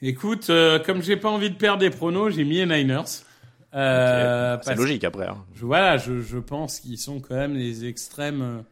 Écoute, 0.00 0.48
euh, 0.50 0.78
comme 0.78 1.02
j'ai 1.02 1.16
pas 1.16 1.28
envie 1.28 1.50
de 1.50 1.56
perdre 1.56 1.80
des 1.80 1.90
pronos, 1.90 2.32
j'ai 2.34 2.44
mis 2.44 2.64
les 2.64 2.66
Niners. 2.66 3.04
Euh, 3.74 4.56
C'est 4.62 4.76
logique 4.76 5.04
après. 5.04 5.26
hein. 5.26 5.44
Je, 5.54 5.64
voilà, 5.66 5.96
je, 5.96 6.20
je 6.20 6.38
pense 6.38 6.80
qu'ils 6.80 6.98
sont 6.98 7.20
quand 7.20 7.34
même 7.34 7.54
les 7.54 7.84
extrêmes 7.84 8.42
euh, 8.42 8.62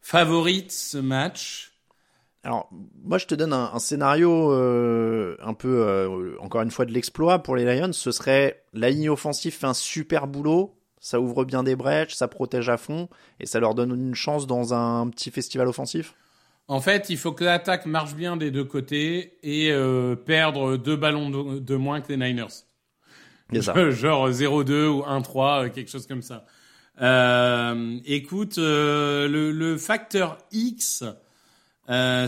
favoris 0.00 0.66
de 0.66 0.70
ce 0.70 0.98
match. 0.98 1.72
Alors, 2.42 2.70
moi, 3.04 3.18
je 3.18 3.26
te 3.26 3.34
donne 3.34 3.52
un, 3.52 3.70
un 3.74 3.78
scénario 3.78 4.52
euh, 4.52 5.36
un 5.42 5.52
peu, 5.52 5.82
euh, 5.86 6.36
encore 6.40 6.62
une 6.62 6.70
fois, 6.70 6.86
de 6.86 6.92
l'exploit 6.92 7.40
pour 7.42 7.54
les 7.56 7.64
Lions. 7.64 7.92
Ce 7.92 8.12
serait 8.12 8.62
la 8.72 8.88
ligne 8.90 9.10
offensive 9.10 9.52
fait 9.52 9.66
un 9.66 9.74
super 9.74 10.26
boulot, 10.26 10.74
ça 11.00 11.20
ouvre 11.20 11.44
bien 11.44 11.62
des 11.62 11.76
brèches, 11.76 12.14
ça 12.14 12.28
protège 12.28 12.70
à 12.70 12.78
fond, 12.78 13.08
et 13.40 13.46
ça 13.46 13.60
leur 13.60 13.74
donne 13.74 13.90
une 13.90 14.14
chance 14.14 14.46
dans 14.46 14.72
un 14.72 15.08
petit 15.10 15.30
festival 15.30 15.68
offensif? 15.68 16.14
En 16.70 16.80
fait, 16.80 17.10
il 17.10 17.18
faut 17.18 17.32
que 17.32 17.42
l'attaque 17.42 17.84
marche 17.84 18.14
bien 18.14 18.36
des 18.36 18.52
deux 18.52 18.64
côtés 18.64 19.36
et 19.42 19.72
euh, 19.72 20.14
perdre 20.14 20.76
deux 20.76 20.94
ballons 20.94 21.28
de, 21.28 21.58
de 21.58 21.74
moins 21.74 22.00
que 22.00 22.12
les 22.12 22.16
Niners. 22.16 22.62
C'est 23.52 23.62
ça. 23.62 23.90
Genre 23.90 24.30
0-2 24.30 24.86
ou 24.86 25.00
1-3, 25.00 25.64
euh, 25.64 25.68
quelque 25.68 25.90
chose 25.90 26.06
comme 26.06 26.22
ça. 26.22 26.46
Euh, 27.00 27.98
écoute, 28.04 28.56
le, 28.58 29.26
le, 29.50 29.76
facteur 29.78 30.38
X 30.52 31.02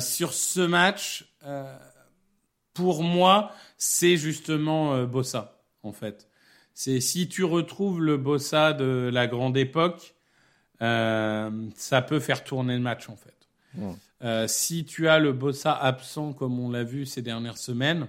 sur 0.00 0.32
ce 0.32 0.60
match, 0.60 1.24
pour 2.74 3.04
moi, 3.04 3.52
c'est 3.78 4.16
justement 4.16 5.04
Bossa, 5.04 5.62
en 5.84 5.92
fait. 5.92 6.26
C'est 6.74 6.98
si 6.98 7.28
tu 7.28 7.44
retrouves 7.44 8.00
le 8.00 8.16
Bossa 8.16 8.72
de 8.72 9.08
la 9.12 9.28
grande 9.28 9.56
époque, 9.56 10.16
ça 10.80 12.02
peut 12.08 12.18
faire 12.18 12.42
tourner 12.42 12.74
le 12.74 12.82
match, 12.82 13.08
en 13.08 13.14
fait. 13.14 13.36
Ouais. 14.22 14.48
si 14.48 14.84
tu 14.84 15.08
as 15.08 15.18
le 15.18 15.32
Bossa 15.32 15.72
absent, 15.72 16.32
comme 16.32 16.58
on 16.60 16.70
l'a 16.70 16.84
vu 16.84 17.06
ces 17.06 17.22
dernières 17.22 17.58
semaines, 17.58 18.08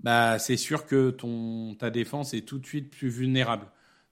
bah, 0.00 0.38
c'est 0.38 0.56
sûr 0.56 0.86
que 0.86 1.10
ton, 1.10 1.74
ta 1.74 1.90
défense 1.90 2.34
est 2.34 2.42
tout 2.42 2.58
de 2.58 2.66
suite 2.66 2.90
plus 2.90 3.08
vulnérable. 3.08 3.66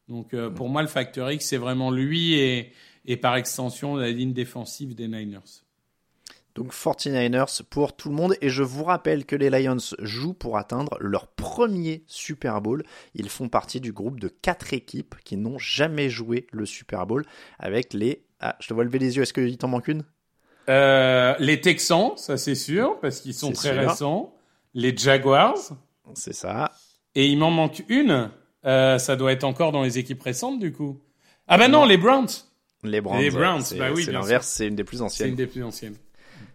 Donc 0.08 0.34
euh, 0.34 0.50
pour 0.50 0.68
moi, 0.68 0.82
le 0.82 0.88
facteur 0.88 1.30
X, 1.30 1.46
c'est 1.46 1.56
vraiment 1.56 1.90
lui 1.90 2.34
et, 2.34 2.72
et 3.04 3.16
par 3.16 3.36
extension 3.36 3.96
la 3.96 4.10
ligne 4.10 4.32
défensive 4.32 4.94
des 4.94 5.08
Niners. 5.08 5.62
Donc 6.54 6.72
49ers 6.72 7.62
pour 7.64 7.94
tout 7.94 8.08
le 8.08 8.14
monde. 8.14 8.34
Et 8.40 8.48
je 8.48 8.62
vous 8.62 8.84
rappelle 8.84 9.26
que 9.26 9.36
les 9.36 9.50
Lions 9.50 9.76
jouent 10.00 10.34
pour 10.34 10.56
atteindre 10.56 10.96
leur 11.00 11.28
premier 11.28 12.02
Super 12.06 12.62
Bowl. 12.62 12.82
Ils 13.14 13.28
font 13.28 13.48
partie 13.48 13.80
du 13.80 13.92
groupe 13.92 14.18
de 14.18 14.28
quatre 14.28 14.72
équipes 14.72 15.16
qui 15.22 15.36
n'ont 15.36 15.58
jamais 15.58 16.08
joué 16.08 16.46
le 16.52 16.64
Super 16.64 17.06
Bowl 17.06 17.24
avec 17.58 17.92
les... 17.92 18.24
Ah, 18.40 18.56
je 18.60 18.68
te 18.68 18.74
vois 18.74 18.84
lever 18.84 18.98
les 18.98 19.16
yeux, 19.16 19.22
est-ce 19.22 19.34
qu'il 19.34 19.56
t'en 19.58 19.68
manque 19.68 19.88
une? 19.88 20.02
Euh, 20.68 21.34
Les 21.38 21.60
Texans, 21.60 22.12
ça 22.16 22.36
c'est 22.36 22.54
sûr, 22.54 22.98
parce 23.00 23.20
qu'ils 23.20 23.34
sont 23.34 23.52
très 23.52 23.72
sûr. 23.72 23.88
récents. 23.88 24.34
Les 24.74 24.96
Jaguars. 24.96 25.56
C'est 26.14 26.34
ça. 26.34 26.72
Et 27.14 27.26
il 27.26 27.38
m'en 27.38 27.50
manque 27.50 27.82
une. 27.88 28.30
Euh, 28.64 28.98
ça 28.98 29.16
doit 29.16 29.32
être 29.32 29.44
encore 29.44 29.72
dans 29.72 29.82
les 29.82 29.98
équipes 29.98 30.22
récentes, 30.22 30.58
du 30.58 30.72
coup. 30.72 31.00
Ah 31.48 31.56
bah 31.56 31.68
non, 31.68 31.80
non 31.80 31.86
les 31.86 31.96
Browns. 31.96 32.28
Les 32.82 33.00
Browns. 33.00 33.20
Les 33.20 33.30
Browns, 33.30 33.62
bah 33.78 33.88
oui. 33.94 34.04
C'est 34.04 34.12
l'inverse, 34.12 34.46
c'est 34.48 34.66
une 34.66 34.76
des 34.76 34.84
plus 34.84 35.02
anciennes. 35.02 35.26
C'est 35.26 35.30
une 35.30 35.36
des 35.36 35.46
plus 35.46 35.62
anciennes. 35.62 35.96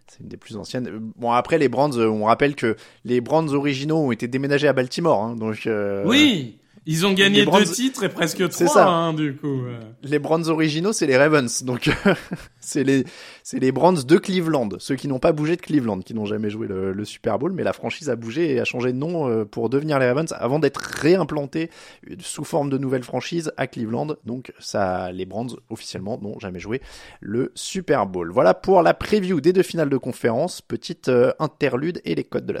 C'est 0.06 0.20
une 0.20 0.28
des 0.28 0.36
plus 0.36 0.56
anciennes. 0.56 1.12
Bon, 1.16 1.32
après, 1.32 1.58
les 1.58 1.68
Browns, 1.68 1.98
on 1.98 2.24
rappelle 2.24 2.54
que 2.54 2.76
les 3.04 3.20
Browns 3.20 3.50
originaux 3.54 3.98
ont 3.98 4.12
été 4.12 4.28
déménagés 4.28 4.68
à 4.68 4.72
Baltimore. 4.72 5.22
Hein, 5.22 5.36
donc, 5.36 5.66
euh... 5.66 6.04
Oui, 6.06 6.58
ils 6.86 7.06
ont 7.06 7.12
gagné 7.12 7.44
deux 7.44 7.64
titres 7.64 8.02
et 8.04 8.08
presque 8.08 8.48
trois, 8.48 8.68
ça. 8.68 8.88
Hein, 8.88 9.14
du 9.14 9.36
coup. 9.36 9.62
Les 10.02 10.18
Browns 10.18 10.48
originaux, 10.48 10.92
c'est 10.92 11.06
les 11.06 11.16
Ravens. 11.16 11.62
Donc, 11.62 11.90
c'est 12.60 12.82
les, 12.82 13.04
c'est 13.44 13.60
les 13.60 13.70
Browns 13.70 14.02
de 14.02 14.16
Cleveland. 14.18 14.70
Ceux 14.78 14.96
qui 14.96 15.06
n'ont 15.06 15.20
pas 15.20 15.32
bougé 15.32 15.56
de 15.56 15.60
Cleveland, 15.60 16.00
qui 16.00 16.14
n'ont 16.14 16.26
jamais 16.26 16.50
joué 16.50 16.66
le, 16.66 16.92
le, 16.92 17.04
Super 17.04 17.38
Bowl. 17.38 17.52
Mais 17.52 17.62
la 17.62 17.72
franchise 17.72 18.10
a 18.10 18.16
bougé 18.16 18.52
et 18.52 18.60
a 18.60 18.64
changé 18.64 18.92
de 18.92 18.98
nom 18.98 19.28
euh, 19.28 19.44
pour 19.44 19.68
devenir 19.70 19.98
les 19.98 20.08
Ravens 20.08 20.32
avant 20.36 20.58
d'être 20.58 20.78
réimplantée 20.78 21.70
sous 22.20 22.44
forme 22.44 22.70
de 22.70 22.78
nouvelle 22.78 23.04
franchise 23.04 23.52
à 23.56 23.66
Cleveland. 23.66 24.16
Donc, 24.24 24.52
ça, 24.58 25.12
les 25.12 25.24
Browns, 25.24 25.50
officiellement, 25.70 26.18
n'ont 26.20 26.40
jamais 26.40 26.60
joué 26.60 26.82
le 27.20 27.52
Super 27.54 28.06
Bowl. 28.06 28.32
Voilà 28.32 28.54
pour 28.54 28.82
la 28.82 28.94
preview 28.94 29.40
des 29.40 29.52
deux 29.52 29.62
finales 29.62 29.90
de 29.90 29.96
conférence. 29.96 30.60
Petite 30.60 31.08
euh, 31.08 31.32
interlude 31.38 32.00
et 32.04 32.14
les 32.14 32.24
codes 32.24 32.46
de 32.46 32.52
la 32.52 32.60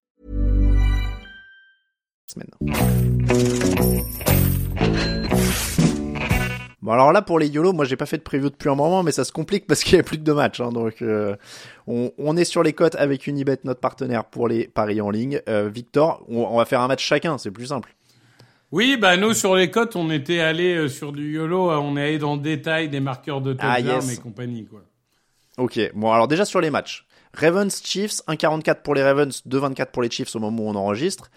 Bon 6.81 6.91
alors 6.93 7.11
là 7.11 7.21
pour 7.21 7.37
les 7.37 7.47
YOLO, 7.47 7.73
moi 7.73 7.85
j'ai 7.85 7.95
pas 7.95 8.07
fait 8.07 8.17
de 8.17 8.23
preview 8.23 8.49
depuis 8.49 8.69
un 8.69 8.75
moment, 8.75 9.03
mais 9.03 9.11
ça 9.11 9.23
se 9.23 9.31
complique 9.31 9.67
parce 9.67 9.83
qu'il 9.83 9.97
y 9.97 9.99
a 9.99 10.03
plus 10.03 10.17
que 10.17 10.23
deux 10.23 10.33
matchs. 10.33 10.61
Hein, 10.61 10.71
donc 10.71 11.01
euh, 11.01 11.35
on, 11.85 12.11
on, 12.17 12.35
est 12.37 12.43
sur 12.43 12.63
les 12.63 12.73
cotes 12.73 12.95
avec 12.95 13.27
Unibet, 13.27 13.59
notre 13.65 13.79
partenaire 13.79 14.25
pour 14.25 14.47
les 14.47 14.67
paris 14.67 14.99
en 14.99 15.11
ligne. 15.11 15.41
Euh, 15.47 15.69
Victor, 15.71 16.25
on, 16.27 16.43
on, 16.43 16.57
va 16.57 16.65
faire 16.65 16.81
un 16.81 16.87
match 16.87 17.05
chacun, 17.05 17.37
c'est 17.37 17.51
plus 17.51 17.67
simple. 17.67 17.93
Oui, 18.71 18.97
bah 18.97 19.15
nous 19.15 19.33
sur 19.33 19.55
les 19.55 19.69
cotes, 19.69 19.95
on 19.95 20.09
était 20.09 20.39
allé 20.39 20.75
euh, 20.75 20.87
sur 20.87 21.11
du 21.11 21.33
YOLO, 21.33 21.69
on 21.69 21.97
est 21.97 22.03
allé 22.03 22.17
dans 22.17 22.35
le 22.35 22.41
détail 22.41 22.89
des 22.89 22.99
marqueurs 22.99 23.41
de 23.41 23.53
touchdown 23.53 23.71
ah, 23.71 23.79
yes. 23.79 24.13
et 24.13 24.17
compagnie 24.17 24.65
quoi. 24.65 24.81
Ok, 25.57 25.79
bon 25.93 26.11
alors 26.11 26.27
déjà 26.27 26.45
sur 26.45 26.61
les 26.61 26.71
matchs. 26.71 27.05
Ravens 27.33 27.81
Chiefs 27.83 28.21
1,44 28.27 28.81
pour 28.81 28.95
les 28.95 29.03
Ravens, 29.03 29.43
2,24 29.47 29.91
pour 29.91 30.01
les 30.01 30.09
Chiefs 30.09 30.35
au 30.35 30.39
moment 30.39 30.63
où 30.63 30.69
on 30.69 30.75
enregistre. 30.75 31.29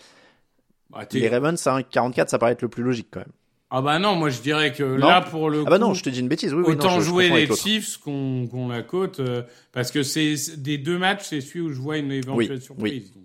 Bah, 0.94 1.06
les 1.12 1.28
Ravens 1.28 1.66
à 1.66 1.80
1,44 1.80 2.28
ça 2.28 2.38
paraît 2.38 2.52
être 2.52 2.62
le 2.62 2.68
plus 2.68 2.82
logique 2.82 3.08
quand 3.10 3.20
même. 3.20 3.32
Ah 3.70 3.82
bah 3.82 3.98
non, 3.98 4.14
moi 4.14 4.30
je 4.30 4.40
dirais 4.40 4.72
que 4.72 4.84
non. 4.84 5.08
là 5.08 5.20
pour 5.20 5.50
le 5.50 5.64
ah 5.66 5.70
bah 5.70 5.78
non, 5.78 5.94
je 5.94 6.04
te 6.04 6.10
dis 6.10 6.20
une 6.20 6.28
bêtise. 6.28 6.54
Oui, 6.54 6.62
autant 6.64 6.88
oui, 6.88 6.94
non, 6.94 7.00
je, 7.00 7.04
jouer 7.04 7.28
je 7.28 7.34
les 7.34 7.56
Chiefs 7.56 7.96
qu'on 7.96 8.46
qu 8.48 8.68
la 8.68 8.82
cote 8.82 9.18
euh, 9.20 9.42
parce 9.72 9.90
que 9.90 10.02
c'est 10.02 10.36
des 10.58 10.78
deux 10.78 10.98
matchs, 10.98 11.24
c'est 11.24 11.40
celui 11.40 11.60
où 11.60 11.72
je 11.72 11.80
vois 11.80 11.98
une 11.98 12.12
éventuelle 12.12 12.58
oui, 12.58 12.62
surprise. 12.62 13.12
Donc. 13.12 13.24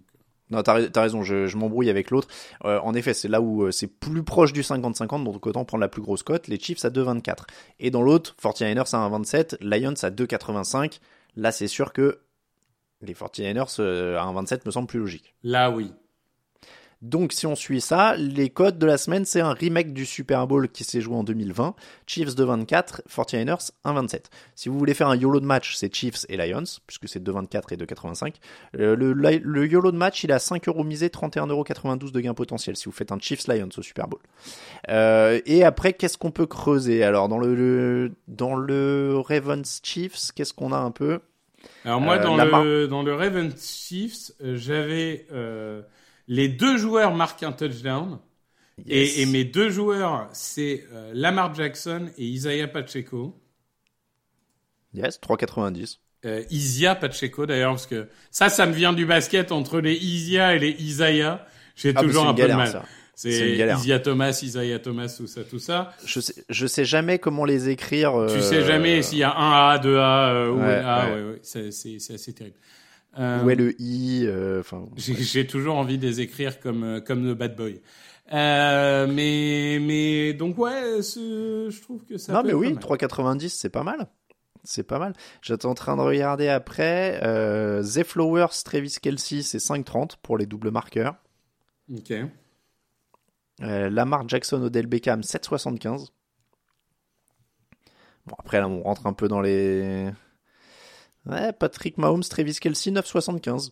Non, 0.50 0.64
t'as 0.64 0.80
as 0.96 1.02
raison, 1.02 1.22
je, 1.22 1.48
je 1.48 1.58
m'embrouille 1.58 1.90
avec 1.90 2.10
l'autre. 2.10 2.28
Euh, 2.66 2.80
en 2.80 2.96
effet, 2.96 3.14
c'est 3.14 3.28
là 3.28 3.42
où 3.42 3.66
euh, 3.66 3.72
c'est 3.72 3.88
plus 3.88 4.24
proche 4.24 4.52
du 4.52 4.62
50-50, 4.62 5.24
donc 5.24 5.46
autant 5.46 5.64
prendre 5.64 5.82
la 5.82 5.90
plus 5.90 6.02
grosse 6.02 6.24
cote. 6.24 6.48
Les 6.48 6.60
Chiefs 6.60 6.84
à 6.86 6.90
2,24. 6.90 7.44
Et 7.80 7.92
dans 7.92 8.02
l'autre, 8.02 8.36
49ers 8.42 8.96
à 8.96 9.10
1,27, 9.10 9.58
Lions 9.62 9.94
à 10.02 10.10
2,85. 10.10 11.00
Là, 11.36 11.52
c'est 11.52 11.68
sûr 11.68 11.94
que 11.94 12.20
les 13.02 13.14
49ers 13.14 13.76
euh, 13.80 14.18
à 14.18 14.26
1,27 14.26 14.62
me 14.66 14.72
semble 14.72 14.88
plus 14.88 15.00
logique. 15.00 15.36
Là, 15.44 15.70
oui. 15.70 15.92
Donc 17.02 17.32
si 17.32 17.48
on 17.48 17.56
suit 17.56 17.80
ça, 17.80 18.16
les 18.18 18.50
codes 18.50 18.78
de 18.78 18.86
la 18.86 18.98
semaine, 18.98 19.24
c'est 19.24 19.40
un 19.40 19.54
remake 19.54 19.94
du 19.94 20.06
Super 20.06 20.48
Bowl 20.48 20.68
qui 20.68 20.84
s'est 20.84 21.00
joué 21.00 21.16
en 21.16 21.24
2020. 21.24 21.74
Chiefs 22.06 22.36
2,24, 22.36 23.02
49ers 23.10 23.72
1,27. 23.86 24.26
Si 24.56 24.68
vous 24.68 24.78
voulez 24.78 24.94
faire 24.94 25.08
un 25.08 25.16
YOLO 25.16 25.40
de 25.40 25.46
match, 25.46 25.76
c'est 25.76 25.94
Chiefs 25.94 26.26
et 26.28 26.36
Lions, 26.36 26.66
puisque 26.88 27.08
c'est 27.08 27.24
2,24 27.24 27.74
et 27.74 27.78
2,85. 27.78 28.36
Le, 28.74 28.96
le, 28.96 29.14
le, 29.14 29.68
YOLO 29.68 29.94
de 29.94 29.98
match, 29.98 30.26
il 30.26 30.32
a 30.34 30.40
5 30.40 30.68
euros 30.68 30.84
misés, 30.84 31.08
31,92€ 31.08 32.12
de 32.12 32.20
gain 32.20 32.34
potentiel 32.34 32.76
si 32.76 32.86
vous 32.86 32.92
faites 32.92 33.14
un 33.14 33.20
Chiefs 33.20 33.48
Lions 33.48 33.70
au 33.78 33.82
Super 33.82 34.10
Bowl. 34.10 34.20
Euh, 34.90 35.40
et 35.46 35.64
après, 35.64 35.94
qu'est-ce 35.94 36.18
qu'on 36.18 36.32
peut 36.32 36.48
creuser? 36.48 37.04
Alors 37.04 37.30
dans 37.30 37.38
le, 37.38 37.56
le, 37.56 38.12
dans 38.28 38.56
le 38.56 39.18
Ravens 39.26 39.80
Chiefs, 39.84 40.32
qu'est-ce 40.36 40.54
qu'on 40.54 40.74
a 40.74 40.78
un 40.78 40.92
peu? 40.92 41.22
Alors 41.86 42.02
moi, 42.02 42.18
euh, 42.18 42.24
dans, 42.24 42.36
le, 42.36 42.88
dans 42.88 43.04
le 43.04 43.16
Ravens 43.16 43.56
Chiefs, 43.58 44.32
euh, 44.44 44.58
j'avais... 44.58 45.28
Euh 45.32 45.82
les 46.30 46.48
deux 46.48 46.78
joueurs 46.78 47.14
marquent 47.14 47.44
un 47.44 47.52
touchdown. 47.52 48.20
Yes. 48.86 49.18
Et, 49.18 49.22
et, 49.24 49.26
mes 49.26 49.44
deux 49.44 49.70
joueurs, 49.70 50.30
c'est 50.32 50.86
euh, 50.94 51.12
Lamar 51.14 51.54
Jackson 51.54 52.10
et 52.18 52.24
Isaiah 52.24 52.68
Pacheco. 52.68 53.38
Yes, 54.94 55.20
3,90. 55.20 55.98
Euh, 56.26 56.44
Isia 56.50 56.96
Pacheco 56.96 57.46
d'ailleurs, 57.46 57.72
parce 57.72 57.88
que 57.88 58.08
ça, 58.32 58.50
ça 58.50 58.66
me 58.66 58.74
vient 58.74 58.94
du 58.94 59.06
basket 59.06 59.52
entre 59.52 59.80
les 59.80 59.96
Isia 59.96 60.56
et 60.56 60.60
les 60.60 60.72
Isaiah. 60.80 61.46
J'ai 61.76 61.94
ah, 61.96 62.02
toujours 62.02 62.28
un 62.28 62.34
galère, 62.34 62.58
peu 62.58 62.64
de 62.66 62.74
mal. 62.74 62.86
C'est 63.16 63.58
Isia 63.58 64.00
Thomas, 64.00 64.40
Isaiah 64.42 64.80
Thomas, 64.80 65.14
tout 65.18 65.28
ça, 65.28 65.44
tout 65.44 65.60
ça. 65.60 65.94
Je 66.06 66.22
sais, 66.22 66.46
je 66.50 66.68
sais 66.68 66.86
jamais 66.86 67.20
comment 67.20 67.44
les 67.44 67.70
écrire. 67.70 68.16
Euh... 68.16 68.34
Tu 68.34 68.42
sais 68.42 68.64
jamais 68.64 69.02
s'il 69.02 69.18
y 69.18 69.24
a 69.24 69.36
un 69.36 69.72
A, 69.72 69.80
deux 69.80 69.98
A 69.98 70.30
euh, 70.30 70.52
ou 70.52 70.60
ouais, 70.60 70.76
un 70.76 70.86
A. 70.86 71.06
Ouais. 71.06 71.22
Ouais, 71.22 71.30
ouais. 71.32 71.40
C'est 71.42 72.14
assez 72.14 72.34
terrible. 72.34 72.56
Euh, 73.18 73.44
Où 73.44 73.50
est 73.50 73.56
le 73.56 73.74
i 73.82 74.28
Enfin, 74.60 74.86
euh, 74.86 74.88
j'ai 74.98 75.48
toujours 75.48 75.76
envie 75.76 75.98
de 75.98 76.06
les 76.06 76.22
écrire 76.22 76.60
comme 76.60 76.84
euh, 76.84 77.02
comme 77.02 77.26
le 77.26 77.34
bad 77.34 77.56
boy. 77.56 77.82
Euh, 78.32 79.08
mais 79.08 79.80
mais 79.82 80.34
donc 80.34 80.58
ouais, 80.60 81.02
je 81.02 81.82
trouve 81.82 82.06
que 82.06 82.18
ça. 82.18 82.34
Non 82.34 82.44
mais 82.44 82.54
oui, 82.54 82.74
3,90 82.74 83.50
c'est 83.50 83.70
pas 83.70 83.84
mal. 83.84 84.08
C'est 84.64 84.84
pas 84.84 85.00
mal. 85.00 85.14
J'étais 85.42 85.66
en 85.66 85.74
train 85.74 85.96
de 85.96 86.02
regarder 86.02 86.50
après. 86.50 87.20
Euh, 87.24 87.82
The 87.82 88.04
Flowers, 88.04 88.50
Travis 88.64 88.98
Kelsey, 89.02 89.42
c'est 89.42 89.58
5,30 89.58 90.18
pour 90.22 90.38
les 90.38 90.46
doubles 90.46 90.70
marqueurs. 90.70 91.16
Ok. 91.92 92.14
Euh, 93.62 93.90
Lamar 93.90 94.28
Jackson, 94.28 94.62
Odell 94.62 94.86
Beckham, 94.86 95.22
7,75. 95.22 96.10
Bon, 98.26 98.36
après, 98.38 98.60
là, 98.60 98.68
on 98.68 98.84
rentre 98.84 99.08
un 99.08 99.14
peu 99.14 99.28
dans 99.28 99.42
les. 99.42 100.12
Ouais, 101.30 101.54
Patrick 101.54 101.98
Mahomes, 101.98 102.24
Travis 102.24 102.56
Kelsey, 102.56 102.92
9,75. 102.92 103.72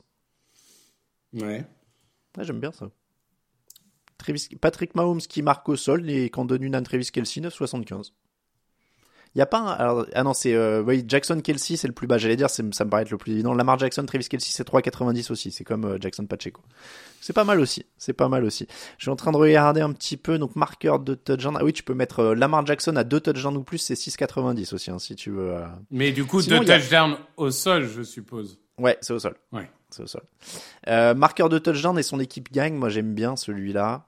Ouais. 1.33 1.65
Ouais, 2.37 2.43
j'aime 2.43 2.59
bien 2.59 2.71
ça. 2.71 2.89
Travis... 4.17 4.47
Patrick 4.61 4.95
Mahomes 4.95 5.19
qui 5.19 5.41
marque 5.41 5.67
au 5.69 5.75
sol 5.75 6.09
et 6.09 6.29
qu'on 6.29 6.45
donne 6.45 6.63
une 6.63 6.75
à 6.75 6.81
Travis 6.81 7.09
Kelsey, 7.11 7.41
9,75. 7.41 8.11
Il 9.35 9.39
y 9.39 9.41
a 9.41 9.45
pas 9.45 9.59
un... 9.59 9.67
Alors, 9.67 10.05
ah 10.13 10.23
non, 10.23 10.33
c'est 10.33 10.53
euh, 10.53 10.81
oui, 10.81 11.03
Jackson 11.07 11.39
Kelsey, 11.41 11.75
c'est 11.77 11.87
le 11.87 11.93
plus 11.93 12.07
bas. 12.07 12.17
J'allais 12.17 12.35
dire, 12.35 12.49
c'est- 12.49 12.73
ça 12.73 12.85
me 12.85 12.89
paraît 12.89 13.03
être 13.03 13.11
le 13.11 13.17
plus 13.17 13.33
évident. 13.33 13.53
Lamar 13.53 13.77
Jackson, 13.77 14.05
Travis 14.05 14.27
Kelsey, 14.27 14.49
c'est 14.51 14.67
3,90 14.67 15.31
aussi. 15.31 15.51
C'est 15.51 15.63
comme 15.63 15.85
euh, 15.85 15.97
Jackson 15.99 16.25
Pacheco. 16.25 16.61
C'est 17.21 17.33
pas 17.33 17.43
mal 17.43 17.59
aussi. 17.59 17.85
C'est 17.97 18.13
pas 18.13 18.29
mal 18.29 18.43
aussi. 18.45 18.67
Je 18.97 19.03
suis 19.03 19.11
en 19.11 19.15
train 19.15 19.31
de 19.31 19.37
regarder 19.37 19.81
un 19.81 19.91
petit 19.91 20.17
peu. 20.17 20.37
Donc, 20.37 20.55
marqueur 20.55 20.99
de 20.99 21.13
touchdown. 21.15 21.57
Ah 21.59 21.63
oui, 21.63 21.73
tu 21.73 21.83
peux 21.83 21.93
mettre 21.93 22.19
euh, 22.19 22.35
Lamar 22.35 22.65
Jackson 22.65 22.95
à 22.95 23.03
deux 23.03 23.19
touchdowns 23.19 23.57
ou 23.57 23.63
plus, 23.63 23.77
c'est 23.79 23.93
6,90 23.95 24.73
aussi, 24.73 24.91
hein, 24.91 24.99
si 24.99 25.15
tu 25.15 25.31
veux. 25.31 25.55
Mais 25.91 26.11
du 26.11 26.25
coup, 26.25 26.41
Sinon, 26.41 26.57
deux 26.59 26.63
il 26.65 26.69
y 26.69 26.71
a- 26.71 26.79
touchdowns 26.79 27.17
au 27.37 27.51
sol, 27.51 27.85
je 27.87 28.01
suppose. 28.03 28.59
Ouais, 28.77 28.97
c'est 29.01 29.13
au 29.13 29.19
sol. 29.19 29.35
Ouais. 29.51 29.69
C'est 29.89 30.03
au 30.03 30.07
sol. 30.07 30.23
Marqueur 31.15 31.49
de 31.49 31.57
touchdown 31.59 31.97
et 31.97 32.03
son 32.03 32.19
équipe 32.19 32.51
gagne. 32.51 32.75
Moi, 32.75 32.89
j'aime 32.89 33.13
bien 33.13 33.35
celui-là. 33.35 34.05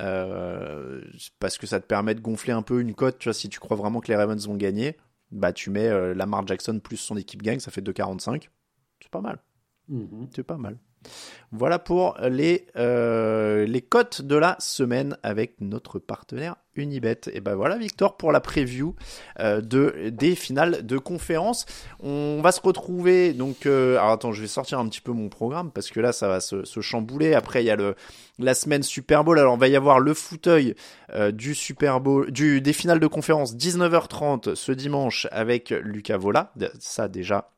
Euh, 0.00 1.00
parce 1.38 1.58
que 1.58 1.66
ça 1.66 1.80
te 1.80 1.86
permet 1.86 2.14
de 2.14 2.20
gonfler 2.20 2.52
un 2.52 2.62
peu 2.62 2.80
une 2.80 2.94
cote. 2.94 3.18
Tu 3.18 3.28
vois, 3.28 3.34
si 3.34 3.48
tu 3.48 3.60
crois 3.60 3.76
vraiment 3.76 4.00
que 4.00 4.08
les 4.08 4.16
Ravens 4.16 4.46
vont 4.46 4.56
gagner, 4.56 4.96
bah 5.30 5.52
tu 5.52 5.70
mets 5.70 5.88
euh, 5.88 6.14
Lamar 6.14 6.46
Jackson 6.46 6.80
plus 6.80 6.96
son 6.96 7.16
équipe 7.16 7.42
gagne, 7.42 7.60
ça 7.60 7.70
fait 7.70 7.82
2,45. 7.82 8.48
C'est 9.00 9.10
pas 9.10 9.20
mal. 9.20 9.38
C'est 10.34 10.44
pas 10.44 10.56
mal. 10.56 10.78
Voilà 11.56 11.78
pour 11.78 12.16
les, 12.20 12.66
euh, 12.74 13.64
les 13.64 13.80
cotes 13.80 14.22
de 14.22 14.34
la 14.34 14.56
semaine 14.58 15.16
avec 15.22 15.54
notre 15.60 16.00
partenaire 16.00 16.56
Unibet. 16.74 17.20
Et 17.32 17.40
ben 17.40 17.54
voilà, 17.54 17.78
Victor, 17.78 18.16
pour 18.16 18.32
la 18.32 18.40
preview 18.40 18.96
euh, 19.38 19.60
de, 19.60 20.08
des 20.08 20.34
finales 20.34 20.84
de 20.84 20.98
conférence. 20.98 21.64
On 22.00 22.40
va 22.42 22.50
se 22.50 22.60
retrouver. 22.60 23.34
Donc, 23.34 23.66
euh, 23.66 23.98
alors 23.98 24.10
attends, 24.10 24.32
je 24.32 24.40
vais 24.40 24.48
sortir 24.48 24.80
un 24.80 24.88
petit 24.88 25.00
peu 25.00 25.12
mon 25.12 25.28
programme 25.28 25.70
parce 25.70 25.90
que 25.90 26.00
là, 26.00 26.12
ça 26.12 26.26
va 26.26 26.40
se, 26.40 26.64
chambouler. 26.80 27.34
Après, 27.34 27.62
il 27.62 27.66
y 27.66 27.70
a 27.70 27.76
le, 27.76 27.94
la 28.40 28.54
semaine 28.54 28.82
Super 28.82 29.22
Bowl. 29.22 29.38
Alors, 29.38 29.54
on 29.54 29.58
va 29.58 29.68
y 29.68 29.76
avoir 29.76 30.00
le 30.00 30.12
fauteuil 30.12 30.74
du 31.32 31.54
Super 31.54 32.00
Bowl, 32.00 32.32
du, 32.32 32.62
des 32.62 32.72
finales 32.72 32.98
de 32.98 33.06
conférence 33.06 33.54
19h30 33.54 34.56
ce 34.56 34.72
dimanche 34.72 35.28
avec 35.30 35.70
Lucas 35.70 36.16
Vola. 36.16 36.52
Ça, 36.80 37.06
déjà, 37.06 37.53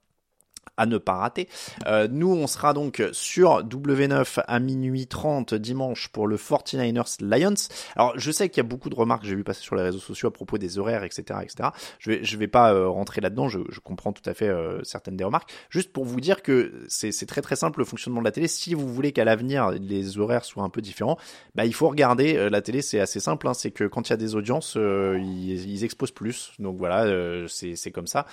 à 0.76 0.86
ne 0.86 0.98
pas 0.98 1.14
rater. 1.14 1.48
Euh, 1.86 2.08
nous, 2.10 2.32
on 2.32 2.46
sera 2.46 2.72
donc 2.74 3.02
sur 3.12 3.62
W9 3.64 4.40
à 4.46 4.58
minuit 4.60 5.06
30 5.06 5.54
dimanche 5.54 6.08
pour 6.08 6.26
le 6.26 6.36
49ers 6.36 7.16
Lions. 7.24 7.54
Alors, 7.96 8.12
je 8.18 8.30
sais 8.30 8.48
qu'il 8.48 8.58
y 8.58 8.66
a 8.66 8.68
beaucoup 8.68 8.90
de 8.90 8.94
remarques 8.94 9.22
que 9.22 9.28
j'ai 9.28 9.34
vu 9.34 9.44
passer 9.44 9.62
sur 9.62 9.74
les 9.76 9.82
réseaux 9.82 9.98
sociaux 9.98 10.28
à 10.28 10.32
propos 10.32 10.58
des 10.58 10.78
horaires, 10.78 11.04
etc., 11.04 11.40
etc. 11.42 11.70
Je 11.98 12.10
vais, 12.10 12.24
je 12.24 12.36
vais 12.36 12.48
pas 12.48 12.72
euh, 12.72 12.88
rentrer 12.88 13.20
là-dedans. 13.20 13.48
Je, 13.48 13.60
je 13.70 13.80
comprends 13.80 14.12
tout 14.12 14.28
à 14.28 14.34
fait 14.34 14.48
euh, 14.48 14.82
certaines 14.84 15.16
des 15.16 15.24
remarques. 15.24 15.50
Juste 15.70 15.92
pour 15.92 16.04
vous 16.04 16.20
dire 16.20 16.42
que 16.42 16.84
c'est 16.88 17.10
très 17.26 17.42
très 17.42 17.56
simple 17.56 17.78
le 17.80 17.84
fonctionnement 17.84 18.20
de 18.20 18.24
la 18.26 18.32
télé. 18.32 18.48
Si 18.48 18.74
vous 18.74 18.86
voulez 18.88 19.12
qu'à 19.12 19.24
l'avenir 19.24 19.70
les 19.70 20.18
horaires 20.18 20.44
soient 20.44 20.62
un 20.64 20.68
peu 20.70 20.80
différents, 20.82 21.16
bah 21.54 21.64
il 21.64 21.74
faut 21.74 21.88
regarder 21.88 22.36
euh, 22.36 22.50
la 22.50 22.60
télé. 22.62 22.82
C'est 22.82 23.00
assez 23.00 23.20
simple. 23.20 23.48
Hein, 23.48 23.54
c'est 23.54 23.70
que 23.70 23.84
quand 23.84 24.08
il 24.08 24.10
y 24.10 24.14
a 24.14 24.18
des 24.18 24.34
audiences, 24.34 24.74
euh, 24.76 25.18
ils, 25.20 25.68
ils 25.70 25.84
exposent 25.84 26.10
plus. 26.12 26.52
Donc 26.58 26.76
voilà, 26.76 27.06
c'est 27.48 27.90
comme 27.90 28.06
ça. 28.06 28.26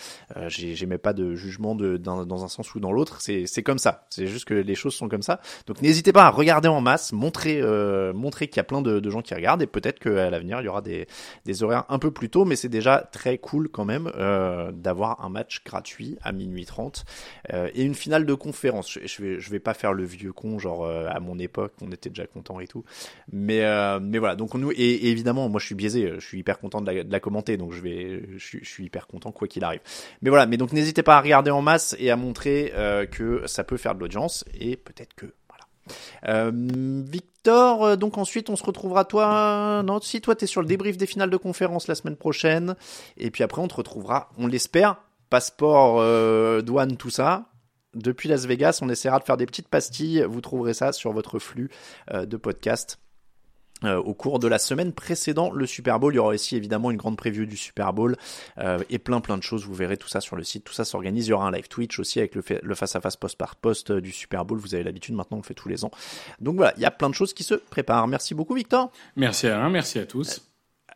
J'ai- 0.47 0.73
J'émets 0.75 0.97
pas 0.97 1.13
de 1.13 1.35
jugement 1.35 1.75
de, 1.75 1.97
dans, 2.33 2.43
un 2.43 2.47
sens 2.47 2.73
ou 2.75 2.79
dans 2.79 2.91
l'autre. 2.91 3.19
C'est 3.21 3.63
comme 3.63 3.77
ça. 3.79 4.05
C'est 4.09 4.27
juste 4.27 4.45
que 4.45 4.53
les 4.53 4.75
choses 4.75 4.95
sont 4.95 5.09
comme 5.09 5.21
ça. 5.21 5.39
Donc 5.67 5.81
n'hésitez 5.81 6.11
pas 6.13 6.25
à 6.25 6.29
regarder 6.29 6.67
en 6.67 6.81
masse, 6.81 7.11
montrer 7.13 7.61
euh, 7.61 8.13
montrer 8.13 8.47
qu'il 8.47 8.57
y 8.57 8.59
a 8.59 8.63
plein 8.63 8.81
de, 8.81 8.99
de 8.99 9.09
gens 9.09 9.21
qui 9.21 9.33
regardent 9.33 9.61
et 9.61 9.67
peut-être 9.67 9.99
qu'à 9.99 10.29
l'avenir 10.29 10.61
il 10.61 10.65
y 10.65 10.67
aura 10.67 10.81
des, 10.81 11.07
des 11.45 11.63
horaires 11.63 11.85
un 11.89 11.99
peu 11.99 12.11
plus 12.11 12.29
tôt, 12.29 12.45
mais 12.45 12.55
c'est 12.55 12.69
déjà 12.69 12.99
très 13.11 13.37
cool 13.37 13.69
quand 13.69 13.85
même 13.85 14.11
euh, 14.15 14.71
d'avoir 14.71 15.23
un 15.23 15.29
match 15.29 15.63
gratuit 15.63 16.17
à 16.21 16.31
minuit 16.31 16.65
30 16.65 17.05
euh, 17.53 17.69
et 17.73 17.83
une 17.83 17.95
finale 17.95 18.25
de 18.25 18.33
conférence. 18.33 18.91
Je, 18.91 18.99
je 19.05 19.21
vais 19.21 19.39
je 19.39 19.49
vais 19.49 19.59
pas 19.59 19.73
faire 19.73 19.93
le 19.93 20.03
vieux 20.03 20.33
con 20.33 20.59
genre 20.59 20.85
euh, 20.85 21.07
à 21.09 21.19
mon 21.19 21.37
époque 21.39 21.73
on 21.81 21.91
était 21.91 22.09
déjà 22.09 22.25
content 22.25 22.59
et 22.59 22.67
tout, 22.67 22.83
mais 23.31 23.63
euh, 23.63 23.99
mais 24.01 24.17
voilà 24.17 24.35
donc 24.35 24.53
nous 24.55 24.71
et, 24.71 24.75
et 24.75 25.09
évidemment 25.09 25.49
moi 25.49 25.59
je 25.59 25.65
suis 25.65 25.75
biaisé, 25.75 26.13
je 26.15 26.25
suis 26.25 26.39
hyper 26.39 26.59
content 26.59 26.81
de 26.81 26.91
la, 26.91 27.03
de 27.03 27.11
la 27.11 27.19
commenter 27.19 27.57
donc 27.57 27.73
je 27.73 27.81
vais 27.81 28.23
je, 28.37 28.57
je 28.61 28.69
suis 28.69 28.85
hyper 28.85 29.07
content 29.07 29.31
quoi 29.31 29.47
qu'il 29.47 29.63
arrive. 29.63 29.81
Mais 30.21 30.29
voilà 30.29 30.45
mais 30.45 30.57
donc 30.57 30.73
n'hésitez 30.73 31.03
pas 31.03 31.17
à 31.17 31.21
regarder 31.21 31.51
en 31.51 31.61
masse 31.61 31.95
et 31.99 32.11
à 32.11 32.15
montrer 32.23 32.71
euh, 32.75 33.05
que 33.05 33.45
ça 33.47 33.63
peut 33.63 33.77
faire 33.77 33.95
de 33.95 33.99
l'audience 33.99 34.45
et 34.53 34.75
peut-être 34.77 35.13
que. 35.13 35.27
Euh, 36.27 36.51
Victor, 36.53 37.83
euh, 37.83 37.95
donc 37.95 38.17
ensuite 38.17 38.49
on 38.49 38.55
se 38.55 38.63
retrouvera 38.63 39.05
toi. 39.05 39.83
Non, 39.83 39.99
si 39.99 40.21
toi 40.21 40.35
t'es 40.35 40.47
sur 40.47 40.61
le 40.61 40.67
débrief 40.67 40.97
des 40.97 41.05
finales 41.05 41.29
de 41.29 41.37
conférence 41.37 41.87
la 41.87 41.95
semaine 41.95 42.15
prochaine, 42.15 42.75
et 43.17 43.31
puis 43.31 43.43
après 43.43 43.61
on 43.61 43.67
te 43.67 43.75
retrouvera, 43.75 44.29
on 44.37 44.47
l'espère, 44.47 44.97
passeport, 45.29 45.99
euh, 45.99 46.61
douane, 46.61 46.97
tout 46.97 47.09
ça. 47.09 47.49
Depuis 47.93 48.27
Las 48.27 48.45
Vegas, 48.45 48.79
on 48.81 48.89
essaiera 48.89 49.19
de 49.19 49.23
faire 49.23 49.37
des 49.37 49.45
petites 49.45 49.67
pastilles. 49.67 50.25
Vous 50.27 50.41
trouverez 50.41 50.73
ça 50.73 50.93
sur 50.93 51.11
votre 51.11 51.37
flux 51.37 51.69
de 52.11 52.37
podcast. 52.37 53.02
Euh, 53.83 53.97
au 53.97 54.13
cours 54.13 54.39
de 54.39 54.47
la 54.47 54.59
semaine 54.59 54.93
précédant 54.93 55.51
le 55.51 55.65
Super 55.65 55.99
Bowl, 55.99 56.13
il 56.13 56.17
y 56.17 56.19
aura 56.19 56.29
aussi 56.33 56.55
évidemment 56.55 56.91
une 56.91 56.97
grande 56.97 57.17
preview 57.17 57.45
du 57.45 57.57
Super 57.57 57.93
Bowl 57.93 58.15
euh, 58.57 58.79
et 58.89 58.99
plein 58.99 59.21
plein 59.21 59.37
de 59.37 59.43
choses. 59.43 59.65
Vous 59.65 59.73
verrez 59.73 59.97
tout 59.97 60.07
ça 60.07 60.21
sur 60.21 60.35
le 60.35 60.43
site. 60.43 60.63
Tout 60.63 60.73
ça 60.73 60.85
s'organise. 60.85 61.27
Il 61.27 61.31
y 61.31 61.33
aura 61.33 61.47
un 61.47 61.51
live 61.51 61.67
Twitch 61.67 61.99
aussi 61.99 62.19
avec 62.19 62.35
le, 62.35 62.41
fa- 62.41 62.59
le 62.61 62.75
face 62.75 62.95
à 62.95 63.01
face 63.01 63.15
post 63.15 63.37
par 63.37 63.55
post 63.55 63.91
euh, 63.91 64.01
du 64.01 64.11
Super 64.11 64.45
Bowl. 64.45 64.57
Vous 64.59 64.75
avez 64.75 64.83
l'habitude 64.83 65.15
maintenant, 65.15 65.37
on 65.37 65.41
le 65.41 65.45
fait 65.45 65.53
tous 65.53 65.69
les 65.69 65.83
ans. 65.85 65.91
Donc 66.39 66.55
voilà, 66.57 66.73
il 66.77 66.81
y 66.81 66.85
a 66.85 66.91
plein 66.91 67.09
de 67.09 67.15
choses 67.15 67.33
qui 67.33 67.43
se 67.43 67.55
préparent. 67.55 68.07
Merci 68.07 68.33
beaucoup 68.35 68.53
Victor. 68.55 68.91
Merci 69.15 69.47
Alain, 69.47 69.69
merci 69.69 69.99
à 69.99 70.05
tous. 70.05 70.41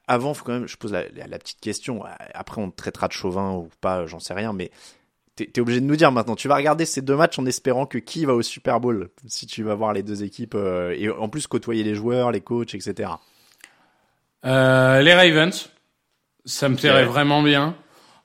Avant, 0.08 0.34
faut 0.34 0.46
quand 0.46 0.54
même, 0.54 0.68
je 0.68 0.78
pose 0.78 0.94
la, 0.94 1.04
la- 1.10 1.28
la 1.28 1.38
petite 1.40 1.60
question. 1.60 2.04
Après, 2.34 2.62
on 2.62 2.72
te 2.72 2.78
traitera 2.78 3.08
de 3.10 3.14
chauvin 3.14 3.52
ou 3.54 3.70
pas, 3.82 4.06
j'en 4.06 4.20
sais 4.20 4.34
rien, 4.34 4.54
mais 4.54 4.72
t'es 5.38 5.50
es 5.56 5.60
obligé 5.62 5.80
de 5.80 5.86
nous 5.86 5.96
dire 5.96 6.12
maintenant. 6.12 6.36
Tu 6.36 6.48
vas 6.50 6.56
regarder 6.56 6.86
ces 6.86 7.02
deux 7.02 7.16
matchs 7.16 7.40
en 7.40 7.46
espérant 7.46 7.86
que 7.86 7.98
qui 7.98 8.26
va 8.26 8.34
au 8.34 8.42
Super 8.42 8.80
Bowl 8.80 9.10
si 9.28 9.46
tu 9.48 9.64
vas 9.64 9.76
voir 9.76 9.94
les 9.94 10.04
deux 10.04 10.24
équipes 10.24 10.56
euh, 10.56 10.94
et 10.98 11.10
en 11.10 11.30
plus 11.30 11.48
côtoyer 11.48 11.84
les 11.84 11.96
joueurs, 11.96 12.32
les 12.32 12.42
coachs, 12.42 12.74
etc. 12.76 13.12
Euh, 14.46 15.02
les 15.02 15.14
Ravens, 15.14 15.70
ça 16.46 16.70
me 16.70 16.76
plairait 16.76 17.06
vraiment 17.06 17.42
bien. 17.42 17.76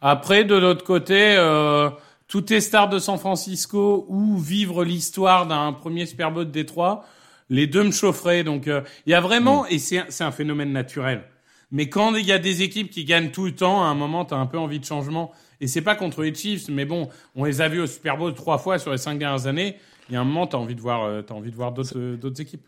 Après, 0.01 0.45
de 0.45 0.55
l'autre 0.55 0.85
côté, 0.85 1.37
euh, 1.37 1.91
toutes 2.29 2.51
les 2.51 2.61
stars 2.61 2.89
de 2.89 2.99
San 2.99 3.19
Francisco 3.19 4.05
ou 4.09 4.39
vivre 4.39 4.85
l'histoire 4.85 5.47
d'un 5.47 5.73
premier 5.73 6.07
Super 6.07 6.31
Bowl 6.33 6.47
de 6.47 6.51
Détroit, 6.51 7.05
les 7.49 7.67
deux 7.67 7.85
me 7.85 7.91
chaufferaient. 7.93 8.45
Donc, 8.45 8.69
euh, 8.69 8.83
il 9.07 9.11
y 9.13 9.15
a 9.15 9.21
vraiment, 9.21 9.67
et 9.67 9.79
c'est 9.79 9.99
un- 9.99 10.07
c'est 10.09 10.25
un 10.25 10.33
phénomène 10.33 10.73
naturel. 10.73 11.25
Mais 11.71 11.89
quand 11.89 12.15
il 12.17 12.27
y 12.27 12.33
a 12.33 12.39
des 12.39 12.63
équipes 12.63 12.91
qui 12.91 13.05
gagnent 13.05 13.31
tout 13.31 13.47
le 13.47 13.55
temps, 13.55 13.83
à 13.83 13.87
un 13.87 13.95
moment, 13.95 14.25
t'as 14.25 14.37
un 14.37 14.47
peu 14.47 14.59
envie 14.59 14.79
de 14.79 14.85
changement. 14.85 15.33
Et 15.63 15.69
c'est 15.69 15.81
pas 15.81 15.95
contre 15.95 16.23
les 16.23 16.35
Chiefs, 16.35 16.69
mais 16.69 16.85
bon, 16.85 17.09
on 17.37 17.45
les 17.45 17.61
a 17.61 17.69
vus 17.69 17.81
au 17.81 17.87
Super 17.87 18.19
Bowl 18.19 18.35
trois 18.35 18.59
fois 18.59 18.81
sur 18.81 18.91
les 18.91 18.99
cinq 18.99 19.17
dernières 19.17 19.47
années. 19.47 19.77
Il 20.09 20.15
y 20.15 20.17
a 20.17 20.21
un 20.21 20.25
moment, 20.25 20.49
t'as 20.49 20.59
envie 20.59 20.75
de 20.75 20.81
voir, 20.81 21.05
euh, 21.05 21.23
t'as 21.23 21.35
envie 21.35 21.53
de 21.53 21.57
voir 21.57 21.71
d'autres, 21.71 21.97
euh, 21.97 22.17
d'autres 22.17 22.41
équipes. 22.41 22.67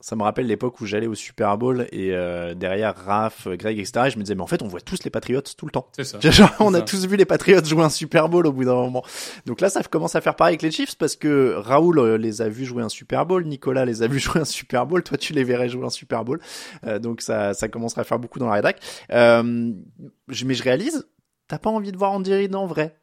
Ça 0.00 0.16
me 0.16 0.22
rappelle 0.22 0.46
l'époque 0.46 0.80
où 0.80 0.86
j'allais 0.86 1.06
au 1.06 1.14
Super 1.14 1.58
Bowl 1.58 1.86
et 1.92 2.14
euh, 2.14 2.54
derrière 2.54 2.96
Raph, 2.96 3.46
Greg, 3.48 3.78
etc. 3.78 4.06
Et 4.06 4.10
je 4.10 4.16
me 4.16 4.22
disais 4.22 4.34
mais 4.34 4.40
en 4.40 4.46
fait 4.46 4.62
on 4.62 4.68
voit 4.68 4.80
tous 4.80 5.04
les 5.04 5.10
Patriots 5.10 5.42
tout 5.42 5.66
le 5.66 5.70
temps. 5.70 5.88
C'est 5.94 6.04
ça. 6.04 6.18
Genre, 6.22 6.50
on 6.60 6.72
a 6.72 6.80
tous 6.80 7.06
vu 7.06 7.18
les 7.18 7.26
Patriots 7.26 7.62
jouer 7.62 7.84
un 7.84 7.90
Super 7.90 8.30
Bowl 8.30 8.46
au 8.46 8.52
bout 8.52 8.64
d'un 8.64 8.76
moment. 8.76 9.04
Donc 9.44 9.60
là, 9.60 9.68
ça 9.68 9.82
commence 9.82 10.16
à 10.16 10.22
faire 10.22 10.36
pareil 10.36 10.52
avec 10.52 10.62
les 10.62 10.70
Chiefs 10.70 10.96
parce 10.96 11.16
que 11.16 11.52
Raoul 11.54 12.14
les 12.14 12.40
a 12.40 12.48
vus 12.48 12.64
jouer 12.64 12.82
un 12.82 12.88
Super 12.88 13.26
Bowl, 13.26 13.44
Nicolas 13.44 13.84
les 13.84 14.02
a 14.02 14.06
vus 14.06 14.18
jouer 14.20 14.40
un 14.40 14.46
Super 14.46 14.86
Bowl, 14.86 15.02
toi 15.02 15.18
tu 15.18 15.34
les 15.34 15.44
verrais 15.44 15.68
jouer 15.68 15.84
un 15.84 15.90
Super 15.90 16.24
Bowl. 16.24 16.40
Euh, 16.86 16.98
donc 16.98 17.20
ça, 17.20 17.52
ça 17.52 17.68
commencera 17.68 18.00
à 18.00 18.04
faire 18.04 18.18
beaucoup 18.18 18.38
dans 18.38 18.48
la 18.48 18.54
rédac. 18.54 18.80
Euh, 19.12 19.42
mais 19.42 20.54
je 20.54 20.62
réalise, 20.62 21.06
t'as 21.50 21.58
pas 21.58 21.70
envie 21.70 21.92
de 21.92 21.96
voir 21.98 22.12
Andy 22.12 22.32
Reid 22.32 22.54
en 22.54 22.66
vrai? 22.66 22.96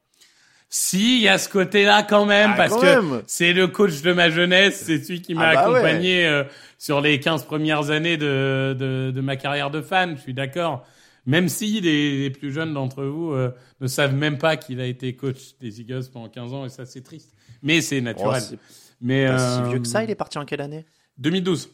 Si, 0.69 1.17
il 1.19 1.21
y 1.23 1.29
a 1.29 1.37
ce 1.37 1.47
côté-là 1.47 2.03
quand 2.03 2.25
même, 2.25 2.51
Ah, 2.53 2.57
parce 2.57 2.73
quand 2.73 2.81
que 2.81 3.23
c'est 3.25 3.53
le 3.53 3.67
coach 3.67 4.01
de 4.01 4.11
ma 4.11 4.29
jeunesse, 4.29 4.83
c'est 4.85 5.01
celui 5.01 5.21
qui 5.21 5.33
m'a 5.33 5.49
Ah 5.49 5.53
bah 5.55 5.71
ouais. 5.71 5.79
accompagné 5.79 6.25
euh, 6.27 6.43
sur 6.77 6.99
les 6.99 7.19
15 7.21 7.45
premières 7.45 7.89
années 7.89 8.17
de, 8.17 8.75
de, 8.77 9.11
de 9.15 9.21
ma 9.21 9.37
carrière 9.37 9.71
de 9.71 9.81
fan, 9.81 10.17
je 10.17 10.21
suis 10.21 10.33
d'accord. 10.33 10.85
Même 11.25 11.47
si 11.47 11.79
les, 11.79 12.19
les 12.23 12.29
plus 12.31 12.51
jeunes 12.51 12.73
d'entre 12.73 13.03
vous 13.05 13.31
euh, 13.31 13.51
ne 13.79 13.87
savent 13.87 14.13
même 14.13 14.37
pas 14.37 14.57
qu'il 14.57 14.81
a 14.81 14.85
été 14.85 15.15
coach 15.15 15.55
des 15.61 15.79
Eagles 15.79 16.03
pendant 16.11 16.27
15 16.29 16.53
ans, 16.53 16.65
et 16.65 16.69
ça 16.69 16.85
c'est 16.85 17.01
triste. 17.01 17.33
Mais 17.63 17.79
c'est 17.81 18.01
naturel. 18.01 18.41
Oh, 18.43 18.45
c'est 18.49 18.59
Mais 19.01 19.25
pas 19.25 19.33
euh, 19.33 19.63
si 19.63 19.69
vieux 19.69 19.79
que 19.79 19.87
ça, 19.87 20.03
il 20.03 20.09
est 20.09 20.15
parti 20.15 20.37
en 20.37 20.43
quelle 20.45 20.61
année? 20.61 20.85
2012. 21.17 21.69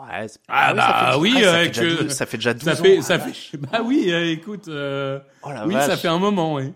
Ouais, 0.00 0.26
Ah 0.48 0.70
oui, 0.70 0.76
bah 0.76 0.86
ça 0.86 1.12
fait- 1.12 1.18
oui, 1.18 1.32
ah, 1.36 1.40
ça, 1.42 1.48
euh, 1.48 1.62
fait 1.64 1.68
déjà 1.68 1.82
que- 1.82 2.02
12 2.02 2.12
ça 2.12 2.26
fait 2.26 2.36
déjà 2.38 2.54
12 2.54 2.64
Ça 2.64 2.72
ans. 2.72 2.82
fait, 2.84 2.96
Ah, 2.98 3.02
ça 3.02 3.16
vache. 3.18 3.48
fait, 3.50 3.56
bah 3.72 3.80
oui, 3.84 4.06
euh, 4.12 4.30
écoute, 4.32 4.68
euh, 4.68 5.18
Oh 5.42 5.50
la 5.50 5.66
oui, 5.66 5.74
ça 5.74 5.96
fait 5.96 6.08
un 6.08 6.18
moment, 6.18 6.54
oui. 6.54 6.72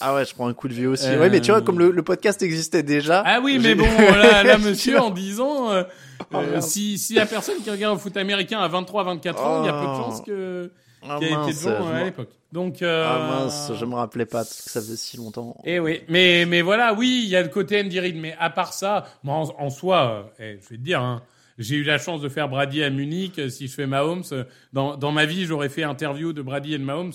Ah 0.00 0.14
ouais, 0.14 0.24
je 0.24 0.34
prends 0.34 0.48
un 0.48 0.54
coup 0.54 0.68
de 0.68 0.74
vieux 0.74 0.88
aussi. 0.88 1.06
Euh, 1.08 1.18
Ouais, 1.20 1.30
mais 1.30 1.40
tu 1.40 1.50
vois, 1.50 1.62
comme 1.62 1.78
le, 1.78 1.90
le 1.90 2.02
podcast 2.02 2.42
existait 2.42 2.82
déjà. 2.82 3.22
Ah 3.24 3.40
oui, 3.42 3.58
mais 3.60 3.74
bon, 3.74 3.84
là, 4.16 4.42
là 4.42 4.58
monsieur, 4.58 5.00
en 5.00 5.10
disant, 5.10 5.70
euh, 5.72 5.82
Oh, 6.32 6.38
euh, 6.38 6.60
si, 6.60 6.98
si 6.98 7.14
la 7.14 7.26
personne 7.26 7.56
qui 7.62 7.70
regarde 7.70 7.96
au 7.96 7.98
foot 7.98 8.16
américain 8.16 8.58
à 8.60 8.68
23, 8.68 9.04
24 9.04 9.40
ans, 9.42 9.62
il 9.62 9.66
y 9.66 9.68
a 9.68 9.72
peu 9.72 9.80
de 9.80 9.86
Oh. 9.90 9.96
chances 9.96 10.20
que, 10.22 10.70
Ah 11.06 11.18
ait 11.20 11.26
été 11.26 11.34
mince, 11.34 11.64
devant 11.64 11.86
je 11.86 11.92
euh, 11.92 12.00
à 12.00 12.04
l'époque. 12.04 12.28
Donc, 12.52 12.82
euh, 12.82 13.06
Ah 13.06 13.18
mince, 13.40 13.72
je 13.78 13.84
me 13.84 13.94
rappelais 13.94 14.24
pas 14.26 14.38
parce 14.38 14.62
que 14.62 14.70
ça 14.70 14.80
faisait 14.80 14.96
si 14.96 15.16
longtemps. 15.16 15.56
Eh 15.64 15.78
oui, 15.80 16.02
mais, 16.08 16.44
mais 16.46 16.62
voilà, 16.62 16.94
oui, 16.94 17.22
il 17.24 17.28
y 17.30 17.36
a 17.36 17.42
le 17.42 17.48
côté 17.48 17.80
Andy 17.80 18.00
Reid, 18.00 18.16
mais 18.16 18.34
à 18.40 18.48
part 18.50 18.72
ça, 18.72 19.04
moi, 19.22 19.36
en, 19.36 19.54
en 19.58 19.70
soi, 19.70 20.24
euh, 20.40 20.54
eh, 20.54 20.60
je 20.62 20.68
vais 20.70 20.76
te 20.76 20.82
dire, 20.82 21.00
hein, 21.02 21.22
j'ai 21.58 21.76
eu 21.76 21.82
la 21.84 21.98
chance 21.98 22.20
de 22.20 22.28
faire 22.28 22.48
Brady 22.48 22.82
à 22.82 22.90
Munich. 22.90 23.40
Si 23.50 23.68
je 23.68 23.74
fais 23.74 23.86
Mahomes, 23.86 24.24
dans, 24.72 24.96
dans 24.96 25.12
ma 25.12 25.26
vie, 25.26 25.44
j'aurais 25.44 25.68
fait 25.68 25.82
interview 25.84 26.32
de 26.32 26.42
Brady 26.42 26.74
et 26.74 26.78
de 26.78 26.84
Mahomes. 26.84 27.12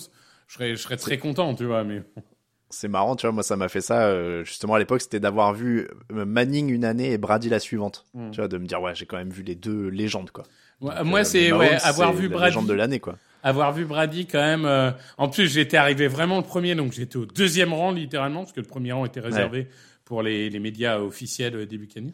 Je 0.48 0.54
serais, 0.54 0.70
je 0.70 0.82
serais 0.82 0.96
très 0.96 1.18
content, 1.18 1.54
tu 1.54 1.64
vois, 1.64 1.84
mais. 1.84 2.02
C'est 2.72 2.86
marrant, 2.88 3.16
tu 3.16 3.26
vois, 3.26 3.32
moi 3.32 3.42
ça 3.42 3.56
m'a 3.56 3.68
fait 3.68 3.80
ça 3.80 4.04
euh, 4.06 4.44
justement 4.44 4.74
à 4.74 4.78
l'époque, 4.78 5.00
c'était 5.00 5.18
d'avoir 5.18 5.52
vu 5.54 5.88
euh, 6.12 6.24
Manning 6.24 6.70
une 6.70 6.84
année 6.84 7.10
et 7.10 7.18
Brady 7.18 7.48
la 7.48 7.58
suivante. 7.58 8.06
Mm. 8.14 8.30
Tu 8.30 8.36
vois, 8.36 8.46
de 8.46 8.58
me 8.58 8.66
dire 8.66 8.80
ouais, 8.80 8.94
j'ai 8.94 9.06
quand 9.06 9.16
même 9.16 9.30
vu 9.30 9.42
les 9.42 9.56
deux 9.56 9.88
légendes 9.88 10.30
quoi. 10.30 10.44
Donc, 10.80 10.92
moi, 11.04 11.20
euh, 11.20 11.24
c'est 11.24 11.52
ouais, 11.52 11.74
avoir 11.82 12.12
vu 12.12 12.28
la 12.28 12.36
Brady. 12.36 12.46
légende 12.54 12.68
de 12.68 12.72
l'année 12.74 13.00
quoi. 13.00 13.18
avoir 13.42 13.72
vu 13.72 13.86
Brady 13.86 14.26
quand 14.26 14.38
même. 14.38 14.64
euh, 14.66 14.92
en 15.18 15.28
plus, 15.28 15.52
j'étais 15.52 15.78
arrivé 15.78 16.06
vraiment 16.06 16.36
le 16.36 16.44
premier, 16.44 16.76
donc 16.76 16.92
j'étais 16.92 17.16
au 17.16 17.26
deuxième 17.26 17.72
rang 17.72 17.90
littéralement, 17.90 18.40
parce 18.42 18.52
que 18.52 18.60
le 18.60 18.66
premier 18.68 18.92
rang 18.92 19.04
était 19.04 19.18
réservé 19.20 19.66
pour 20.04 20.22
les, 20.22 20.48
les 20.48 20.58
médias 20.60 21.00
officiels 21.00 21.56
euh, 21.56 21.66
des 21.66 21.76
Buccaneers. 21.76 22.12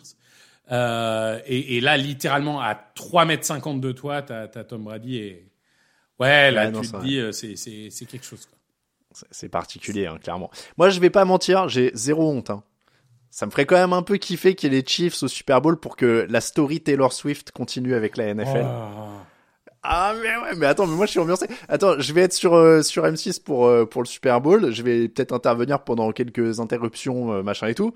Euh, 0.72 1.38
et, 1.46 1.76
et 1.76 1.80
là, 1.80 1.96
littéralement, 1.96 2.60
à 2.60 2.74
3 2.74 3.24
mètres 3.24 3.44
50 3.44 3.80
de 3.80 3.92
toi, 3.92 4.22
t'as 4.22 4.42
as 4.54 4.64
Tom 4.64 4.84
Brady 4.84 5.16
et 5.18 5.48
ouais, 6.18 6.50
là, 6.50 6.70
Ouais, 6.70 6.80
tu 6.80 6.90
te 6.90 7.02
dis, 7.04 7.18
euh, 7.18 7.30
c'est 7.32 8.06
quelque 8.06 8.24
chose. 8.26 8.40
C'est- 9.12 9.26
C'est 9.30 9.48
particulier 9.48 10.06
hein, 10.06 10.18
clairement. 10.22 10.50
Moi 10.76 10.90
je 10.90 11.00
vais 11.00 11.08
pas 11.08 11.24
mentir, 11.24 11.68
j'ai 11.70 11.90
zéro 11.94 12.30
honte. 12.30 12.50
Hein. 12.50 12.62
Ça 13.30 13.46
me 13.46 13.50
ferait 13.50 13.64
quand 13.64 13.76
même 13.76 13.94
un 13.94 14.02
peu 14.02 14.16
kiffer 14.18 14.54
qu'il 14.54 14.70
y 14.72 14.76
ait 14.76 14.80
les 14.82 14.86
Chiefs 14.86 15.22
au 15.22 15.28
Super 15.28 15.62
Bowl 15.62 15.78
pour 15.80 15.96
que 15.96 16.26
la 16.28 16.40
story 16.42 16.80
Taylor 16.82 17.12
Swift 17.14 17.50
continue 17.52 17.94
avec 17.94 18.16
la 18.18 18.34
NFL. 18.34 18.66
Oh. 18.66 19.22
Ah 19.82 20.14
mais 20.20 20.36
ouais, 20.36 20.56
mais 20.56 20.66
attends, 20.66 20.86
mais 20.86 20.96
moi 20.96 21.06
je 21.06 21.12
suis 21.12 21.20
ambiancé. 21.20 21.46
Attends, 21.68 21.98
je 21.98 22.12
vais 22.12 22.22
être 22.22 22.32
sur 22.34 22.54
euh, 22.54 22.82
sur 22.82 23.04
M6 23.04 23.40
pour 23.42 23.66
euh, 23.66 23.86
pour 23.86 24.02
le 24.02 24.06
Super 24.06 24.40
Bowl. 24.40 24.70
Je 24.72 24.82
vais 24.82 25.08
peut-être 25.08 25.32
intervenir 25.32 25.80
pendant 25.84 26.10
quelques 26.12 26.60
interruptions, 26.60 27.32
euh, 27.32 27.42
machin 27.42 27.68
et 27.68 27.74
tout. 27.74 27.94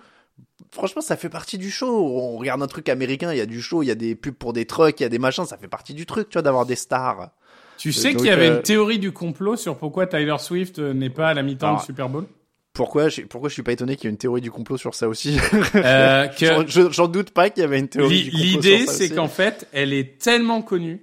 Franchement, 0.73 1.03
ça 1.03 1.17
fait 1.17 1.29
partie 1.29 1.59
du 1.59 1.71
show. 1.71 1.89
On 1.89 2.37
regarde 2.39 2.63
un 2.63 2.67
truc 2.67 2.89
américain, 2.89 3.33
il 3.33 3.39
y 3.39 3.41
a 3.41 3.47
du 3.47 3.61
show, 3.61 3.83
il 3.83 3.87
y 3.87 3.91
a 3.91 3.95
des 3.97 4.15
pubs 4.15 4.35
pour 4.35 4.53
des 4.53 4.67
trucks, 4.67 5.01
il 5.01 5.03
y 5.03 5.07
a 5.07 5.09
des 5.09 5.19
machins. 5.19 5.45
Ça 5.45 5.57
fait 5.57 5.69
partie 5.69 5.95
du 5.95 6.07
truc, 6.07 6.29
tu 6.29 6.35
vois, 6.35 6.43
d'avoir 6.43 6.67
des 6.67 6.77
stars. 6.77 7.31
Tu 7.77 7.93
sais 7.93 8.15
qu'il 8.15 8.27
y 8.27 8.31
avait 8.31 8.51
euh, 8.51 8.57
une 8.59 8.63
théorie 8.63 8.99
du 8.99 9.11
complot 9.11 9.57
sur 9.57 9.77
pourquoi 9.79 10.07
Tyler 10.07 10.37
Swift 10.39 10.79
euh, 10.79 10.93
n'est 10.93 11.09
pas 11.11 11.29
à 11.29 11.35
la 11.35 11.43
mi-temps 11.43 11.77
du 11.77 11.83
Super 11.85 12.09
Bowl? 12.09 12.27
Pourquoi 12.73 13.09
je, 13.09 13.23
pourquoi 13.23 13.49
je 13.49 13.55
suis 13.55 13.63
pas 13.65 13.73
étonné 13.73 13.97
qu'il 13.97 14.05
y 14.05 14.09
ait 14.09 14.11
une 14.13 14.17
théorie 14.19 14.41
du 14.43 14.51
complot 14.53 14.77
sur 14.77 14.95
ça 14.95 15.09
aussi? 15.09 15.39
Euh, 15.75 16.29
que- 16.39 16.47
J'en- 16.47 16.67
je- 16.67 16.91
J'en 16.93 17.09
doute 17.09 17.31
pas 17.31 17.51
qu'il 17.51 17.63
y 17.63 17.65
avait 17.65 17.79
une 17.81 17.89
théorie 17.89 18.25
du 18.25 18.31
complot 18.31 18.45
L'idée, 18.45 18.79
sur 18.81 18.87
ça 18.87 18.93
c'est 18.93 19.05
aussi. 19.07 19.15
qu'en 19.15 19.29
fait, 19.29 19.67
elle 19.73 19.93
est 19.93 20.19
tellement 20.23 20.63
connue 20.63 21.03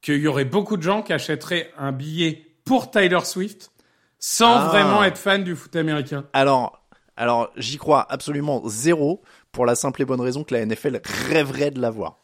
qu'il 0.00 0.18
y 0.18 0.26
aurait 0.26 0.44
beaucoup 0.44 0.76
de 0.76 0.82
gens 0.82 1.02
qui 1.02 1.12
achèteraient 1.12 1.70
un 1.76 1.92
billet 1.92 2.46
pour 2.64 2.90
Tyler 2.90 3.20
Swift 3.24 3.72
sans 4.18 4.54
Ah. 4.56 4.68
vraiment 4.68 5.04
être 5.04 5.18
fan 5.18 5.44
du 5.44 5.54
foot 5.54 5.74
américain. 5.76 6.24
Alors, 6.32 6.83
alors 7.16 7.50
j'y 7.56 7.76
crois 7.76 8.06
absolument 8.10 8.62
zéro 8.66 9.22
pour 9.52 9.66
la 9.66 9.74
simple 9.74 10.02
et 10.02 10.04
bonne 10.04 10.20
raison 10.20 10.44
que 10.44 10.54
la 10.54 10.64
NFL 10.64 11.00
rêverait 11.04 11.70
de 11.70 11.80
l'avoir. 11.80 12.23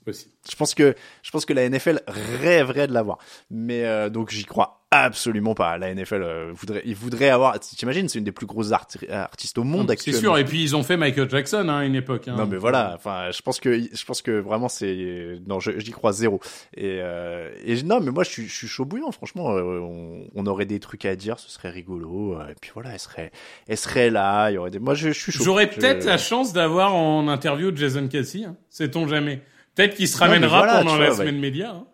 C'est 0.00 0.04
possible. 0.04 0.34
Je 0.50 0.56
pense 0.56 0.74
que 0.74 0.94
je 1.22 1.30
pense 1.30 1.44
que 1.44 1.52
la 1.52 1.68
NFL 1.68 2.00
rêverait 2.06 2.86
de 2.86 2.92
l'avoir. 2.94 3.18
Mais 3.50 3.84
euh, 3.84 4.08
donc 4.08 4.30
j'y 4.30 4.44
crois 4.44 4.78
absolument 4.92 5.54
pas. 5.54 5.78
La 5.78 5.94
NFL 5.94 6.22
euh, 6.22 6.50
voudrait 6.52 6.82
il 6.84 6.96
voudrait 6.96 7.28
avoir 7.28 7.60
t'imagines 7.60 8.08
c'est 8.08 8.18
une 8.18 8.24
des 8.24 8.32
plus 8.32 8.46
grosses 8.46 8.70
arti- 8.72 9.08
artistes 9.08 9.56
au 9.58 9.62
monde 9.62 9.86
C'est 9.88 9.92
actuellement. 9.92 10.20
sûr. 10.20 10.38
Et 10.38 10.44
puis 10.44 10.62
ils 10.62 10.74
ont 10.74 10.82
fait 10.82 10.96
Michael 10.96 11.30
Jackson 11.30 11.68
hein, 11.68 11.78
à 11.80 11.84
une 11.84 11.94
époque. 11.94 12.26
hein. 12.28 12.34
Non 12.36 12.46
mais 12.46 12.56
voilà, 12.56 12.92
enfin 12.96 13.30
je 13.30 13.40
pense 13.42 13.60
que 13.60 13.78
je 13.78 14.04
pense 14.04 14.20
que 14.22 14.32
vraiment 14.40 14.68
c'est 14.68 15.38
non 15.46 15.60
j'y 15.60 15.90
crois 15.92 16.12
zéro 16.12 16.40
et 16.76 16.98
euh, 17.02 17.50
et 17.64 17.80
non 17.84 18.00
mais 18.00 18.10
moi 18.10 18.24
je 18.24 18.30
suis 18.30 18.46
je 18.48 18.54
suis 18.54 18.66
chaud 18.68 18.84
bouillant 18.86 19.12
franchement 19.12 19.50
on, 19.50 20.26
on 20.34 20.46
aurait 20.46 20.66
des 20.66 20.80
trucs 20.80 21.04
à 21.04 21.14
dire 21.14 21.38
ce 21.38 21.50
serait 21.50 21.70
rigolo 21.70 22.40
et 22.48 22.54
puis 22.60 22.70
voilà 22.74 22.92
elle 22.94 22.98
serait 22.98 23.30
elle 23.68 23.76
serait 23.76 24.10
là 24.10 24.50
il 24.50 24.54
y 24.54 24.58
aurait 24.58 24.70
des 24.70 24.78
moi 24.80 24.94
je, 24.94 25.08
je 25.12 25.20
suis 25.20 25.30
chaud. 25.30 25.44
J'aurais 25.44 25.70
Je- 25.70 25.78
peut-être 25.78 26.04
la 26.04 26.18
chance 26.18 26.52
d'avoir 26.52 26.94
en 26.96 27.28
interview 27.28 27.70
Jason 27.76 28.08
Kelsey. 28.08 28.44
Hein. 28.44 28.56
Sait-on 28.70 29.06
jamais. 29.06 29.42
Peut-être 29.74 29.96
qu'il 29.96 30.08
se 30.08 30.18
ramènera 30.18 30.58
voilà, 30.58 30.78
pendant 30.78 30.96
la 30.96 31.06
vois, 31.08 31.16
semaine 31.16 31.34
ouais. 31.36 31.40
média. 31.40 31.70
hein. 31.70 31.86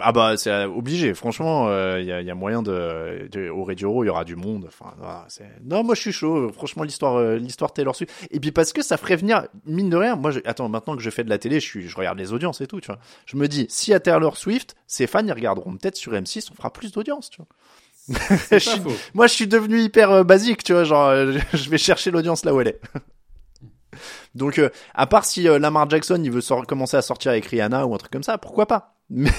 Ah 0.00 0.10
bah 0.12 0.36
c'est 0.36 0.50
euh, 0.50 0.66
obligé. 0.66 1.14
Franchement, 1.14 1.68
il 1.98 2.04
y, 2.04 2.10
a, 2.10 2.20
y 2.20 2.30
a 2.30 2.34
moyen 2.34 2.62
de, 2.62 3.28
de 3.30 3.48
au 3.48 3.62
Radio, 3.64 4.02
il 4.02 4.08
y 4.08 4.10
aura 4.10 4.24
du 4.24 4.34
monde. 4.34 4.64
Enfin, 4.66 4.92
voilà, 4.98 5.26
non, 5.62 5.84
moi 5.84 5.94
je 5.94 6.00
suis 6.00 6.10
chaud. 6.12 6.50
Franchement, 6.52 6.82
l'histoire, 6.82 7.16
euh, 7.16 7.36
l'histoire 7.36 7.72
Taylor 7.72 7.94
Swift. 7.94 8.12
Et 8.32 8.40
puis 8.40 8.50
parce 8.50 8.72
que 8.72 8.82
ça 8.82 8.96
ferait 8.96 9.14
venir 9.16 9.46
mine 9.66 9.88
de 9.90 9.96
rien. 9.96 10.16
Moi, 10.16 10.32
je, 10.32 10.40
attends, 10.46 10.68
maintenant 10.68 10.96
que 10.96 11.02
je 11.02 11.10
fais 11.10 11.22
de 11.22 11.28
la 11.30 11.38
télé, 11.38 11.60
je 11.60 11.66
suis, 11.66 11.86
je 11.86 11.96
regarde 11.96 12.18
les 12.18 12.32
audiences 12.32 12.60
et 12.60 12.66
tout. 12.66 12.80
Tu 12.80 12.86
vois. 12.88 12.98
Je 13.26 13.36
me 13.36 13.46
dis, 13.46 13.66
si 13.68 13.94
à 13.94 14.00
Taylor 14.00 14.36
Swift, 14.36 14.74
ses 14.88 15.06
fans 15.06 15.24
ils 15.24 15.32
regarderont 15.32 15.76
peut-être 15.76 15.96
sur 15.96 16.12
M6, 16.12 16.48
on 16.50 16.54
fera 16.56 16.72
plus 16.72 16.90
d'audience. 16.90 17.30
Tu 17.30 17.40
vois. 17.42 18.18
Je 18.50 18.58
suis- 18.58 18.80
moi, 19.12 19.26
je 19.26 19.34
suis 19.34 19.46
devenu 19.46 19.80
hyper 19.80 20.10
euh, 20.10 20.24
basique. 20.24 20.64
Tu 20.64 20.72
vois, 20.72 20.84
genre, 20.84 21.08
euh, 21.08 21.38
je 21.52 21.68
vais 21.70 21.78
chercher 21.78 22.10
l'audience 22.10 22.44
là 22.44 22.54
où 22.54 22.60
elle 22.62 22.68
est. 22.68 22.80
Donc, 24.34 24.58
euh, 24.58 24.68
à 24.94 25.06
part 25.06 25.24
si 25.24 25.48
euh, 25.48 25.58
Lamar 25.58 25.88
Jackson 25.88 26.20
il 26.22 26.30
veut 26.30 26.40
commencer 26.66 26.96
à 26.96 27.02
sortir 27.02 27.32
avec 27.32 27.46
Rihanna 27.46 27.86
ou 27.86 27.94
un 27.94 27.98
truc 27.98 28.12
comme 28.12 28.22
ça, 28.22 28.38
pourquoi 28.38 28.66
pas? 28.66 28.94
Mais, 29.10 29.30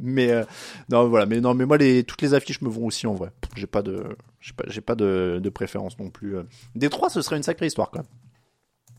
mais 0.00 0.30
euh, 0.32 0.42
non, 0.88 1.06
voilà. 1.08 1.24
Mais 1.24 1.40
non, 1.40 1.54
mais 1.54 1.66
moi, 1.66 1.78
les, 1.78 2.02
toutes 2.02 2.20
les 2.20 2.34
affiches 2.34 2.60
me 2.62 2.68
vont 2.68 2.86
aussi 2.86 3.06
en 3.06 3.14
vrai. 3.14 3.30
J'ai 3.54 3.68
pas 3.68 3.80
de, 3.80 4.02
j'ai 4.40 4.52
pas, 4.52 4.64
pas 4.84 4.94
de, 4.96 5.38
de 5.40 5.48
préférence 5.50 5.96
non 6.00 6.10
plus. 6.10 6.36
euh. 6.36 6.42
Des 6.74 6.88
trois, 6.88 7.08
ce 7.10 7.22
serait 7.22 7.36
une 7.36 7.44
sacrée 7.44 7.66
histoire 7.66 7.92
quand 7.92 8.00
même. 8.00 8.08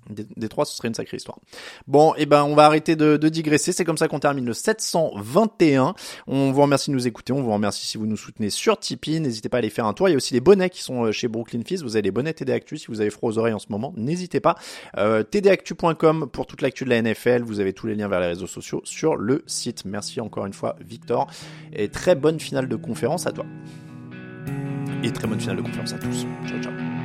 Des, 0.10 0.50
trois, 0.50 0.66
ce 0.66 0.76
serait 0.76 0.88
une 0.88 0.94
sacrée 0.94 1.18
histoire. 1.18 1.40
Bon, 1.88 2.14
et 2.16 2.26
ben, 2.26 2.44
on 2.44 2.56
va 2.56 2.66
arrêter 2.66 2.96
de, 2.96 3.18
de 3.18 3.30
digresser. 3.30 3.72
C'est 3.72 3.86
comme 3.86 3.98
ça 3.98 4.08
qu'on 4.08 4.20
termine 4.20 4.46
le 4.46 4.54
721. 4.54 5.96
On 6.28 6.52
vous 6.52 6.62
remercie 6.62 6.92
de 6.92 6.96
nous 6.96 7.08
écouter. 7.08 7.34
On 7.34 7.42
vous 7.42 7.52
remercie 7.52 7.86
si 7.86 7.98
vous 7.98 8.06
nous 8.06 8.18
soutenez 8.18 8.50
sur 8.50 8.80
Tipeee. 8.80 9.20
N'hésitez 9.20 9.50
pas 9.50 9.58
à 9.58 9.60
aller 9.60 9.70
faire 9.70 9.86
un 9.86 9.94
tour. 9.94 10.08
Il 10.08 10.12
y 10.12 10.14
a 10.14 10.18
aussi 10.18 10.34
les 10.34 10.42
bonnets 10.42 10.70
qui 10.70 10.84
sont 10.84 11.06
euh, 11.06 11.12
chez 11.12 11.28
Brooklyn 11.28 11.62
Fizz. 11.66 11.84
Vous 11.84 11.96
avez 11.96 12.04
les 12.04 12.12
bonnets 12.12 12.34
TD 12.34 12.54
Actu 12.54 12.78
si 12.78 12.88
vous 12.88 13.02
avez 13.02 13.10
froid 13.10 13.30
aux 13.30 13.38
oreilles 13.38 13.54
en 13.54 13.60
ce 13.60 13.68
moment. 13.70 13.94
N'hésitez 13.98 14.40
pas. 14.40 14.56
Euh, 14.98 15.24
tdactu.com 15.24 16.30
pour 16.32 16.46
toute 16.46 16.62
l'actu 16.62 16.86
de 16.86 16.90
la 16.90 17.02
NFL. 17.02 17.42
Vous 17.42 17.60
avez 17.60 17.74
tous 17.74 17.88
les 17.88 17.96
liens 17.96 18.08
vers 18.08 18.20
les 18.20 18.28
réseaux 18.28 18.48
sociaux 18.48 18.82
sur 18.84 19.16
le 19.16 19.44
site. 19.48 19.86
Merci 19.86 20.22
encore 20.22 20.46
une 20.46 20.54
fois, 20.54 20.76
Victor. 20.82 21.28
Et 21.74 21.90
très 21.90 22.16
bonne 22.16 22.40
finale 22.40 22.68
de 22.68 22.76
conférence 22.76 23.28
à 23.28 23.32
toi. 23.32 23.46
Et 25.04 25.12
très 25.12 25.28
bonne 25.28 25.40
finale 25.40 25.58
de 25.58 25.62
conférence 25.62 25.94
à 25.94 25.98
tous. 25.98 26.26
Ciao, 26.48 26.62
ciao. 26.62 27.05